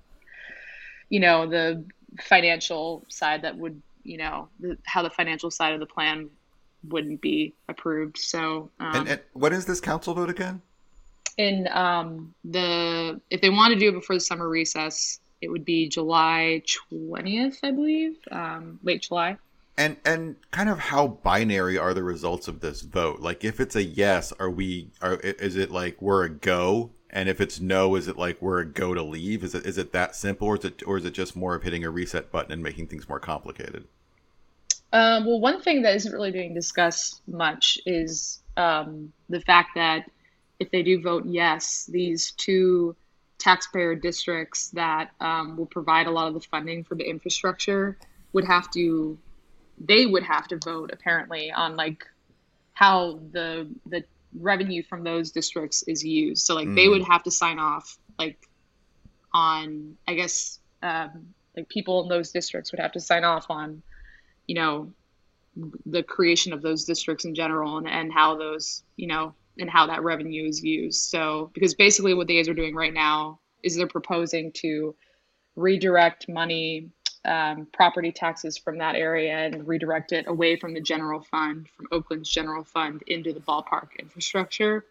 [1.09, 1.83] you know the
[2.21, 6.29] financial side that would you know the, how the financial side of the plan
[6.88, 10.61] wouldn't be approved so um, And, and when is this council vote again?
[11.38, 15.65] in um, the if they want to do it before the summer recess it would
[15.65, 16.61] be july
[16.91, 19.38] 20th i believe um, late july
[19.77, 23.22] And and kind of how binary are the results of this vote?
[23.22, 24.91] Like, if it's a yes, are we?
[25.01, 26.91] Are is it like we're a go?
[27.10, 29.43] And if it's no, is it like we're a go to leave?
[29.43, 31.64] Is it is it that simple, or is it or is it just more of
[31.64, 33.88] hitting a reset button and making things more complicated?
[34.93, 40.09] Um, well, one thing that isn't really being discussed much is um, the fact that
[40.59, 42.95] if they do vote yes, these two
[43.39, 47.97] taxpayer districts that um, will provide a lot of the funding for the infrastructure
[48.33, 49.17] would have to,
[49.79, 52.05] they would have to vote apparently on like
[52.73, 54.03] how the the
[54.39, 56.45] revenue from those districts is used.
[56.45, 58.47] So like they would have to sign off like
[59.33, 63.81] on, I guess, um, like people in those districts would have to sign off on,
[64.47, 64.91] you know,
[65.85, 69.85] the creation of those districts in general and, and how those, you know, and how
[69.87, 70.99] that revenue is used.
[70.99, 74.95] So, because basically what the A's are doing right now is they're proposing to
[75.55, 76.89] redirect money,
[77.25, 81.87] um, property taxes from that area and redirect it away from the general fund, from
[81.91, 84.85] Oakland's general fund into the ballpark infrastructure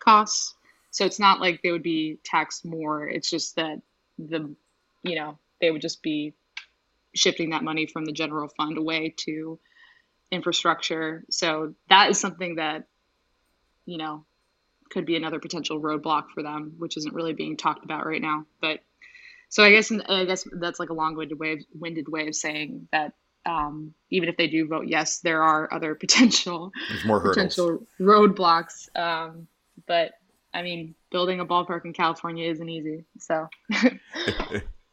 [0.00, 0.54] costs.
[0.90, 3.08] So it's not like they would be taxed more.
[3.08, 3.80] It's just that
[4.18, 4.54] the,
[5.02, 6.34] you know, they would just be
[7.14, 9.58] shifting that money from the general fund away to
[10.30, 11.24] infrastructure.
[11.30, 12.86] So that is something that,
[13.86, 14.24] you know,
[14.90, 18.46] could be another potential roadblock for them, which isn't really being talked about right now.
[18.60, 18.80] But
[19.48, 22.88] so I guess I guess that's like a long-winded way of, winded way of saying
[22.92, 23.12] that
[23.46, 26.72] um, even if they do vote yes, there are other potential
[27.02, 28.88] potential roadblocks.
[28.98, 29.46] Um,
[29.86, 30.12] but
[30.52, 33.04] I mean, building a ballpark in California isn't easy.
[33.18, 33.48] So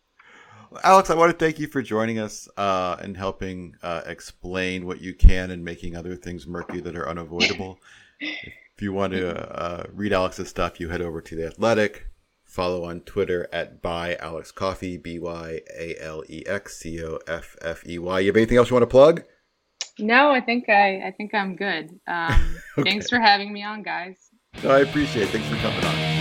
[0.83, 5.01] Alex, I want to thank you for joining us uh, and helping uh, explain what
[5.01, 7.79] you can and making other things murky that are unavoidable.
[8.19, 12.07] if you want to uh, read Alex's stuff, you head over to The Athletic.
[12.43, 17.17] Follow on Twitter at by Alex Coffey, B Y A L E X C O
[17.27, 18.19] F F E Y.
[18.19, 19.23] You have anything else you want to plug?
[19.99, 21.99] no, I think I I think I'm good.
[22.07, 22.89] Um, Okay.
[22.89, 24.15] Thanks for having me on, guys.
[24.63, 25.29] No, I appreciate it.
[25.29, 26.20] Thanks for coming on.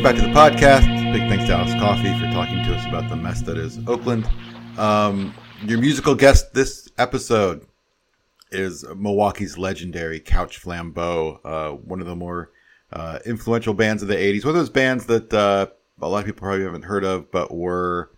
[0.00, 1.12] Welcome back to the podcast.
[1.12, 4.26] Big thanks to Alex Coffey for talking to us about the mess that is Oakland.
[4.78, 5.34] Um,
[5.66, 7.66] your musical guest this episode
[8.50, 12.50] is Milwaukee's legendary Couch Flambeau, uh, one of the more
[12.94, 14.42] uh, influential bands of the 80s.
[14.42, 15.66] One of those bands that uh,
[16.00, 18.10] a lot of people probably haven't heard of, but were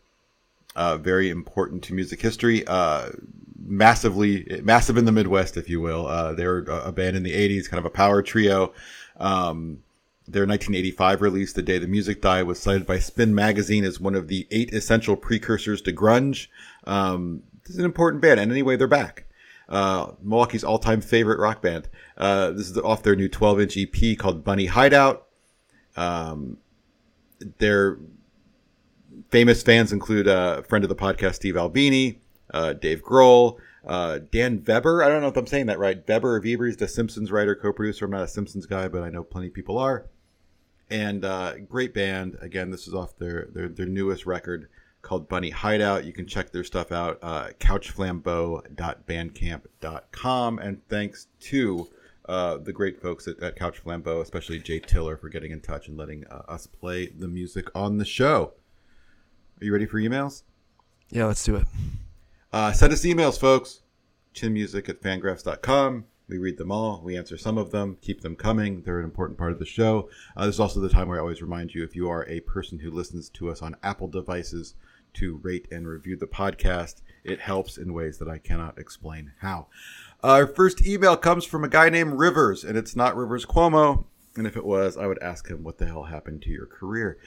[0.77, 2.65] uh, very important to music history.
[2.65, 3.09] Uh,
[3.61, 6.07] massively, massive in the Midwest, if you will.
[6.07, 8.73] Uh, they were a a band in the 80s, kind of a power trio.
[9.19, 9.83] Um,
[10.33, 14.15] their 1985 release, The Day the Music Died, was cited by Spin Magazine as one
[14.15, 16.49] of the eight essential precursors to grunge.
[16.85, 19.27] Um, this is an important band, and anyway, they're back.
[19.69, 21.89] Uh, Milwaukee's all-time favorite rock band.
[22.17, 25.27] Uh, this is off their new 12-inch EP called Bunny Hideout.
[25.97, 26.59] Um,
[27.59, 27.99] their
[29.31, 32.21] famous fans include uh, a friend of the podcast, Steve Albini,
[32.53, 35.03] uh, Dave Grohl, uh, Dan Vebber.
[35.03, 36.07] I don't know if I'm saying that right.
[36.07, 38.05] Weber of Weber, he's the Simpsons writer, co-producer.
[38.05, 40.07] I'm not a Simpsons guy, but I know plenty of people are.
[40.93, 42.37] And uh, great band.
[42.43, 44.69] Again, this is off their, their their newest record
[45.01, 46.05] called Bunny Hideout.
[46.05, 50.59] You can check their stuff out, uh, couchflambeau.bandcamp.com.
[50.59, 51.89] And thanks to
[52.29, 55.89] uh, the great folks at, at Couch Flambeau, especially Jay Tiller, for getting in touch
[55.89, 58.53] and letting uh, us play the music on the show.
[59.61, 60.43] Are you ready for emails?
[61.11, 61.65] Yeah, let's do it.
[62.53, 63.81] Uh, send us emails, folks.
[64.35, 66.05] Chinmusic at fangraphs.com.
[66.33, 67.03] We read them all.
[67.05, 67.99] We answer some of them.
[68.01, 68.81] Keep them coming.
[68.81, 70.09] They're an important part of the show.
[70.35, 72.41] Uh, this is also the time where I always remind you if you are a
[72.41, 74.75] person who listens to us on Apple devices
[75.13, 77.03] to rate and review the podcast.
[77.23, 79.67] It helps in ways that I cannot explain how.
[80.23, 84.07] Our first email comes from a guy named Rivers, and it's not Rivers Cuomo.
[84.35, 87.19] And if it was, I would ask him, What the hell happened to your career?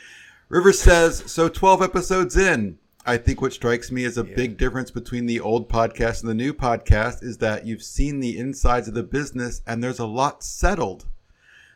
[0.49, 4.89] Rivers says, So 12 episodes in, I think what strikes me as a big difference
[4.89, 8.95] between the old podcast and the new podcast is that you've seen the insides of
[8.95, 11.05] the business and there's a lot settled.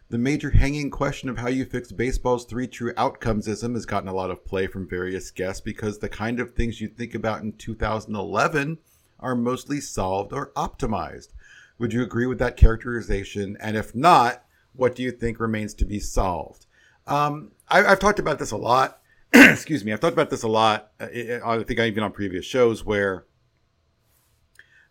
[0.09, 4.13] The major hanging question of how you fix baseball's three true outcomesism has gotten a
[4.13, 7.53] lot of play from various guests because the kind of things you think about in
[7.53, 8.79] 2011
[9.19, 11.27] are mostly solved or optimized.
[11.77, 13.55] Would you agree with that characterization?
[13.61, 14.43] And if not,
[14.73, 16.65] what do you think remains to be solved?
[17.05, 18.99] Um, I, I've talked about this a lot.
[19.33, 19.93] Excuse me.
[19.93, 20.91] I've talked about this a lot.
[20.99, 21.05] uh,
[21.45, 23.25] I think I even on previous shows where,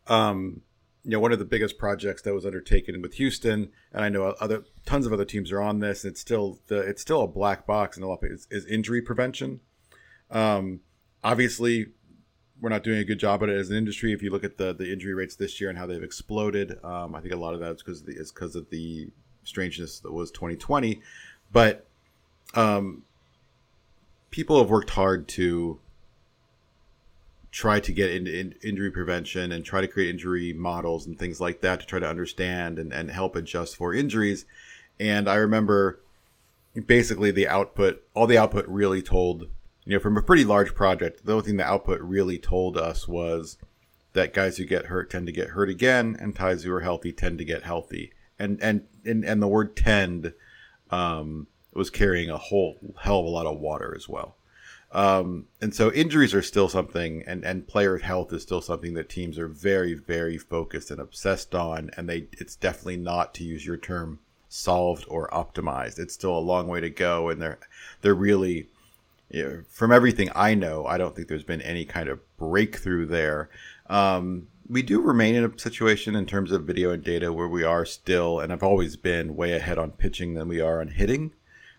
[0.06, 0.62] um,
[1.04, 4.34] you know, one of the biggest projects that was undertaken with Houston, and I know
[4.40, 6.04] other tons of other teams are on this.
[6.04, 9.60] It's still the it's still a black box and a lot of is injury prevention.
[10.30, 10.80] Um,
[11.24, 11.86] obviously,
[12.60, 14.12] we're not doing a good job at it as an industry.
[14.12, 17.14] If you look at the the injury rates this year and how they've exploded, um,
[17.14, 19.08] I think a lot of that is because is because of the
[19.44, 21.00] strangeness that was 2020.
[21.50, 21.86] But
[22.54, 23.04] um,
[24.30, 25.80] people have worked hard to
[27.50, 31.40] try to get into in, injury prevention and try to create injury models and things
[31.40, 34.44] like that to try to understand and, and help adjust for injuries.
[35.00, 36.00] And I remember
[36.86, 39.48] basically the output, all the output really told,
[39.84, 43.08] you know, from a pretty large project, the only thing the output really told us
[43.08, 43.56] was
[44.12, 47.12] that guys who get hurt tend to get hurt again and guys who are healthy
[47.12, 48.12] tend to get healthy.
[48.38, 50.34] And, and, and, and the word tend,
[50.90, 51.46] um,
[51.78, 54.36] was carrying a whole hell of a lot of water as well.
[54.90, 59.08] Um, and so injuries are still something, and, and player health is still something that
[59.08, 61.90] teams are very, very focused and obsessed on.
[61.96, 64.18] And they, it's definitely not, to use your term,
[64.48, 65.98] solved or optimized.
[65.98, 67.58] It's still a long way to go, and they're
[68.00, 68.68] they're really,
[69.30, 73.06] you know, from everything I know, I don't think there's been any kind of breakthrough
[73.06, 73.50] there.
[73.90, 77.62] Um, we do remain in a situation in terms of video and data where we
[77.62, 81.32] are still, and I've always been way ahead on pitching than we are on hitting.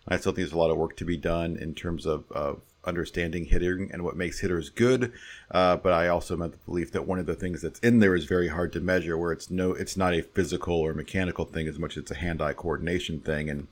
[0.08, 2.62] I still think there's a lot of work to be done in terms of, of
[2.84, 5.12] understanding hitting and what makes hitters good.
[5.50, 8.14] Uh, but I also of the belief that one of the things that's in there
[8.14, 11.68] is very hard to measure, where it's no, it's not a physical or mechanical thing
[11.68, 13.68] as much as it's a hand-eye coordination thing, and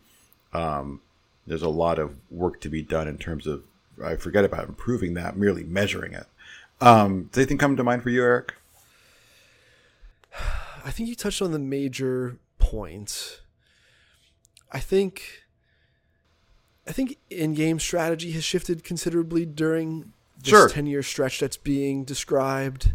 [0.52, 1.00] um,
[1.46, 3.64] there's a lot of work to be done in terms of
[4.04, 6.26] I forget about improving that, merely measuring it.
[6.80, 8.54] Um, does anything come to mind for you, Eric?
[10.84, 13.40] I think you touched on the major points.
[14.70, 15.47] I think
[16.88, 20.68] I think in-game strategy has shifted considerably during this Sure.
[20.68, 22.94] 10-year stretch that's being described.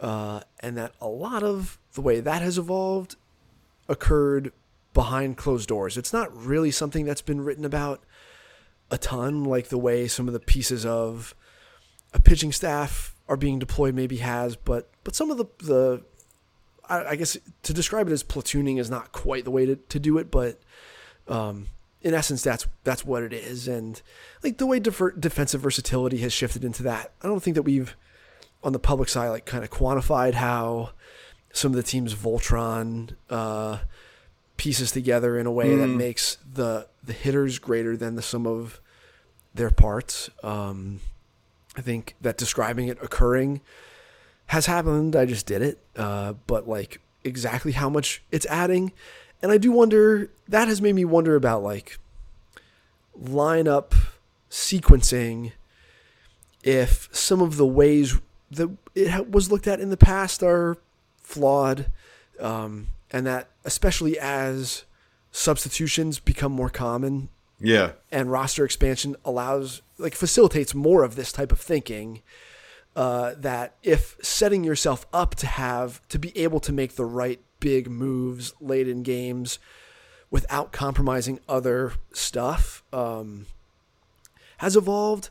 [0.00, 3.14] Uh, and that a lot of the way that has evolved
[3.88, 4.52] occurred
[4.94, 5.96] behind closed doors.
[5.96, 8.02] It's not really something that's been written about
[8.90, 11.34] a ton, like the way some of the pieces of
[12.12, 16.02] a pitching staff are being deployed maybe has, but but some of the the
[16.88, 19.98] I, I guess to describe it as platooning is not quite the way to, to
[19.98, 20.60] do it, but
[21.28, 21.68] um,
[22.02, 23.68] in essence, that's that's what it is.
[23.68, 24.00] And
[24.42, 27.96] like the way defer- defensive versatility has shifted into that, I don't think that we've
[28.62, 30.90] on the public side like kind of quantified how
[31.52, 33.78] some of the teams Voltron uh,
[34.56, 38.80] pieces together in a way that makes the the hitters greater than the sum of
[39.54, 40.30] their parts.
[40.42, 41.00] Um,
[41.76, 43.60] I think that describing it occurring
[44.46, 45.16] has happened.
[45.16, 48.92] I just did it, uh, but like exactly how much it's adding,
[49.42, 50.30] and I do wonder.
[50.48, 51.98] That has made me wonder about like
[53.20, 53.92] lineup
[54.50, 55.52] sequencing.
[56.62, 58.18] If some of the ways
[58.50, 60.76] that it was looked at in the past are
[61.22, 61.86] flawed,
[62.38, 64.84] um, and that especially as
[65.32, 67.28] substitutions become more common
[67.58, 67.92] Yeah.
[68.12, 72.20] and roster expansion allows like facilitates more of this type of thinking
[72.94, 77.40] uh, that if setting yourself up to have to be able to make the right
[77.62, 79.60] big moves late in games
[80.30, 83.46] without compromising other stuff um,
[84.58, 85.30] has evolved.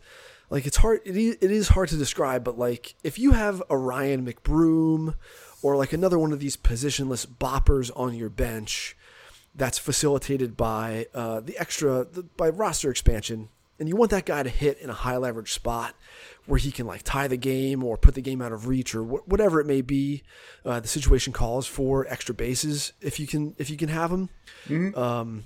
[0.49, 4.25] Like it's hard, it is, hard to describe, but like if you have a Ryan
[4.25, 5.15] McBroom
[5.61, 8.95] or like another one of these positionless boppers on your bench
[9.53, 13.49] that's facilitated by uh, the extra the, by roster expansion,
[13.79, 15.95] and you want that guy to hit in a high leverage spot
[16.45, 19.03] where he can like tie the game or put the game out of reach or
[19.03, 20.23] wh- whatever it may be.
[20.65, 24.29] Uh, the situation calls for extra bases if you can if you can have them.
[24.95, 25.45] Um,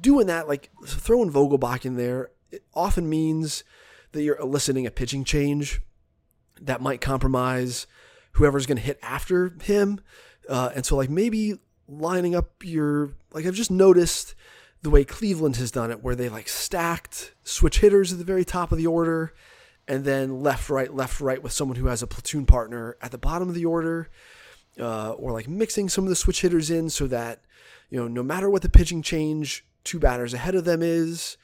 [0.00, 3.64] doing that, like throwing Vogelbach in there, it often means
[4.12, 5.80] that you're eliciting a pitching change
[6.60, 7.86] that might compromise
[8.32, 10.00] whoever's going to hit after him.
[10.48, 11.54] Uh, and so, like, maybe
[11.88, 14.34] lining up your, like, I've just noticed
[14.82, 18.44] the way Cleveland has done it, where they like stacked switch hitters at the very
[18.44, 19.34] top of the order
[19.90, 23.18] and then left, right, left, right with someone who has a platoon partner at the
[23.18, 24.08] bottom of the order.
[24.78, 27.42] Uh, or like mixing some of the switch hitters in so that,
[27.90, 31.36] you know, no matter what the pitching change, two batters ahead of them is,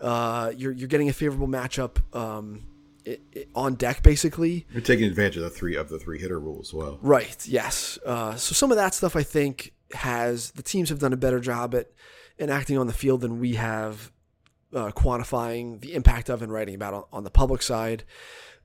[0.00, 2.66] uh, you're, you're getting a favorable matchup um,
[3.06, 4.66] i i on deck, basically.
[4.72, 6.98] You're taking advantage of the three of the three hitter rule as well.
[7.02, 7.46] Right.
[7.46, 7.98] Yes.
[8.04, 11.38] Uh, so some of that stuff I think has the teams have done a better
[11.40, 11.92] job at
[12.38, 14.11] enacting on the field than we have
[14.74, 18.04] uh, quantifying the impact of and writing about on, on the public side.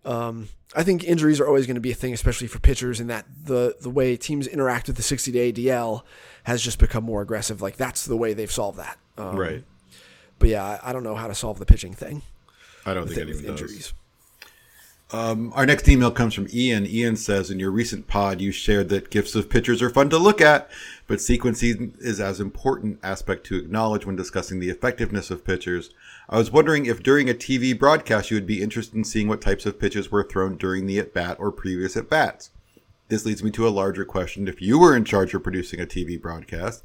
[0.06, 3.08] Um, I think injuries are always going to be a thing, especially for pitchers, in
[3.08, 6.04] that the the way teams interact with the 60 day DL
[6.44, 7.62] has just become more aggressive.
[7.62, 8.98] Like that's the way they've solved that.
[9.18, 9.64] Um, right.
[10.40, 12.22] But yeah, I, I don't know how to solve the pitching thing
[12.86, 13.94] I don't think anyone does.
[15.10, 16.86] Um, our next email comes from Ian.
[16.86, 20.18] Ian says, In your recent pod, you shared that gifts of pictures are fun to
[20.18, 20.70] look at,
[21.08, 25.92] but sequencing is as important aspect to acknowledge when discussing the effectiveness of pitchers.
[26.28, 29.40] I was wondering if during a TV broadcast you would be interested in seeing what
[29.40, 32.50] types of pitches were thrown during the at bat or previous at bats.
[33.08, 34.50] This leads me to a larger question.
[34.50, 36.84] If you were in charge of producing a TV broadcast,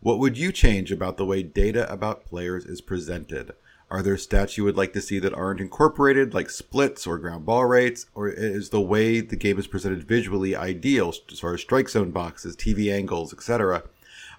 [0.00, 3.52] what would you change about the way data about players is presented?
[3.90, 7.46] Are there stats you would like to see that aren't incorporated, like splits or ground
[7.46, 8.06] ball rates?
[8.14, 12.10] Or is the way the game is presented visually ideal as far as strike zone
[12.10, 13.84] boxes, TV angles, etc.?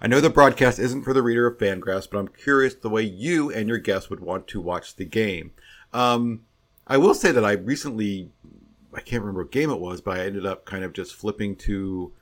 [0.00, 3.02] I know the broadcast isn't for the reader of Fangraphs, but I'm curious the way
[3.02, 5.52] you and your guests would want to watch the game.
[5.92, 6.42] Um,
[6.86, 8.30] I will say that I recently,
[8.94, 11.56] I can't remember what game it was, but I ended up kind of just flipping
[11.56, 12.12] to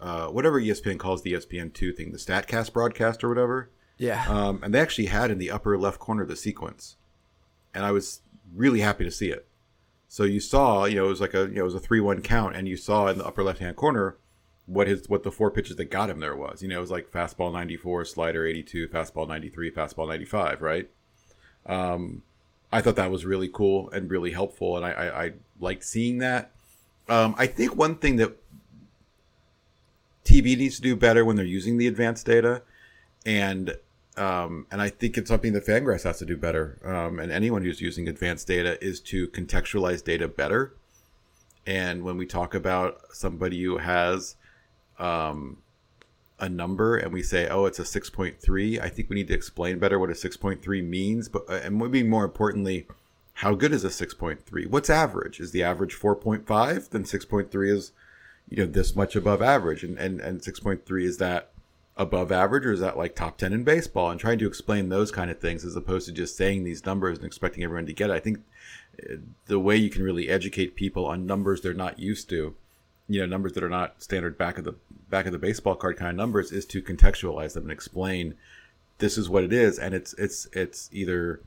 [0.00, 3.70] uh, whatever ESPN calls the E ESPN2 thing, the StatCast broadcast or whatever.
[3.98, 4.24] Yeah.
[4.28, 6.96] Um, and they actually had in the upper left corner the sequence,
[7.74, 8.20] and I was
[8.54, 9.46] really happy to see it.
[10.08, 12.22] So you saw, you know, it was like a, you know, it was a three-one
[12.22, 14.16] count, and you saw in the upper left-hand corner
[14.66, 16.62] what his what the four pitches that got him there was.
[16.62, 20.90] You know, it was like fastball 94, slider 82, fastball 93, fastball 95, right?
[21.64, 22.22] Um,
[22.72, 26.18] I thought that was really cool and really helpful, and I, I, I liked seeing
[26.18, 26.52] that.
[27.08, 28.36] Um, I think one thing that
[30.24, 32.62] TV needs to do better when they're using the advanced data,
[33.24, 33.76] and
[34.16, 37.62] um, and I think it's something that Fangraphs has to do better, um, and anyone
[37.62, 40.74] who's using advanced data is to contextualize data better.
[41.66, 44.36] And when we talk about somebody who has
[44.98, 45.58] um,
[46.38, 49.78] a number and we say, oh, it's a 6.3, I think we need to explain
[49.78, 51.28] better what a 6.3 means.
[51.28, 52.86] But, uh, and maybe more importantly,
[53.34, 54.66] how good is a 6.3?
[54.68, 55.40] What's average?
[55.40, 56.90] Is the average 4.5?
[56.90, 57.92] Then 6.3 is,
[58.48, 59.82] you know, this much above average.
[59.82, 61.50] And, and, and 6.3 is that
[61.96, 64.10] above average or is that like top 10 in baseball?
[64.10, 67.18] And trying to explain those kind of things as opposed to just saying these numbers
[67.18, 68.14] and expecting everyone to get it.
[68.14, 68.40] I think
[69.02, 69.16] uh,
[69.46, 72.54] the way you can really educate people on numbers they're not used to
[73.08, 74.74] you know numbers that are not standard back of the
[75.08, 78.34] back of the baseball card kind of numbers is to contextualize them and explain
[78.98, 81.40] this is what it is and it's it's it's either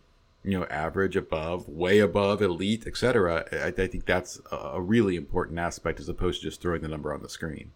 [0.43, 5.59] you know average above way above elite etc I, I think that's a really important
[5.59, 7.71] aspect as opposed to just throwing the number on the screen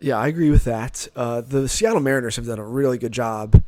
[0.00, 1.08] Yeah, I agree with that.
[1.16, 3.62] Uh, the Seattle Mariners have done a really good job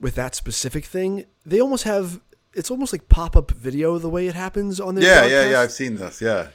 [0.00, 1.24] with that specific thing.
[1.44, 2.20] They almost have
[2.54, 5.50] it's almost like pop up video the way it happens on their yeah yeah broadcast.
[5.50, 6.48] yeah i've seen this yeah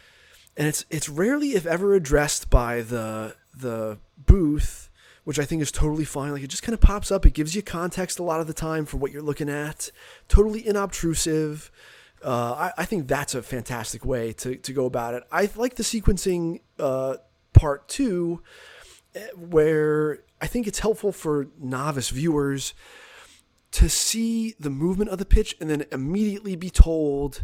[0.55, 4.89] and it's it's rarely if ever addressed by the the booth
[5.23, 7.55] which i think is totally fine like it just kind of pops up it gives
[7.55, 9.91] you context a lot of the time for what you're looking at
[10.27, 11.69] totally inobtrusive
[12.23, 15.75] uh, I, I think that's a fantastic way to, to go about it i like
[15.75, 17.17] the sequencing uh,
[17.53, 18.41] part two
[19.35, 22.73] where i think it's helpful for novice viewers
[23.71, 27.43] to see the movement of the pitch and then immediately be told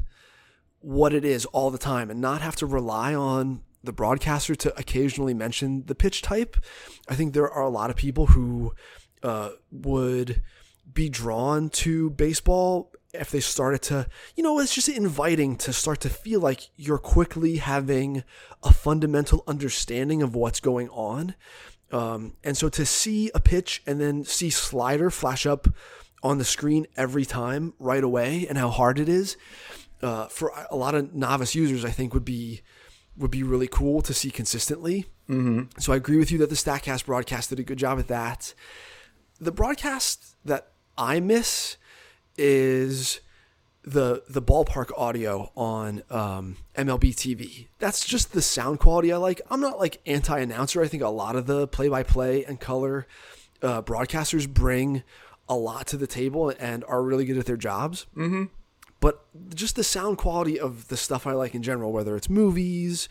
[0.79, 4.77] what it is all the time and not have to rely on the broadcaster to
[4.79, 6.57] occasionally mention the pitch type.
[7.07, 8.73] I think there are a lot of people who
[9.21, 10.41] uh, would
[10.91, 15.99] be drawn to baseball if they started to, you know, it's just inviting to start
[16.01, 18.23] to feel like you're quickly having
[18.63, 21.35] a fundamental understanding of what's going on.
[21.91, 25.67] Um, and so to see a pitch and then see slider flash up
[26.23, 29.37] on the screen every time right away and how hard it is
[30.01, 32.61] uh, for a lot of novice users, I think would be
[33.15, 35.05] would be really cool to see consistently.
[35.29, 35.79] Mm-hmm.
[35.79, 38.55] So I agree with you that the Statcast broadcast did a good job at that.
[39.39, 41.77] The broadcast that I miss
[42.37, 43.19] is
[43.83, 47.67] the the ballpark audio on um, MLB TV.
[47.79, 49.41] That's just the sound quality I like.
[49.49, 50.81] I'm not like anti announcer.
[50.81, 53.07] I think a lot of the play by play and color
[53.61, 55.03] uh, broadcasters bring
[55.49, 58.05] a lot to the table and are really good at their jobs.
[58.15, 58.45] Mm-hmm.
[58.99, 63.09] But just the sound quality of the stuff I like in general, whether it's movies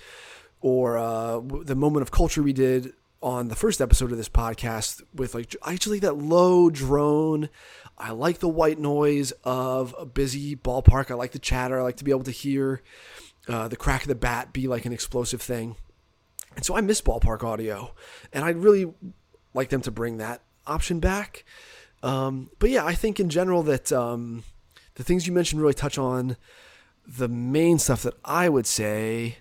[0.62, 5.03] or uh, the moment of culture we did on the first episode of this podcast
[5.15, 7.49] with like actually that low drone.
[8.03, 11.11] I like the white noise of a busy ballpark.
[11.11, 11.79] I like the chatter.
[11.79, 12.83] I like to be able to hear
[13.49, 15.77] uh, the crack of the bat be like an explosive thing.
[16.57, 17.95] And so I miss ballpark audio,
[18.33, 18.93] and I'd really
[19.55, 21.45] like them to bring that option back.
[22.03, 24.43] Um, but yeah, I think in general that um,
[24.97, 26.37] the things you mentioned really touch on
[27.07, 29.37] the main stuff that I would say.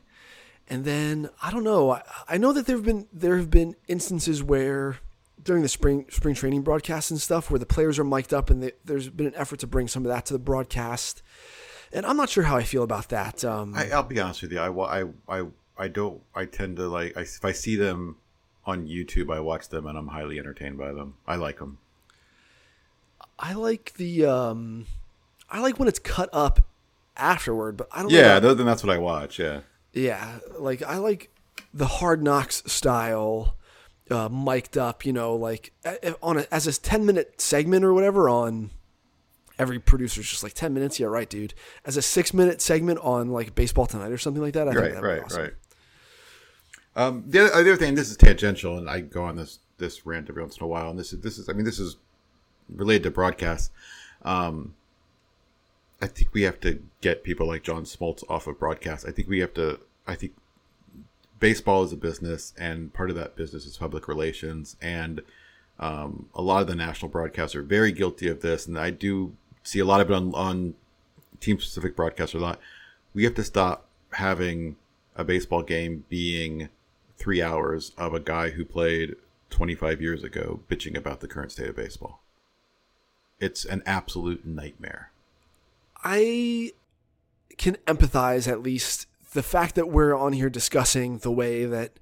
[0.67, 1.91] And then I don't know.
[1.91, 4.99] I, I know that there have been there have been instances where
[5.43, 8.63] during the spring spring training broadcast and stuff where the players are mic'd up and
[8.63, 11.21] they, there's been an effort to bring some of that to the broadcast.
[11.93, 13.43] And I'm not sure how I feel about that.
[13.43, 14.59] Um, I, I'll be honest with you.
[14.59, 15.45] I, I, I,
[15.77, 16.21] I don't.
[16.33, 17.17] I tend to like.
[17.17, 18.17] I, if I see them
[18.65, 21.15] on YouTube, I watch them and I'm highly entertained by them.
[21.27, 21.79] I like them.
[23.37, 24.85] I like the um,
[25.49, 26.63] I like when it's cut up
[27.17, 28.11] afterward, but I don't.
[28.11, 29.39] Yeah, th- then that's what I watch.
[29.39, 29.61] Yeah.
[29.93, 31.29] Yeah, like I like
[31.73, 33.55] the Hard Knocks style,
[34.09, 35.05] uh, mic'd up.
[35.05, 35.73] You know, like
[36.21, 38.71] on a, as a ten minute segment or whatever on.
[39.59, 40.99] Every producer's just like ten minutes.
[40.99, 41.53] Yeah, right, dude.
[41.85, 44.67] As a six minute segment on like Baseball Tonight or something like that.
[44.67, 45.41] I think Right, right, awesome.
[45.43, 45.53] right.
[46.95, 50.29] Um, the other, other thing, this is tangential, and I go on this this rant
[50.29, 50.89] every once in a while.
[50.89, 51.97] And this is this is, I mean, this is
[52.69, 53.71] related to broadcast.
[54.23, 54.73] Um,
[56.01, 59.05] I think we have to get people like John Smoltz off of broadcast.
[59.07, 59.79] I think we have to.
[60.07, 60.33] I think
[61.41, 64.77] baseball is a business, and part of that business is public relations.
[64.81, 65.21] And
[65.77, 69.35] um, a lot of the national broadcasts are very guilty of this, and I do
[69.63, 70.75] see a lot of it on, on
[71.41, 72.33] team specific broadcasts.
[72.33, 72.61] A lot.
[73.13, 74.77] We have to stop having
[75.17, 76.69] a baseball game being
[77.17, 79.15] three hours of a guy who played
[79.49, 82.21] 25 years ago bitching about the current state of baseball.
[83.39, 85.11] It's an absolute nightmare.
[86.03, 86.71] I
[87.57, 91.93] can empathize at least the fact that we're on here discussing the way that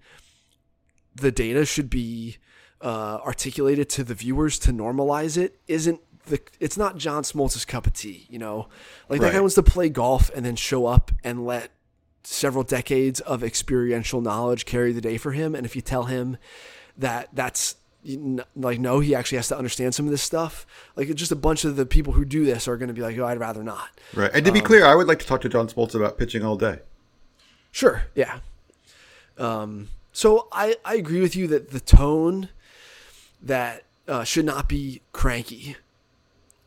[1.16, 2.38] the data should be
[2.82, 7.88] uh, articulated to the viewers to normalize it isn't the it's not John Smoltz's cup
[7.88, 8.68] of tea, you know.
[9.10, 11.72] Like that guy wants to play golf and then show up and let
[12.24, 16.38] several decades of experiential knowledge carry the day for him and if you tell him
[16.98, 17.78] that that's
[18.56, 20.66] like no he actually has to understand some of this stuff
[20.96, 23.18] like just a bunch of the people who do this are going to be like
[23.18, 24.32] oh i'd rather not Right.
[24.34, 26.56] And to be clear, I would like to talk to John Smoltz about pitching all
[26.56, 26.80] day.
[27.72, 28.40] Sure, yeah.
[29.38, 32.50] Um, so I, I agree with you that the tone
[33.42, 35.78] that uh, should not be cranky.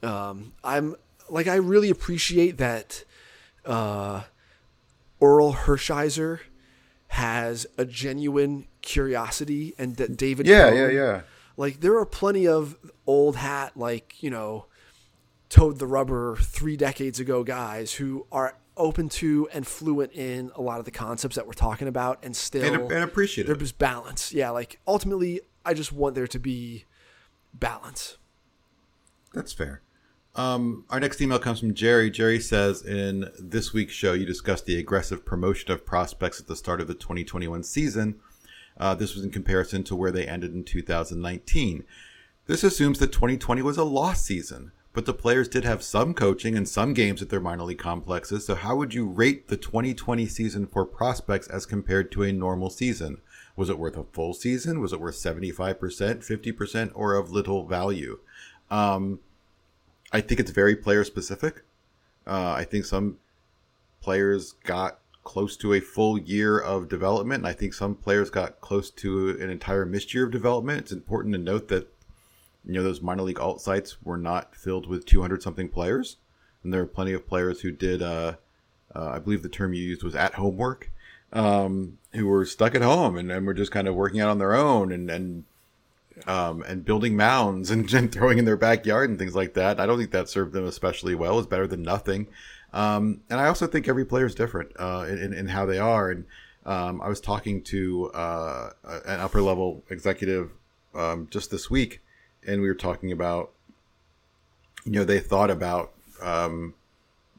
[0.02, 0.96] Um, I'm
[1.28, 3.04] like I really appreciate that
[3.64, 4.22] uh,
[5.20, 6.40] Orel Hershiser
[7.08, 10.88] has a genuine curiosity and that David Cone- yeah.
[10.88, 11.20] Yeah.
[11.56, 12.76] Like there are plenty of
[13.06, 14.66] old hat like you know
[15.48, 20.62] towed the rubber three decades ago guys who are open to and fluent in a
[20.62, 23.58] lot of the concepts that we're talking about and still And, and appreciative.
[23.58, 26.84] there's balance yeah like ultimately i just want there to be
[27.54, 28.16] balance
[29.34, 29.82] That's fair.
[30.34, 32.10] Um, our next email comes from Jerry.
[32.10, 36.56] Jerry says, In this week's show, you discussed the aggressive promotion of prospects at the
[36.56, 38.18] start of the 2021 season.
[38.78, 41.84] Uh, this was in comparison to where they ended in 2019.
[42.46, 46.56] This assumes that 2020 was a lost season, but the players did have some coaching
[46.56, 48.44] and some games at their minor league complexes.
[48.46, 52.68] So, how would you rate the 2020 season for prospects as compared to a normal
[52.68, 53.20] season?
[53.56, 54.80] Was it worth a full season?
[54.80, 58.18] Was it worth 75%, 50%, or of little value?
[58.70, 59.20] Um,
[60.12, 61.64] I think it's very player specific.
[62.26, 63.18] Uh, I think some
[64.00, 68.60] players got close to a full year of development, and I think some players got
[68.60, 70.80] close to an entire missed year of development.
[70.80, 71.91] It's important to note that
[72.64, 76.16] you know those minor league alt sites were not filled with 200 something players,
[76.62, 78.02] and there are plenty of players who did.
[78.02, 78.34] Uh,
[78.94, 80.90] uh, I believe the term you used was at home work,
[81.32, 84.38] um, who were stuck at home and, and were just kind of working out on
[84.38, 85.44] their own and and
[86.26, 89.80] um, and building mounds and, and throwing in their backyard and things like that.
[89.80, 91.38] I don't think that served them especially well.
[91.38, 92.28] It's better than nothing.
[92.72, 95.78] Um, and I also think every player is different uh, in, in, in how they
[95.78, 96.10] are.
[96.10, 96.24] And
[96.64, 100.50] um, I was talking to uh, an upper level executive
[100.94, 102.01] um, just this week,
[102.46, 103.50] and we were talking about
[104.84, 106.74] you know they thought about um,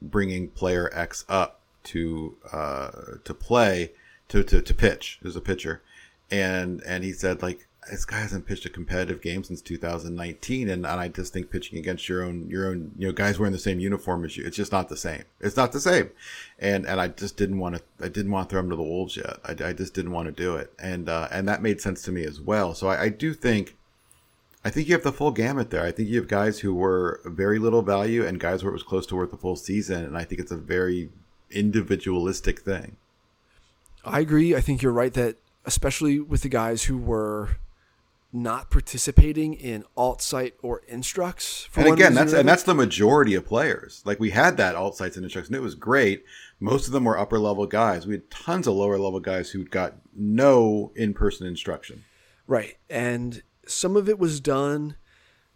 [0.02, 2.92] bringing player X up to uh,
[3.24, 3.92] to play
[4.30, 5.20] to, to to pitch.
[5.24, 5.82] As a pitcher,
[6.32, 10.86] and and he said like this guy hasn't pitched a competitive game since 2019 and,
[10.86, 13.60] and i just think pitching against your own your own you know guys wearing the
[13.60, 15.24] same uniform as you it's just not the same.
[15.42, 16.10] It's not the same.
[16.60, 18.84] And and i just didn't want to i didn't want to throw him to the
[18.84, 19.38] wolves yet.
[19.44, 20.72] I, I just didn't want to do it.
[20.80, 22.74] And uh, and that made sense to me as well.
[22.74, 23.76] So I, I do think
[24.66, 25.84] I think you have the full gamut there.
[25.84, 28.84] I think you have guys who were very little value and guys where it was
[28.84, 31.10] close to worth the full season, and I think it's a very
[31.52, 32.98] individualistic thing.
[34.06, 34.56] I agree.
[34.56, 37.58] I think you're right that especially with the guys who were
[38.36, 41.70] not participating in alt site or instructs.
[41.76, 44.02] and again, that's and that's the majority of players.
[44.06, 46.26] Like we had that alt sites and instructs, and it was great.
[46.60, 48.08] Most of them were upper level guys.
[48.08, 52.04] We had tons of lower level guys who got no in person instruction.
[52.48, 54.96] Right, and some of it was done.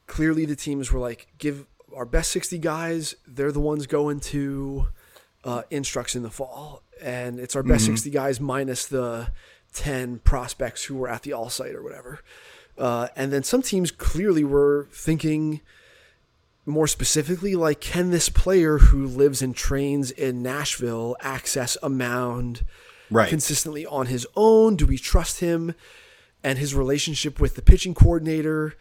[0.08, 1.66] Clearly, the teams were like, give
[1.96, 4.88] our best 60 guys, they're the ones going to
[5.44, 6.84] uh, instructs in the fall.
[7.02, 7.94] And it's our best Mm-hmm.
[7.94, 9.32] 60 guys minus the
[9.74, 12.20] 10 prospects who were at the all site or whatever.
[12.78, 15.62] Uh, and then some teams clearly were thinking
[16.66, 22.64] more specifically, like, can this player who lives and trains in Nashville access a mound
[23.10, 23.30] Right.
[23.30, 24.76] consistently on his own?
[24.76, 25.74] Do we trust him
[26.44, 28.76] and his relationship with the pitching coordinator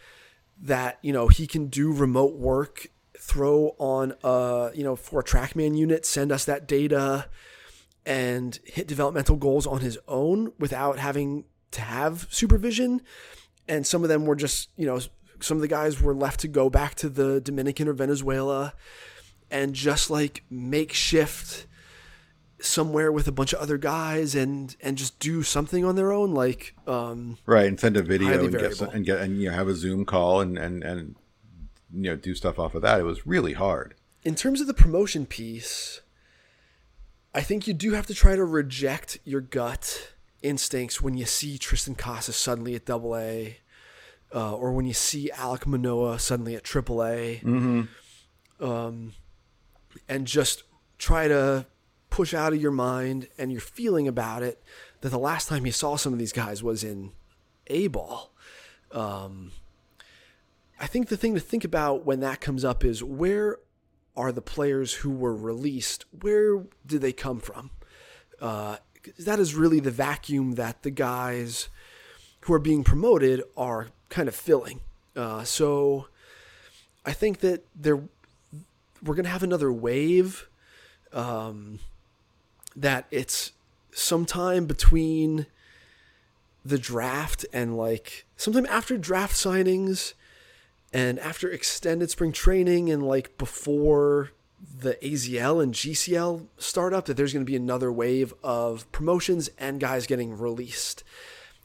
[0.60, 2.88] that, you know, he can do remote work,
[3.18, 7.28] throw on a, you know, for a trackman unit, send us that data
[8.04, 13.02] and hit developmental goals on his own without having to have supervision.
[13.68, 15.00] And some of them were just, you know,
[15.40, 18.74] some of the guys were left to go back to the Dominican or Venezuela
[19.50, 21.66] and just like makeshift
[22.58, 26.32] somewhere with a bunch of other guys and and just do something on their own
[26.32, 29.54] like um Right, and send a video and get, some- and get and you know
[29.54, 31.16] have a Zoom call and and and
[31.92, 32.98] you know do stuff off of that.
[33.00, 33.94] It was really hard.
[34.24, 36.00] in terms of the promotion piece
[37.34, 40.12] i think you do have to try to reject your gut
[40.42, 43.58] instincts when you see triston casas suddenly at double a
[44.34, 47.40] uh, or when you see alek manoah suddenly at triple a
[48.60, 49.12] um,
[50.08, 50.62] and just
[50.98, 51.66] try to
[52.16, 54.62] push out of your mind and your feeling about it
[55.02, 57.12] that the last time you saw some of these guys was in
[57.66, 58.30] a ball
[58.90, 59.52] Um,
[60.80, 63.58] I think the thing to think about when that comes up is where
[64.16, 66.06] are the players who were released?
[66.22, 67.70] Where did they come from?
[68.40, 68.76] Uh,
[69.18, 71.68] that is really the vacuum that the guys
[72.40, 74.80] who are being promoted are kind of filling.
[75.14, 76.08] Uh, so
[77.04, 78.00] I think that there
[79.02, 80.48] we're going to have another wave
[81.12, 81.78] um,
[82.76, 83.52] that it's
[83.92, 85.46] sometime between
[86.64, 90.14] the draft and like sometime after draft signings
[90.92, 94.30] and after extended spring training and like before
[94.78, 99.48] the AZL and GCL start up that there's going to be another wave of promotions
[99.58, 101.04] and guys getting released.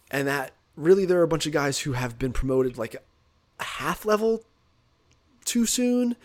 [0.10, 2.96] And that really there are a bunch of guys who have been promoted like
[3.60, 4.44] a half level
[5.46, 6.16] too soon.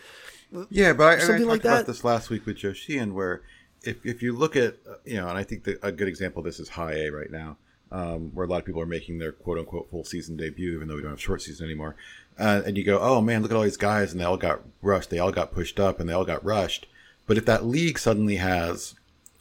[0.69, 1.87] Yeah, but I, and I Something talked like about that.
[1.87, 3.41] this last week with Joe Sheehan, where
[3.87, 6.39] if, if you look at uh, you know, and I think that a good example
[6.39, 7.57] of this is High A right now,
[7.91, 10.87] um, where a lot of people are making their quote unquote full season debut, even
[10.87, 11.95] though we don't have short season anymore.
[12.39, 14.61] Uh, and you go, oh man, look at all these guys, and they all got
[14.81, 16.85] rushed, they all got pushed up, and they all got rushed.
[17.25, 18.95] But if that league suddenly has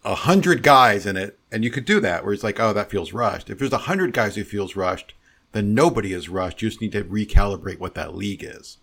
[0.05, 2.91] a hundred guys in it, and you could do that, where it's like, oh, that
[2.91, 3.51] feels rushed.
[3.51, 5.15] If there's a hundred guys who feels rushed,
[5.53, 6.63] then nobody is rushed.
[6.63, 8.79] You just need to recalibrate what that league is.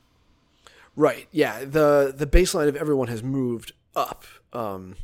[0.95, 1.27] Right.
[1.31, 1.65] Yeah.
[1.65, 4.25] The the baseline of everyone has moved up.
[4.51, 4.95] Um,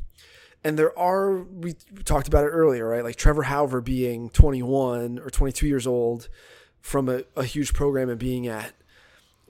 [0.63, 1.73] and there are we
[2.03, 3.03] talked about it earlier, right?
[3.03, 6.27] Like Trevor Hauver being 21 or 22 years old
[6.81, 8.73] from a, a huge program and being at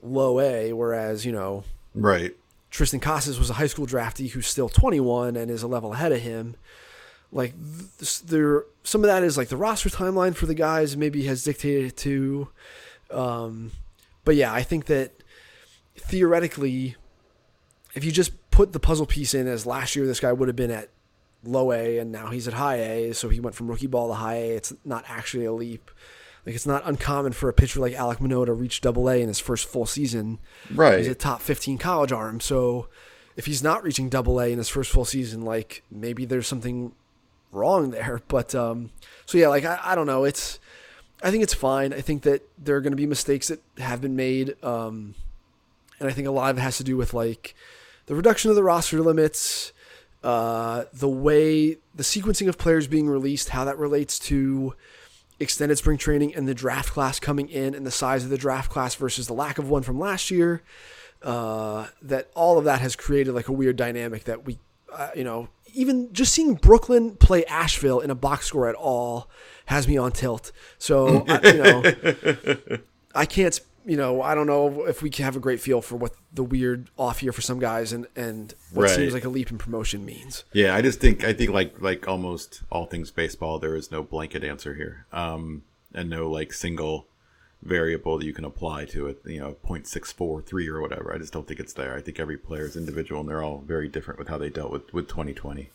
[0.02, 1.64] low A, whereas you know
[1.94, 2.36] Right.
[2.70, 6.12] Triston Casas was a high school draftee who's still 21 and is a level ahead
[6.12, 6.54] of him.
[7.32, 7.54] Like
[7.98, 11.42] th- there, some of that is like the roster timeline for the guys maybe has
[11.42, 12.48] dictated it to.
[13.10, 13.72] Um,
[14.24, 15.12] but yeah, I think that
[15.96, 16.96] theoretically,
[17.94, 20.56] if you just put the puzzle piece in as last year, this guy would have
[20.56, 20.90] been at
[21.44, 24.14] low A and now he's at high A, so he went from rookie ball to
[24.14, 24.56] high A.
[24.56, 25.90] It's not actually a leap.
[26.46, 29.28] Like it's not uncommon for a pitcher like Alek Manoah to reach double A in
[29.28, 30.38] his first full season.
[30.72, 30.98] Right.
[30.98, 32.40] He's a top 15 college arm.
[32.40, 32.88] So
[33.36, 36.92] if he's not reaching double A in his first full season, like maybe there's something
[37.52, 38.22] wrong there.
[38.28, 38.90] But um,
[39.26, 40.24] so yeah, like I, I don't know.
[40.24, 40.58] It's
[41.22, 41.92] I think it's fine.
[41.92, 45.14] I think that there are going to be mistakes that have been made, um,
[45.98, 47.54] and I think a lot of it has to do with like
[48.06, 49.72] the reduction of the roster limits,
[50.22, 54.74] uh, the way the sequencing of players being released, how that relates to
[55.38, 58.70] extended spring training and the draft class coming in, and the size of the draft
[58.70, 60.62] class versus the lack of one from last year.
[61.22, 64.58] uh, that all of that has created like a weird dynamic that we,
[64.92, 69.28] uh, you know, even just seeing Brooklyn play Asheville in a box score at all
[69.66, 70.50] has me on tilt.
[70.78, 72.78] So I, you know,
[73.14, 73.60] I can't.
[73.86, 76.44] You know, I don't know if we can have a great feel for what the
[76.44, 78.94] weird off year for some guys and and what Right.
[78.96, 80.44] seems like a leap in promotion means.
[80.52, 84.02] Yeah, I just think I think like like almost all things baseball, there is no
[84.02, 85.62] blanket answer here, um,
[85.94, 87.06] and no like single
[87.62, 89.20] variable that you can apply to it.
[89.24, 91.12] You know, point six four three or whatever.
[91.14, 91.96] I just don't think it's there.
[91.96, 94.70] I think every player is individual, and they're all very different with how they dealt
[94.72, 95.70] with with twenty twenty.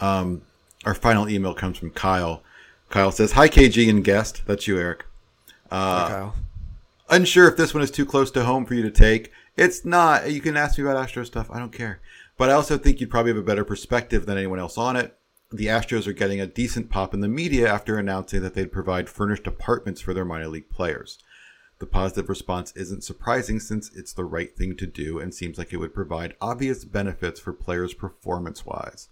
[0.00, 0.42] Um,
[0.86, 2.42] our final email comes from Kyle.
[2.88, 4.42] Kyle says, "Hi KG and guest.
[4.46, 5.04] That's you, Eric.
[5.70, 6.36] Uh, Kyle.
[7.08, 9.30] Unsure if this one is too close to home for you to take.
[9.56, 10.30] It's not.
[10.30, 11.50] You can ask me about Astro stuff.
[11.50, 12.00] I don't care.
[12.36, 15.16] But I also think you'd probably have a better perspective than anyone else on it.
[15.52, 19.08] The Astros are getting a decent pop in the media after announcing that they'd provide
[19.08, 21.18] furnished apartments for their minor league players.
[21.78, 25.72] The positive response isn't surprising since it's the right thing to do and seems like
[25.72, 29.08] it would provide obvious benefits for players performance wise.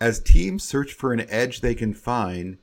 [0.00, 2.58] As teams search for an edge they can find,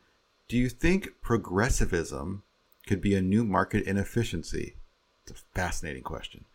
[0.48, 2.44] do you think progressivism
[2.88, 4.76] could be a new market inefficiency?
[5.26, 6.46] It's a fascinating question.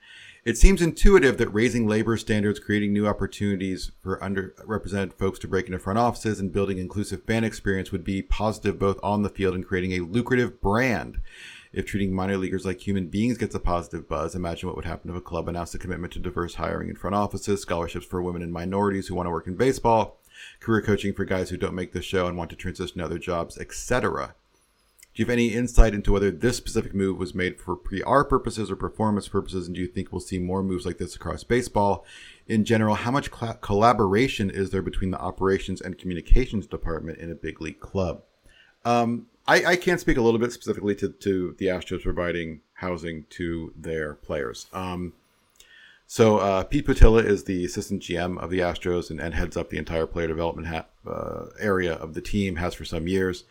[0.44, 5.66] It seems intuitive that raising labor standards, creating new opportunities for underrepresented folks to break
[5.66, 9.54] into front offices, and building inclusive fan experience would be positive both on the field
[9.54, 11.18] and creating a lucrative brand.
[11.72, 15.10] If treating minor leaguers like human beings gets a positive buzz, imagine what would happen
[15.10, 18.42] if a club announced a commitment to diverse hiring in front offices, scholarships for women
[18.42, 20.20] and minorities who want to work in baseball,
[20.60, 23.18] career coaching for guys who don't make the show and want to transition to other
[23.18, 24.34] jobs, etc.
[25.18, 28.70] Do you have any insight into whether this specific move was made for PR purposes
[28.70, 29.66] or performance purposes?
[29.66, 32.06] And do you think we'll see more moves like this across baseball?
[32.46, 37.32] In general, how much cla collaboration is there between the operations and communications department in
[37.32, 38.22] a big league club?
[38.84, 43.24] Um, I, I can speak a little bit specifically to, to the Astros providing housing
[43.30, 44.68] to their players.
[44.72, 45.14] Um,
[46.06, 49.70] so uh, Pete Putila is the assistant GM of the Astros and, and heads up
[49.70, 52.54] the entire player development ha- uh, area of the team.
[52.54, 53.42] Has for some years.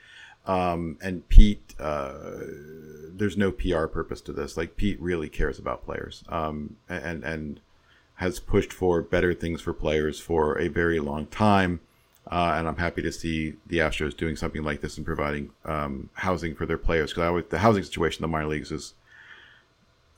[0.47, 2.13] Um, and Pete, uh,
[3.13, 4.57] there's no PR purpose to this.
[4.57, 7.59] Like Pete really cares about players, um, and and
[8.15, 11.81] has pushed for better things for players for a very long time.
[12.29, 16.09] Uh, and I'm happy to see the Astros doing something like this and providing um,
[16.13, 18.93] housing for their players because the housing situation in the minor leagues is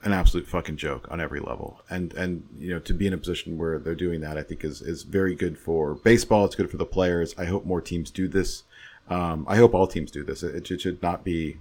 [0.03, 1.81] an absolute fucking joke on every level.
[1.89, 4.63] And and you know to be in a position where they're doing that, I think
[4.63, 6.45] is is very good for baseball.
[6.45, 7.35] It's good for the players.
[7.37, 8.63] I hope more teams do this.
[9.09, 10.43] Um, I hope all teams do this.
[10.43, 11.57] It, it should not be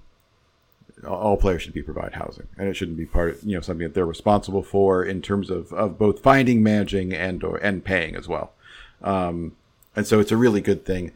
[1.06, 3.86] all players should be provide housing, and it shouldn't be part of you know something
[3.86, 8.16] that they're responsible for in terms of, of both finding, managing, and or and paying
[8.16, 8.52] as well.
[9.02, 9.56] Um,
[9.94, 11.12] and so it's a really good thing.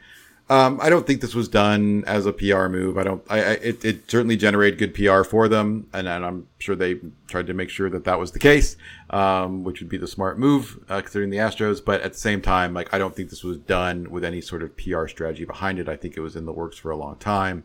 [0.53, 2.99] Um, I don't think this was done as a PR move.
[2.99, 3.25] I don't.
[3.31, 6.97] I, I it, it certainly generated good PR for them, and, and I'm sure they
[7.27, 8.77] tried to make sure that that was the case,
[9.09, 11.83] um, which would be the smart move uh, considering the Astros.
[11.83, 14.63] But at the same time, like I don't think this was done with any sort
[14.63, 15.89] of PR strategy behind it.
[15.89, 17.65] I think it was in the works for a long time,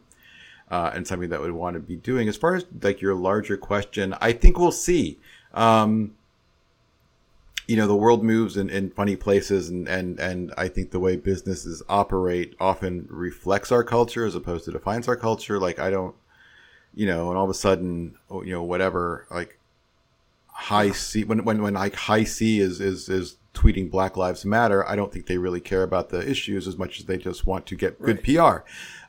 [0.72, 2.30] uh, and something that would want to be doing.
[2.30, 5.20] As far as like your larger question, I think we'll see.
[5.54, 6.14] Um,
[7.68, 11.00] you know the world moves in, in funny places and, and and i think the
[11.00, 15.60] way businesses operate often reflects our culture as opposed to defines our culture.
[15.60, 16.16] Like i don't
[16.94, 19.60] you know and all of a sudden oh, you know whatever like
[20.48, 25.12] Hi-C when when when like Hi-C is is is tweeting black lives matter i don't
[25.12, 28.02] think they really care about the issues as much as they just want to get
[28.02, 28.64] good pr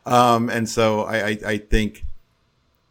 [0.09, 2.05] um and so i i, I think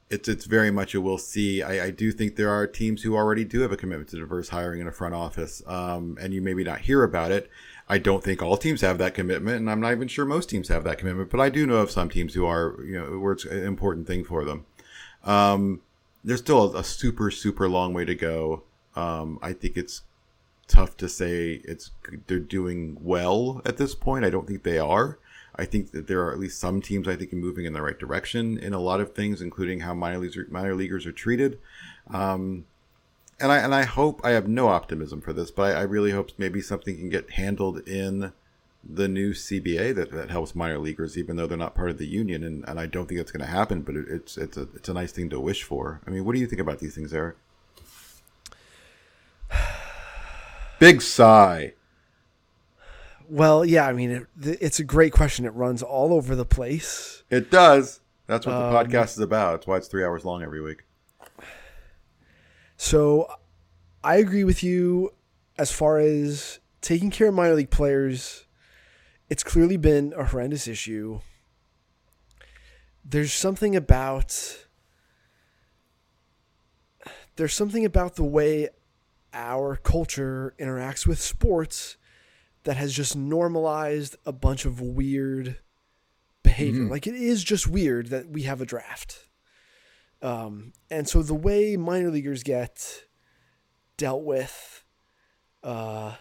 [0.09, 1.61] it's it's very much a we'll see.
[1.61, 4.49] I, I do think there are teams who already do have a commitment to diverse
[4.49, 7.49] hiring in a front office, um, and you maybe not hear about it.
[7.89, 10.69] I don't think all teams have that commitment, and I'm not even sure most teams
[10.69, 11.29] have that commitment.
[11.29, 14.07] But I do know of some teams who are, you know, where it's an important
[14.07, 14.65] thing for them.
[15.23, 15.81] Um,
[16.23, 18.63] there's still a, a super super long way to go.
[18.95, 20.03] Um, I think it's
[20.67, 21.91] tough to say it's
[22.27, 24.23] they're doing well at this point.
[24.23, 25.19] I don't think they are.
[25.57, 27.81] I think that there are at least some teams I think are moving in the
[27.81, 31.11] right direction in a lot of things, including how minor leaguers are, minor leaguers are
[31.11, 31.59] treated.
[32.09, 32.65] Um,
[33.39, 36.11] and I and I hope I have no optimism for this, but I, I really
[36.11, 38.33] hope maybe something can get handled in
[38.83, 42.07] the new CBA that, that helps minor leaguers, even though they're not part of the
[42.07, 42.43] union.
[42.43, 44.89] And, and I don't think that's going to happen, but it, it's it's a it's
[44.89, 46.01] a nice thing to wish for.
[46.07, 47.35] I mean, what do you think about these things, Eric?
[50.79, 51.73] Big sigh.
[53.29, 54.27] Well, yeah, I mean, it,
[54.61, 55.45] it's a great question.
[55.45, 57.23] It runs all over the place.
[57.29, 57.99] It does.
[58.25, 59.55] That's what Um, the podcast is about.
[59.55, 60.83] It's why it's three hours long every week.
[62.77, 63.27] So
[64.03, 65.13] I agree with you
[65.57, 68.45] as far as taking care of minor league players.
[69.29, 71.19] It's clearly been a horrendous issue.
[73.03, 74.65] There's something about
[77.35, 78.69] there's something about the way
[79.33, 81.96] our culture interacts with sports
[82.67, 85.57] that has just normalized a bunch of weird
[86.43, 86.81] behavior.
[86.81, 86.89] Mhm.
[86.91, 89.19] Like it is just weird that we have a draft.
[90.21, 93.05] Um, and so the way minor leaguers get
[93.95, 94.83] dealt with,
[95.63, 96.15] uh,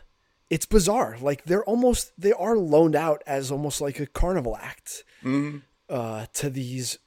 [0.49, 1.17] it's bizarre.
[1.21, 5.63] Like they're almost they are loaned out as almost like a carnival act Mhm.
[5.89, 6.99] uh, to these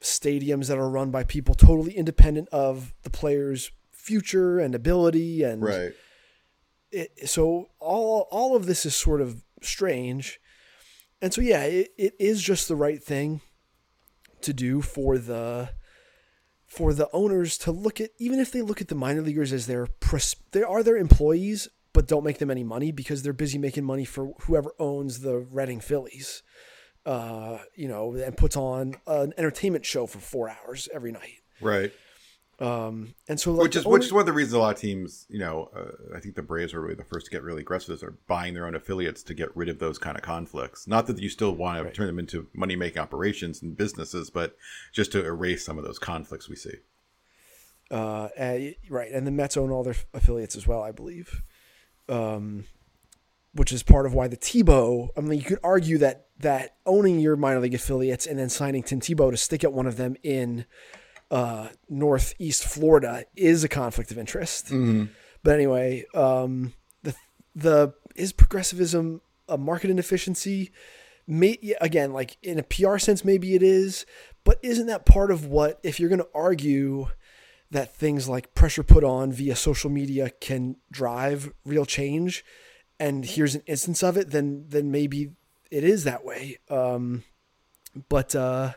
[0.00, 5.60] stadiums that are run by people totally independent of the player's future and ability and
[5.62, 5.92] Right.
[6.96, 10.40] It, so all all of this is sort of strange
[11.20, 13.40] and so yeah it, it is just the right thing
[14.40, 15.70] to do for the
[16.66, 19.66] for the owners to look at even if they look at the minor leaguers as
[19.66, 23.56] their pres- they are their employees but don't make them any money because they're busy
[23.58, 26.42] making money for whoever owns the Reading Phillies
[27.04, 31.92] uh you know and puts on an entertainment show for 4 hours every night Right.
[32.58, 34.80] Um and so like which is which is one of the reasons a lot of
[34.80, 37.60] teams, you know, uh, I think the Braves are really the first to get really
[37.60, 37.94] aggressive.
[37.94, 40.86] Is are buying their own affiliates to get rid of those kind of conflicts.
[40.86, 44.56] Not that you still want to turn them into money making operations and businesses, but
[44.92, 46.76] just to erase some of those conflicts we see.
[47.90, 48.58] Uh, uh,
[48.88, 51.42] right, and the Mets own all their affiliates as well, I believe.
[52.08, 52.64] Um,
[53.52, 55.08] which is part of why the Tebow.
[55.16, 58.82] I mean, you could argue that that owning your minor league affiliates and then signing
[58.82, 60.66] Tim Tebow to stick at one of them in
[61.30, 64.70] uh, Northeast Florida is a conflict of interest.
[65.42, 66.72] But anyway, um,
[67.02, 67.14] the
[67.54, 70.72] the is progressivism a market inefficiency?
[71.28, 74.06] May, again, like in a PR sense, maybe it is,
[74.44, 77.08] but isn't that part of what if you're going to argue?
[77.70, 82.44] that things like pressure put on via social media can drive real change
[82.98, 85.32] and here's an instance of it then then maybe
[85.70, 87.24] it is that way um
[88.08, 88.72] but uh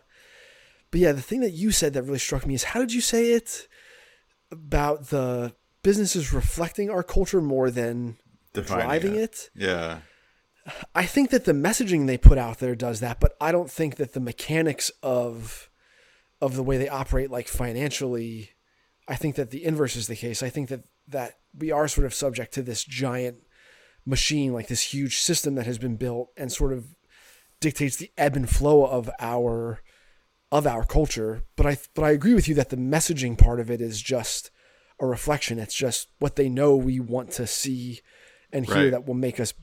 [0.91, 3.01] but yeah the thing that you said that really struck me is how did you
[3.01, 3.67] say it
[4.51, 5.53] about the
[5.83, 8.17] businesses reflecting our culture more than
[8.53, 9.21] Defining driving it.
[9.21, 9.99] it Yeah.
[10.93, 13.95] I think that the messaging they put out there does that, but I don't think
[13.95, 15.69] that the mechanics of
[16.41, 18.51] of the way they operate, like financially,
[19.07, 20.43] I think that the inverse is the case.
[20.43, 23.37] I think that that we are sort of subject to this giant
[24.05, 26.95] machine, like this huge system that has been built and sort of
[27.59, 29.81] dictates the ebb and flow of our
[30.51, 31.43] of our culture.
[31.55, 34.51] But I but I agree with you that the messaging part of it is just
[34.99, 35.59] a reflection.
[35.59, 38.01] It's just what they know we want to see
[38.51, 38.91] and hear Right.
[38.91, 39.53] that will make us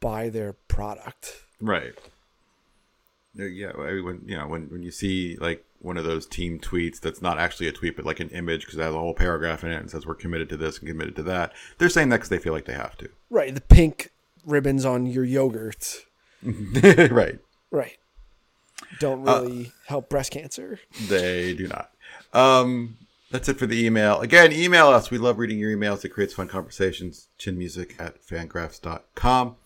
[0.00, 1.44] buy their product.
[1.60, 1.94] Right.
[3.34, 7.20] Yeah, when you know when when you see like one of those team tweets that's
[7.20, 9.70] not actually a tweet but like an image because it has a whole paragraph in
[9.70, 11.52] it and says we're committed to this and committed to that.
[11.76, 13.10] They're saying that because they feel like they have to.
[13.28, 14.10] Right, the pink
[14.46, 16.06] ribbons on your yogurt.
[16.42, 17.38] right.
[17.70, 17.98] Right.
[19.00, 20.80] Don't really help breast cancer.
[21.08, 21.90] They do not.
[22.32, 22.98] Um,
[23.30, 24.20] that's it for the email.
[24.20, 25.10] Again, email us.
[25.10, 26.04] We love reading your emails.
[26.04, 27.28] It creates fun conversations.
[27.38, 29.56] Chinmusic at fangraphs.com.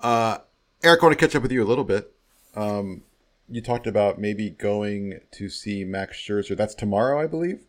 [0.00, 0.38] Uh,
[0.82, 2.12] Eric, I want to catch up with you a little bit.
[2.54, 3.02] Um,
[3.48, 6.56] you talked about maybe going to see Max Scherzer.
[6.56, 7.66] That's tomorrow, I believe.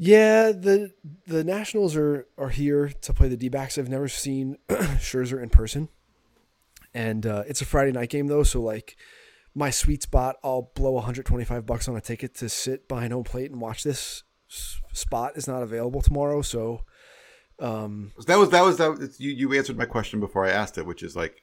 [0.00, 0.92] Yeah, the
[1.26, 3.78] the Nationals are are here to play the D-backs.
[3.78, 5.88] I've never seen Scherzer in person,
[6.94, 8.44] and uh, it's a Friday night game though.
[8.44, 8.96] So like,
[9.58, 13.50] my sweet spot, I'll blow 125 bucks on a ticket to sit behind home plate
[13.50, 14.22] and watch this
[14.92, 16.42] spot is not available tomorrow.
[16.42, 16.84] So
[17.58, 18.90] um, that was that was that.
[18.98, 21.36] was- You you answered my question before I asked it, which is like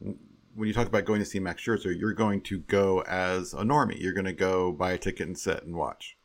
[0.00, 3.58] when you talk about going to see Max Scherzer, you're going to go as a
[3.58, 4.00] normie.
[4.00, 6.16] You're going to go buy a ticket and sit and watch.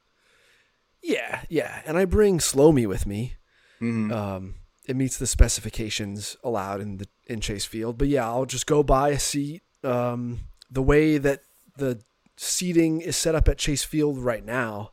[1.03, 3.35] yeah, yeah, and I bring Slow Me with me.
[3.81, 4.11] Mhm.
[4.11, 4.55] Um,
[4.87, 7.97] it meets the specifications allowed in the in Chase Field.
[7.97, 9.61] But yeah, I'll just go buy a seat.
[9.83, 10.39] Um,
[10.71, 11.41] the way that
[11.77, 12.01] the
[12.37, 14.91] seating is set up at Chase Field right now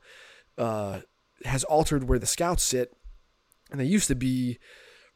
[0.58, 1.00] uh,
[1.44, 2.92] has altered where the scouts sit,
[3.70, 4.58] and they used to be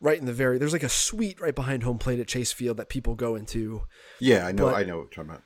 [0.01, 0.59] right in the very.
[0.59, 3.83] There's like a suite right behind home plate at Chase Field that people go into.
[4.21, 4.67] Yeah, I know.
[4.67, 5.43] But- I know what you're talking about.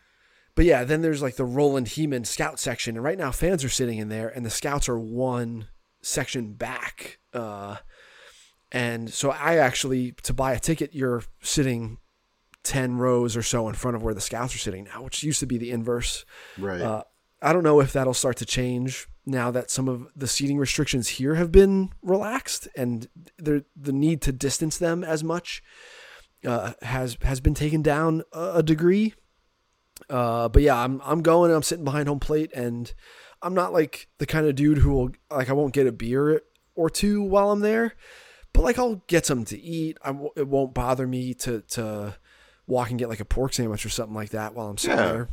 [0.54, 3.68] But yeah, then there's like the Roland Hemond scout section, and right now fans are
[3.68, 5.68] sitting in there, and the scouts are one
[6.00, 7.18] section back.
[7.34, 7.76] Uh,
[8.72, 11.98] and so I actually, to buy a ticket, you're sitting
[12.66, 15.40] ten rows or so in front of where the scouts are sitting now, which used
[15.40, 16.24] to be the inverse.
[16.58, 16.80] Right.
[16.80, 17.04] Uh,
[17.40, 21.08] I don't know if that'll start to change now that some of the seating restrictions
[21.08, 25.62] here have been relaxed, and the the need to distance them as much
[26.44, 29.14] uh, has has been taken down a, a degree.
[30.10, 31.52] Uh, but yeah, I'm I'm going.
[31.52, 32.92] I'm sitting behind home plate, and
[33.42, 36.42] I'm not like the kind of dude who will like I won't get a beer
[36.74, 37.94] or two while I'm there,
[38.52, 39.98] but like I'll get something to eat.
[40.02, 42.16] I w- it won't bother me to to
[42.66, 45.12] walk and get like a pork sandwich or something like that while I'm sitting Yeah.
[45.12, 45.28] there.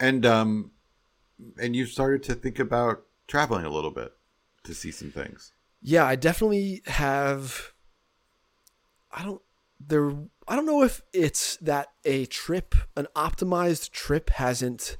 [0.00, 0.70] and um,
[1.60, 4.12] and you started to think about traveling a little bit
[4.64, 5.52] to see some things.
[5.82, 7.72] Yeah, I definitely have.
[9.12, 9.42] I don't.
[9.78, 10.10] There.
[10.48, 14.96] I don't know if it's that a trip, an optimized trip, hasn't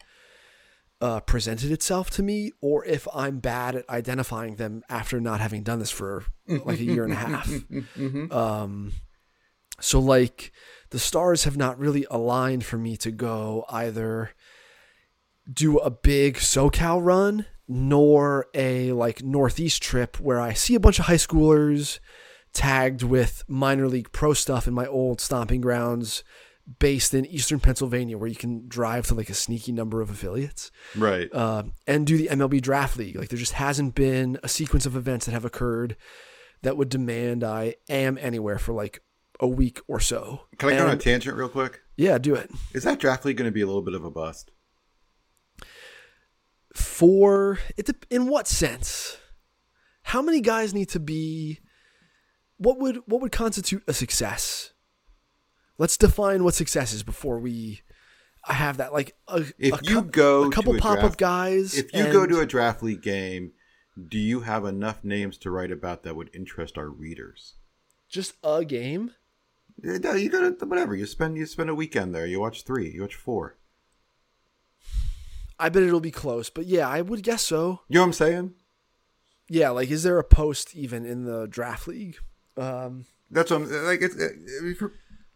[1.01, 5.63] uh, presented itself to me, or if I'm bad at identifying them after not having
[5.63, 7.51] done this for like a year and a half.
[8.31, 8.93] Um,
[9.81, 10.53] so like
[10.90, 14.31] the stars have not really aligned for me to go either
[15.53, 20.98] do a big SoCal run nor a like Northeast trip where I see a bunch
[20.98, 21.98] of high schoolers
[22.53, 26.24] tagged with minor league pro stuff in my old stomping grounds
[26.81, 30.73] based in eastern Pennsylvania where you can drive to like a sneaky number of affiliates
[30.97, 31.28] Right.
[31.32, 33.16] uh, and do the MLB draft league.
[33.16, 35.97] Like there just hasn't been a sequence of events that have occurred
[36.62, 39.01] that would demand I am anywhere for like
[39.41, 40.43] a week or so.
[40.59, 41.81] Can I go on a tangent real quick?
[41.97, 42.51] yeah, do it.
[42.75, 44.51] Is that draft league going to be a little bit of a bust?
[46.75, 49.17] For it, in what sense?
[50.03, 51.61] How many guys need to be?
[52.59, 54.73] What would what would constitute a success?
[55.79, 57.81] Let's define what success is before we.
[58.49, 61.77] I have that like a, If a you cou- go a couple pop up guys.
[61.77, 63.53] If you go to a draft league game,
[64.09, 67.55] do you have enough names to write about that would interest our readers?
[68.09, 69.11] just a game,
[69.82, 70.94] You go to whatever.
[70.94, 72.27] You spend you spend a weekend there.
[72.27, 72.90] You watch three.
[72.90, 73.57] You watch four.
[75.59, 76.51] I bet it'll be close.
[76.51, 77.81] But yeah, I would guess so.
[77.89, 78.55] You know what I'm saying?
[79.48, 82.16] Yeah, like is there a post even in the draft league?
[82.57, 84.03] Um, That's what I'm like.
[84.03, 84.93] It's it, for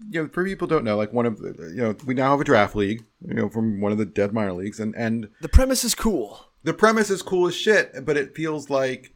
[0.08, 0.96] you know for people who don't know.
[0.96, 3.04] Like one of the you know we now have a draft league.
[3.26, 6.46] You know from one of the dead minor leagues, and and the premise is cool.
[6.64, 9.14] the premise is cool as shit, but it feels like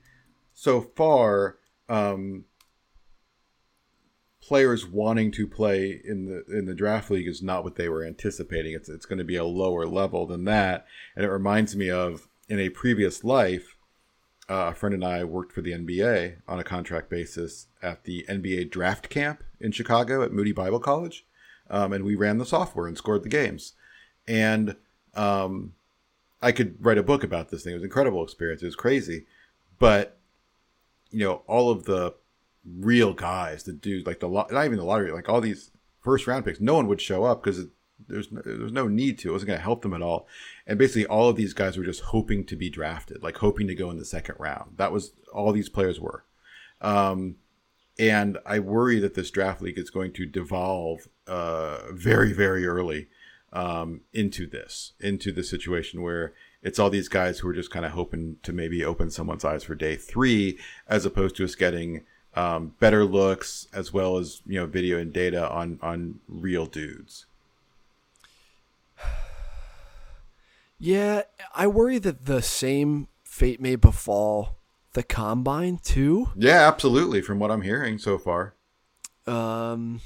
[0.52, 2.44] so far um,
[4.46, 8.04] players wanting to play in the in the draft league is not what they were
[8.04, 8.74] anticipating.
[8.74, 12.28] It's it's going to be a lower level than that, and it reminds me of
[12.48, 13.76] in a previous life.
[14.46, 18.26] Uh, a friend and I worked for the NBA on a contract basis at the
[18.28, 21.24] NBA draft camp in Chicago at Moody Bible College,
[21.70, 23.72] um, and we ran the software and scored the games.
[24.28, 24.76] And
[25.14, 25.72] um,
[26.42, 27.72] I could write a book about this thing.
[27.72, 28.60] It was an incredible experience.
[28.62, 29.24] It was crazy,
[29.78, 30.18] but
[31.10, 32.14] you know, all of the
[32.65, 35.70] real guys, the dudes, like the lot, not even the lottery, like all these
[36.01, 37.66] first round picks, no one would show up because
[38.09, 39.28] there's no, there's no need to.
[39.28, 40.27] It wasn't going to help them at all.
[40.66, 43.74] And basically, all of these guys were just hoping to be drafted, like hoping to
[43.74, 44.77] go in the second round.
[44.77, 46.24] That was all these players were.
[46.81, 47.36] Um,
[47.99, 53.09] and I worry that this draft league is going to devolve uh, very, very early
[53.53, 57.85] um, into this, into the situation where it's all these guys who are just kind
[57.85, 60.59] of hoping to maybe open someone's eyes for day three,
[60.89, 62.05] as opposed to us getting
[62.36, 67.27] um, better looks as well as you know video and data on on real dudes.
[70.78, 71.23] Yeah,
[71.55, 74.56] I worry that the same fate may befall
[74.93, 76.28] the combine too.
[76.36, 77.23] Yeah, absolutely.
[77.23, 78.55] From what I'm hearing so far,
[79.27, 80.01] Um,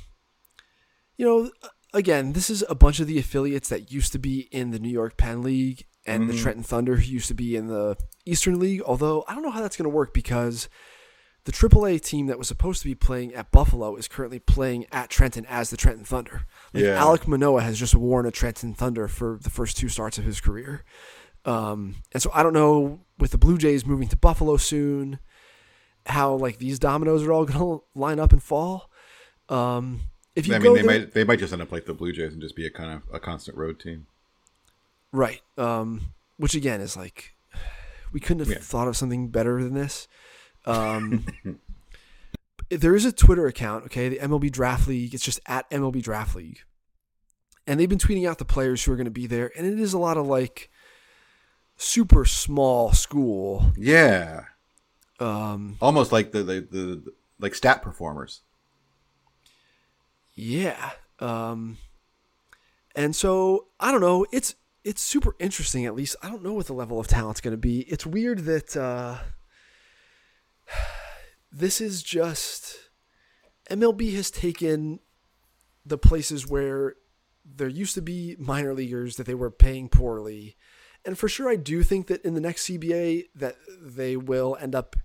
[1.17, 1.51] you know,
[1.93, 4.91] again, this is a bunch of the affiliates that used to be in the New
[4.91, 8.81] York Penn League and the Trenton Thunder, who used to be in the Eastern League.
[8.83, 10.69] Although I don't know how that's going to work because
[11.45, 15.09] the AAA team that was supposed to be playing at Buffalo is currently playing at
[15.09, 16.45] Trenton as the Trenton Thunder.
[16.75, 17.01] Like Yeah.
[17.03, 20.41] Alek Manoah has just worn a Trenton Thunder for the first two starts of his
[20.41, 20.85] career.
[21.45, 25.19] Um, and so I don't know with the Blue Jays moving to Buffalo soon,
[26.07, 28.91] how like these dominoes are all going to line up and fall.
[29.49, 30.03] Um,
[30.37, 31.95] if you I go mean, they there- might they might just end up like the
[31.95, 34.07] Blue Jays and just be a kind of a constant road team.
[35.13, 37.35] right, um, which again is like
[38.13, 38.59] we couldn't have Yeah.
[38.63, 40.07] thought of something better than this.
[40.69, 41.27] Um,
[42.71, 45.15] there is a Twitter account, okay, the MLB Draft League.
[45.15, 46.61] It's just at MLB Draft League,
[47.67, 49.81] and they've been tweeting out the players who are going to be there, and it
[49.81, 50.71] is a lot of like
[51.77, 53.73] super small school.
[53.77, 54.45] Yeah,
[55.19, 58.43] Um, almost like the the, the like stat performers.
[60.35, 60.91] Yeah.
[61.19, 61.79] Um
[62.95, 64.55] and so I don't know, it's
[64.85, 66.17] it's super interesting at least.
[66.23, 67.81] I don't know what the level of talent's going to be.
[67.83, 69.19] It's weird that uh
[71.53, 72.77] this is just
[73.71, 75.01] MLB has taken
[75.85, 76.95] the places where
[77.45, 80.57] there used to be minor leaguers that they were paying poorly.
[81.05, 84.75] And for sure I do think that in the next CBA that they will end
[84.75, 84.97] up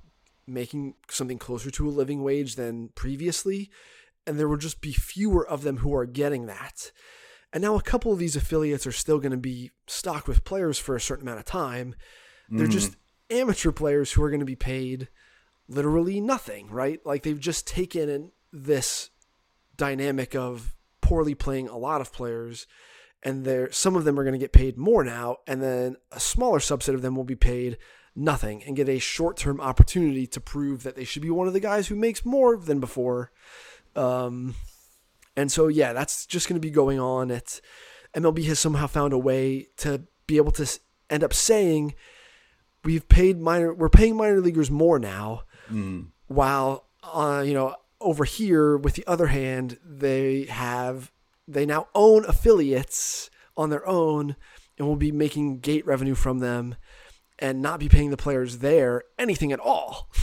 [0.45, 3.72] making something closer to a living wage than previously
[4.26, 6.91] and there will just be fewer of them who are getting that.
[7.52, 10.80] And now a couple of these affiliates are still going to be stocked with players
[10.80, 11.95] for a certain amount of time.
[12.49, 12.72] They're mm-hmm.
[12.72, 12.95] just
[13.30, 15.10] amateur players who are going to be paid
[15.68, 16.99] literally nothing, right?
[17.06, 19.10] Like they've just taken in this
[19.77, 22.68] dynamic of poorly playing a lot of players
[23.23, 26.19] and there some of them are going to get paid more now and then a
[26.19, 27.77] smaller subset of them will be paid
[28.15, 31.53] nothing and get a short term opportunity to prove that they should be one of
[31.53, 33.31] the guys who makes more than before.
[33.95, 34.56] Um,
[35.35, 37.31] and so, yeah, that's just going to be going on.
[37.31, 37.61] It's
[38.15, 40.80] MLB has somehow found a way to be able to
[41.10, 41.95] end up saying
[42.84, 45.44] we've paid minor, we're paying minor leaguers more now,
[46.27, 51.11] while uh, you know over here with the other hand they have
[51.48, 54.35] they now own affiliates on their own
[54.77, 56.76] and will be making gate revenue from them
[57.40, 60.10] and not be paying the players there anything at all.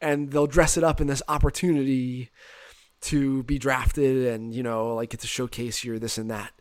[0.00, 2.30] And they'll dress it up in this opportunity
[3.02, 6.52] to be drafted and you know like get to showcase here this and that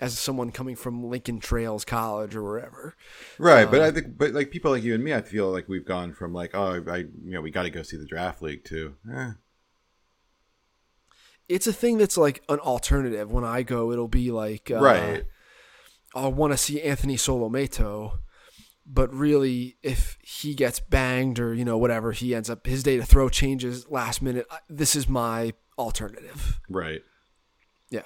[0.00, 2.96] as someone coming from Lincoln Trails College or wherever
[3.38, 5.68] Right, Um, but I think, but like people like you and me, I feel like
[5.68, 8.42] we've gone from like, oh, I, you know, we got to go see the draft
[8.42, 8.96] league too.
[9.12, 9.32] eh,
[11.48, 13.30] it's a thing that's like an alternative.
[13.30, 15.24] When I go, it'll be like, uh, right,
[16.14, 18.18] I want to see Anthony Solometo,
[18.86, 22.96] but really, if he gets banged or you know whatever, he ends up his day
[22.96, 24.46] to throw changes last minute.
[24.68, 26.60] This is my alternative.
[26.68, 27.02] right.
[27.90, 28.02] Yeah.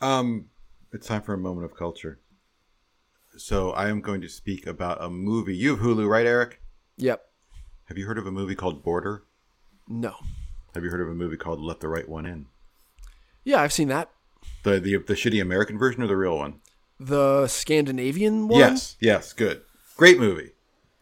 [0.00, 0.46] Um,
[0.92, 2.20] it's time for a moment of culture.
[3.36, 5.56] So I am going to speak about a movie.
[5.56, 6.60] You have Hulu, right, Eric?
[6.96, 7.24] Yep.
[7.86, 9.24] Have you heard of a movie called Border?
[9.86, 10.14] No.
[10.74, 12.46] Have you heard of a movie called Let the Right One In?
[13.44, 14.10] Yeah, I've seen that.
[14.62, 16.60] The the the shitty American version or the real one?
[17.00, 18.60] The Scandinavian one.
[18.60, 19.62] Yes, yes, good,
[19.96, 20.50] great movie.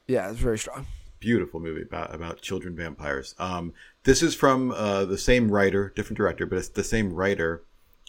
[0.06, 0.86] Yeah, it's very strong.
[1.18, 3.34] beautiful movie about about children vampires.
[3.38, 3.72] Um,
[4.04, 7.64] this is from uh, the same writer, different director, but it's the same writer.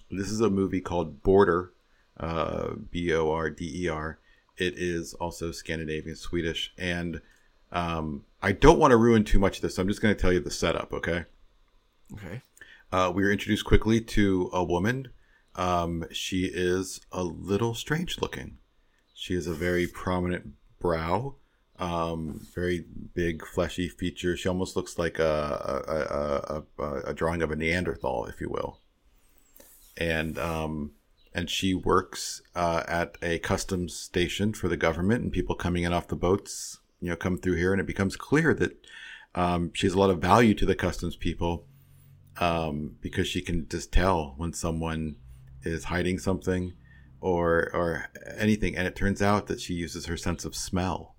[0.10, 1.74] This is a movie called Border,
[2.18, 4.20] uh, B O R D E R.
[4.58, 7.22] It is also Scandinavian, Swedish, and
[7.72, 9.76] um, I don't want to ruin too much of this.
[9.76, 11.26] So I'm just going to tell you the setup, okay?
[12.14, 12.42] Okay.
[12.92, 15.10] Uh, we are introduced quickly to a woman.
[15.56, 18.58] Um, she is a little strange looking.
[19.14, 21.36] She has a very prominent brow,
[21.80, 24.40] um, very big, fleshy features.
[24.40, 28.50] She almost looks like a, a, a, a, a drawing of a Neanderthal, if you
[28.50, 28.80] will.
[30.00, 30.92] And um,
[31.34, 35.94] and she works uh, at a customs station for the government, and people coming in
[35.94, 38.86] off the boats, you know, come through here, and it becomes clear that
[39.36, 41.68] um, she has a lot of value to the customs people
[42.40, 45.18] um, because she can just tell when someone
[45.64, 46.74] is hiding something
[47.22, 51.16] or or anything, and it turns out that she uses her sense of smell,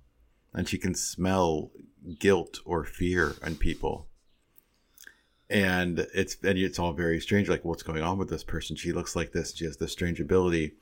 [0.52, 1.70] and she can smell
[2.18, 4.07] guilt or fear in people.
[5.50, 7.48] And it's and it's all very strange.
[7.48, 8.76] Like, what's going on with this person?
[8.76, 9.54] She looks like this.
[9.56, 10.74] She has this strange ability,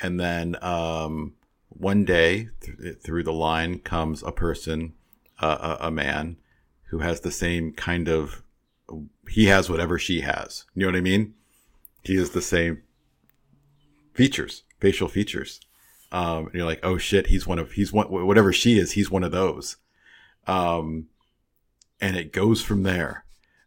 [0.00, 1.34] and then um,
[1.68, 4.94] one day th- through the line comes a person,
[5.40, 6.38] uh, a, a man,
[6.84, 8.42] who has the same kind of
[9.28, 10.64] he has whatever she has.
[10.74, 11.34] You know what I mean?
[12.02, 12.82] He has the same
[14.14, 15.60] features, facial features.
[16.12, 19.10] Um, and you're like, oh shit, he's one of he's one whatever she is, he's
[19.10, 19.76] one of those.
[20.46, 21.08] Um,
[22.00, 23.24] and it goes from there.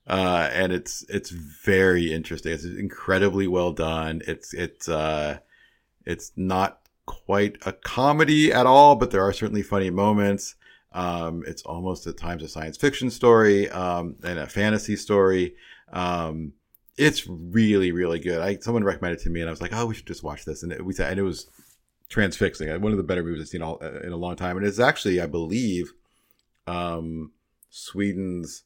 [0.10, 2.52] Uh, and it's it's very interesting.
[2.52, 4.24] It's incredibly well done.
[4.28, 5.38] It's it's uh,
[6.06, 10.56] it's not quite a comedy at all, but there are certainly funny moments.
[10.94, 15.56] Um, it's almost at times a science fiction story um, and a fantasy story.
[15.94, 16.54] Um,
[16.98, 18.42] it's really, really good.
[18.42, 20.44] I someone recommended it to me, and I was like, "Oh, we should just watch
[20.44, 21.48] this." And it, we said, and it was
[22.10, 22.70] transfixing.
[22.82, 24.58] One of the better movies I've seen all in a long time.
[24.58, 25.94] And it's actually, I believe,
[26.66, 27.32] um,
[27.70, 28.64] Sweden's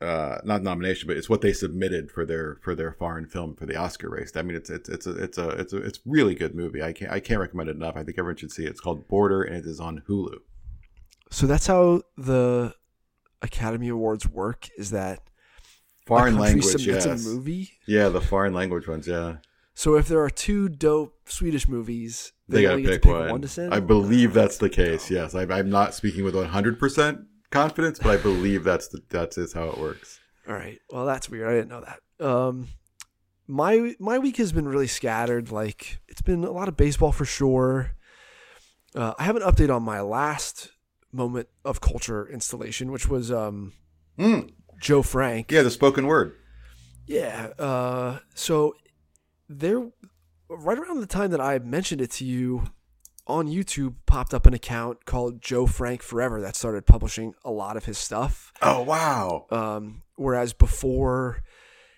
[0.00, 3.66] uh, not nomination, but it's what they submitted for their for their foreign film for
[3.66, 4.32] the Oscar race.
[4.34, 6.82] I mean, it's it's it's a it's a it's a it's really good movie.
[6.82, 7.96] I can't I can't recommend it enough.
[7.96, 8.70] I think everyone should see it.
[8.70, 10.38] It's called Border, and it is on Hulu.
[11.30, 12.74] So that's how the
[13.42, 14.68] Academy Awards work.
[14.76, 15.20] Is that
[16.06, 17.24] Foreign language, submits yes.
[17.24, 17.70] a movie?
[17.86, 19.06] Yeah, the foreign language ones.
[19.06, 19.36] Yeah,
[19.74, 23.42] So if there are two dope Swedish movies, they, they, gotta pick, to pick one.
[23.42, 23.72] to send.
[23.72, 25.08] I believe that's the case.
[25.08, 27.20] Yes, I, I'm not speaking with 100 percent
[27.50, 30.20] confidence, but I believe that's the that's is how it works.
[30.48, 30.78] All right.
[30.90, 31.48] Well, that's weird.
[31.48, 32.26] I didn't know that.
[32.26, 32.68] Um,
[33.46, 35.50] my my week has been really scattered.
[35.50, 37.92] Like it's been a lot of baseball for sure.
[38.94, 40.70] Uh, I have an update on my last
[41.12, 43.72] moment of culture installation, which was um,
[44.18, 45.50] Mm, Joe Frank.
[45.50, 46.34] yeah, the spoken word.
[47.06, 47.48] Yeah.
[47.58, 48.74] Uh, so
[49.48, 49.88] there,
[50.48, 52.64] right around the time that I mentioned it to you
[53.30, 57.76] on YouTube, popped up an account called Joe Frank Forever that started publishing a lot
[57.76, 58.52] of his stuff.
[58.62, 59.46] Oh wow.
[59.50, 61.42] Um, whereas before,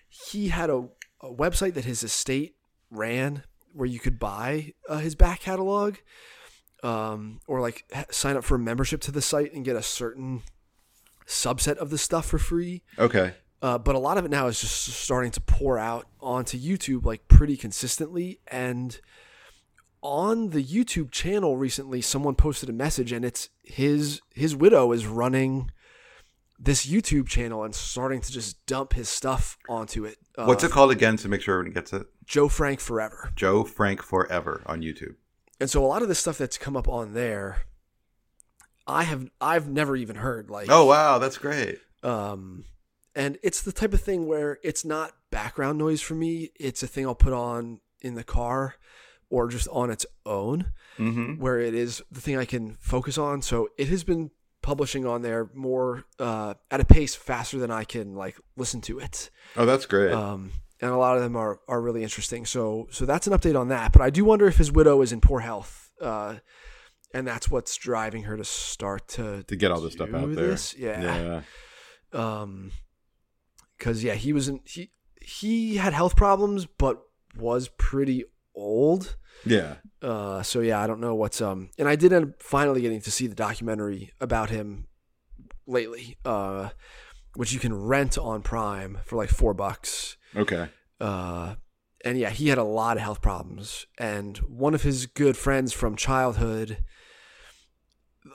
[0.09, 0.89] he had a,
[1.21, 2.57] a website that his estate
[2.91, 5.97] ran where you could buy uh, his back catalog,
[6.83, 9.83] um, or like ha- sign up for a membership to the site and get a
[9.83, 10.43] certain
[11.27, 12.83] subset of the stuff for free.
[12.99, 13.35] Okay.
[13.63, 17.05] Uh, but a lot of it now is just starting to pour out onto YouTube
[17.07, 18.41] like pretty consistently.
[18.49, 19.01] And
[20.03, 25.07] on the YouTube channel recently, someone posted a message, and it's his his widow is
[25.07, 25.71] running
[26.59, 30.17] this YouTube channel and starting to just dump his stuff onto it.
[30.37, 32.07] Uh, What's it called again to make sure everyone gets it?
[32.25, 33.33] Joe Frank Forever.
[33.35, 35.17] Joe Frank Forever on YouTube.
[35.61, 37.63] And so a lot of the stuff that's come up on there,
[38.87, 40.51] I have I've never even heard.
[40.51, 41.79] Like, Oh wow, that's great.
[42.03, 42.65] um,
[43.15, 46.51] and it's the type of thing where it's not background noise for me.
[46.59, 48.77] It's a thing I'll put on in the car
[49.33, 50.67] or just on its own,
[50.99, 51.41] Mm-hmm.
[51.41, 53.41] where it is the thing I can focus on.
[53.41, 54.31] So it has been
[54.61, 58.99] publishing on there more uh, at a pace faster than I can like listen to
[58.99, 59.31] it.
[59.57, 60.13] Oh, that's great.
[60.13, 60.53] Um,
[60.83, 62.45] and a lot of them are, are really interesting.
[62.45, 63.91] So so that's an update on that.
[63.93, 66.37] But I do wonder if his widow is in poor health, uh,
[67.15, 70.49] and that's what's driving her to start to to get all this stuff out there.
[70.49, 70.75] this.
[70.77, 71.41] Yeah.
[72.13, 72.71] Um,
[73.79, 74.91] because yeah, he was in he
[75.23, 77.01] he had health problems, but
[77.37, 79.17] was pretty old.
[79.45, 79.75] Yeah.
[80.01, 83.01] Uh, so yeah, I don't know what's um, and I did end up finally getting
[83.03, 84.87] to see the documentary about him
[85.67, 86.71] lately, uh,
[87.35, 90.17] which you can rent on Prime for like four bucks.
[90.35, 90.69] Okay.
[91.01, 91.55] Uh,
[92.05, 95.73] and yeah, he had a lot of health problems, and one of his good friends
[95.73, 96.79] from childhood,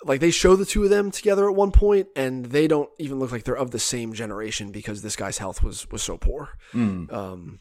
[0.04, 3.20] like they show the two of them together at one point, and they don't even
[3.20, 6.58] look like they're of the same generation because this guy's health was was so poor.
[6.74, 7.12] Mm.
[7.12, 7.60] Um,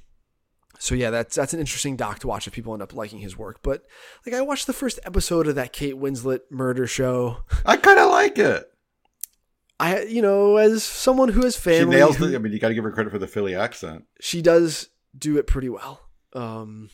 [0.79, 3.37] so yeah, that's that's an interesting doc to watch if people end up liking his
[3.37, 3.61] work.
[3.63, 3.85] But
[4.25, 7.39] like, I watched the first episode of that Kate Winslet murder show.
[7.65, 8.65] I kind of like it.
[9.79, 12.35] I, you know, as someone who has She family, nails who- the.
[12.37, 14.05] I mean, you got to give her credit for the Philly accent.
[14.21, 16.01] she does do it pretty well.
[16.33, 16.89] Um,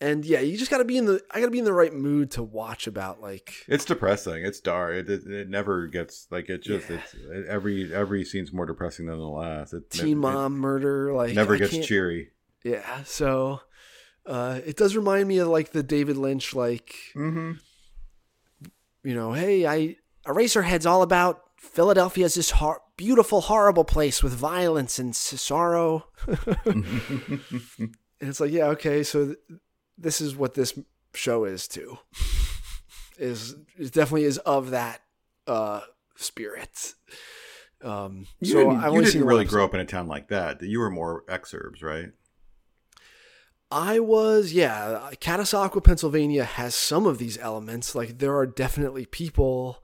[0.00, 1.22] and yeah, you just got to be in the.
[1.30, 3.54] I got to be in the right mood to watch about like.
[3.68, 4.44] It's depressing.
[4.44, 4.94] It's dark.
[4.94, 6.62] It, it, it never gets like it.
[6.62, 6.96] Just Yeah.
[6.96, 9.72] it's it, every every scene's more depressing than the last.
[9.72, 12.31] It, Teen it- mom murder, like never I gets cheery.
[12.64, 13.60] Yeah, so
[14.26, 17.52] uh, it does remind me of like the David Lynch, like Mm-hmm.
[19.04, 24.98] you know, hey, I Eraserhead's all about Philadelphia's this hor- beautiful, horrible place with violence
[24.98, 26.06] and sorrow.
[26.64, 29.38] and it's like, yeah, okay, so th-
[29.98, 30.78] this is what this
[31.14, 31.98] show is too.
[33.18, 35.00] is it definitely is of that
[35.46, 35.80] uh
[36.16, 36.94] spirit.
[37.82, 39.56] Um, You so didn't, I've you didn't really episode.
[39.56, 40.62] grow up in a town like that.
[40.62, 42.10] You were more exurbs, right?
[43.72, 45.10] I was, yeah.
[45.14, 47.94] Catasauqua, Pennsylvania has some of these elements.
[47.94, 49.82] Like there are definitely people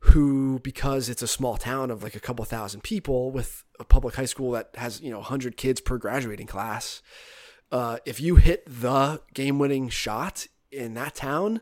[0.00, 4.16] who, because it's a small town of like a couple thousand people with a public
[4.16, 7.00] high school that has you know 100 kids per graduating class,
[7.72, 11.60] uh, if you hit the game-winning shot in that town,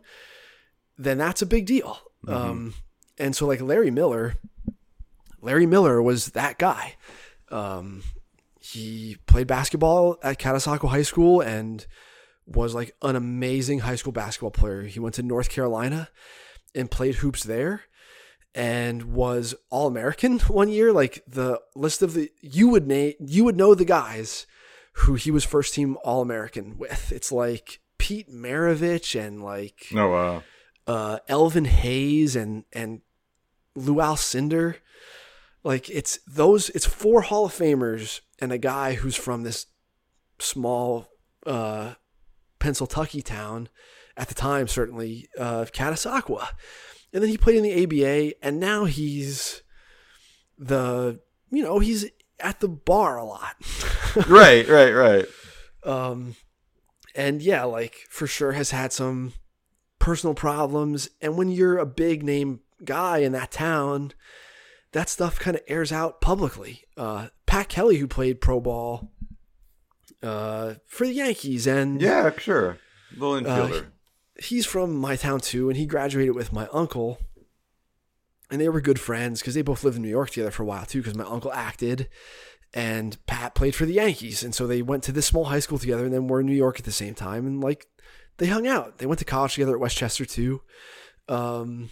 [0.99, 1.99] then that's a big deal.
[2.27, 2.75] Um,
[3.19, 4.35] and so like Larry Miller,
[5.41, 6.97] Larry Miller was that guy.
[7.51, 8.03] Um,
[8.75, 11.87] he played basketball at Catasauqua High School and
[12.47, 14.83] was like an amazing high school basketball player.
[14.83, 16.09] He went to North Carolina
[16.75, 17.83] and played hoops there
[18.55, 20.93] and was all American one year.
[20.93, 24.47] Like the list of the you would name you would know the guys
[24.99, 27.13] who he was first team all American with.
[27.13, 30.43] It's like Pete Maravich and like Oh wow.
[30.87, 33.01] uh, Elvin Hayes and and
[33.75, 34.77] Lew Alcindor.
[35.63, 39.67] Like it's those it's four Hall of Famers and a guy who's from this
[40.39, 41.09] small
[41.47, 41.95] uh
[42.59, 43.69] Pennsylvania town
[44.17, 46.49] at the time, certainly, uh Catasauqua.
[47.13, 49.63] And then he played in the ABA and now he's
[50.59, 51.21] the
[51.51, 52.07] you know, he's
[52.41, 53.55] at the bar a lot.
[54.29, 55.27] right, right, right.
[55.85, 56.37] um
[57.15, 59.33] and yeah like for sure has had some
[59.99, 64.13] personal problems and when you're a big name guy in that town
[64.95, 69.11] that stuff kind of airs out publicly uh pat kelly who played pro ball
[70.23, 72.79] uh for the yankees and Yeah, sure.
[73.17, 73.87] Little Uh, infielder.
[74.43, 77.19] he's from my town too, and he graduated with my uncle.
[78.51, 80.67] And they were good friends because they both lived in New York together for a
[80.67, 81.01] while too.
[81.01, 82.09] Because my uncle acted,
[82.73, 85.79] and Pat played for the Yankees, and so they went to this small high school
[85.79, 87.87] together, and then were in New York at the same time, and like
[88.39, 88.99] they hung out.
[88.99, 90.61] They went to college together at West Chester too,
[91.29, 91.89] um,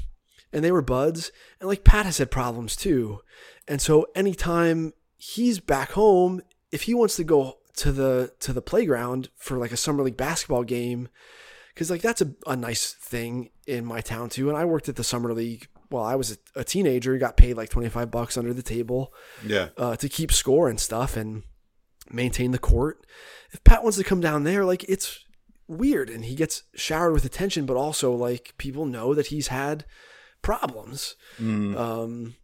[0.53, 1.33] and they were buds.
[1.61, 3.21] And like Pat has had problems too,
[3.69, 8.61] and so anytime he's back home, if he wants to go to the to the
[8.63, 11.09] playground for like a summer league basketball game
[11.73, 14.97] because like that's a, a nice thing in my town too and i worked at
[14.97, 18.53] the summer league while i was a, a teenager got paid like 25 bucks under
[18.53, 19.11] the table
[19.43, 19.69] Yeah.
[19.79, 21.45] uh, to keep score and stuff and
[22.11, 23.07] maintain the court
[23.53, 25.25] if pat wants to come down there like it's
[25.67, 29.87] weird and he gets showered with attention but also like people know that he's had
[30.43, 31.77] problems Mm.
[31.77, 32.35] um,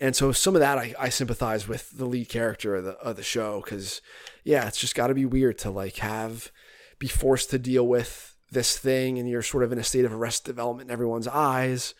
[0.00, 3.16] and so some of that I, I sympathize with the lead character of the of
[3.16, 4.00] the show because
[4.44, 6.50] yeah, it's just got to be weird to like have
[6.98, 10.12] be forced to deal with this thing and you're sort of in a state of
[10.14, 11.94] arrest development in everyone's eyes.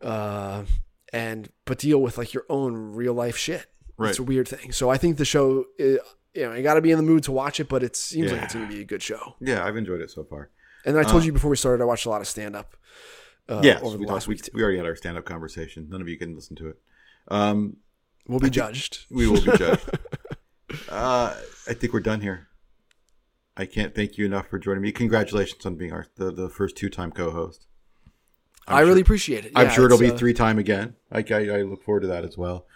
[0.00, 0.64] Uh,
[1.12, 3.66] and but deal with like your own real life shit.
[3.96, 4.10] Right.
[4.10, 4.72] It's a weird thing.
[4.72, 5.98] So I think the show, is,
[6.34, 8.32] you know, you got to be in the mood to watch it, but it seems
[8.32, 9.36] like it's going to be a good show.
[9.40, 10.50] Yeah, I've enjoyed it so far.
[10.84, 12.56] And then I told Uh, you before we started, I watched a lot of stand
[12.56, 12.76] up.
[13.48, 14.48] Uh, yes, over the we, last week.
[14.54, 15.88] We already had our stand up conversation.
[15.88, 16.76] None of you can listen to it.
[17.28, 17.76] Um,
[18.26, 19.06] We'll be judged.
[19.10, 19.90] we will be judged.
[20.88, 21.34] uh,
[21.68, 22.48] I think we're done here.
[23.56, 24.92] I can't thank you enough for joining me.
[24.92, 27.66] Congratulations on being our the, the first two time co host.
[28.66, 29.52] I really appreciate it.
[29.56, 30.94] I'm sure it'll be uh, three time again.
[31.10, 32.66] I, I, I look forward to that as well.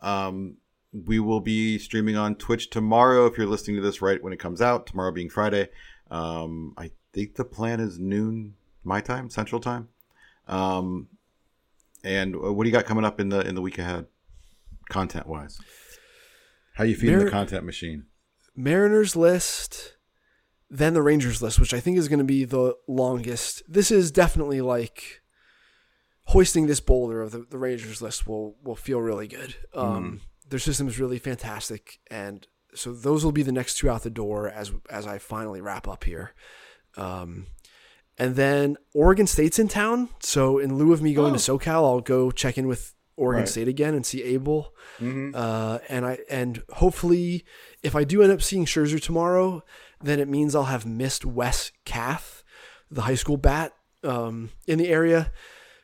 [0.00, 0.56] Um,
[0.92, 3.26] we will be streaming on Twitch tomorrow.
[3.26, 5.68] If you're listening to this right when it comes out, tomorrow being Friday.
[6.10, 8.54] Um, I think the plan is noon
[8.84, 9.88] my time, Central Time.
[10.46, 11.08] Um,
[12.04, 14.06] and uh, what do you got coming up in the in the week ahead,
[14.88, 15.58] content wise?
[16.74, 18.06] How you feeding the content machine?
[18.54, 19.96] Mariners list,
[20.70, 23.62] then the Rangers list, which I think is going to be the longest.
[23.68, 25.22] This is definitely like
[26.26, 29.56] hoisting this boulder of the, the Rangers list will will feel really good.
[29.74, 34.02] Um, Their system is really fantastic, and so those will be the next two out
[34.02, 36.34] the door as as I finally wrap up here.
[36.96, 37.46] Um,
[38.18, 42.00] and then Oregon State's in town, so in lieu of me going to SoCal, I'll
[42.00, 43.48] go check in with Oregon Right.
[43.48, 44.74] State again and see Abel.
[44.98, 45.34] Mm-hmm.
[45.34, 47.44] Uh, and I and hopefully,
[47.82, 49.62] if I do end up seeing Scherzer tomorrow,
[50.02, 52.42] then it means I'll have missed Wes Kath,
[52.90, 53.72] the high school bat
[54.04, 55.32] um, in the area,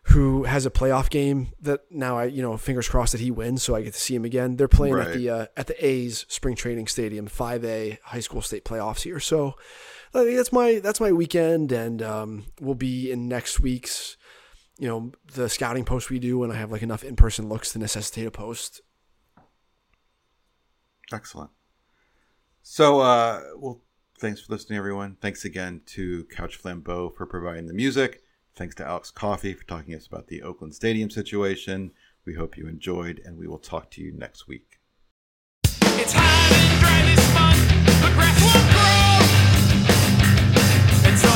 [0.05, 3.63] who has a playoff game that now I you know fingers crossed that he wins,
[3.63, 4.57] so I get to see him again.
[4.57, 8.43] They're playing at the uh, at the A's spring training stadium, five A high school
[8.43, 9.21] state playoffs here.
[9.21, 9.55] So
[10.13, 14.17] that's my that's my weekend, and um, we'll be in next week's.
[14.79, 17.73] You know the scouting post we do when I have like enough in person looks
[17.73, 18.81] to necessitate a post.
[21.13, 21.51] Excellent.
[22.63, 23.83] So, uh, well,
[24.19, 25.17] thanks for listening, everyone.
[25.21, 28.23] Thanks again to Couch Flambeau for providing the music.
[28.55, 31.93] Thanks to Alex Coffey for talking to us about the Oakland Stadium situation.
[32.25, 34.79] We hope you enjoyed, and we will talk to you next week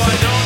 [0.05, 0.36] no, no.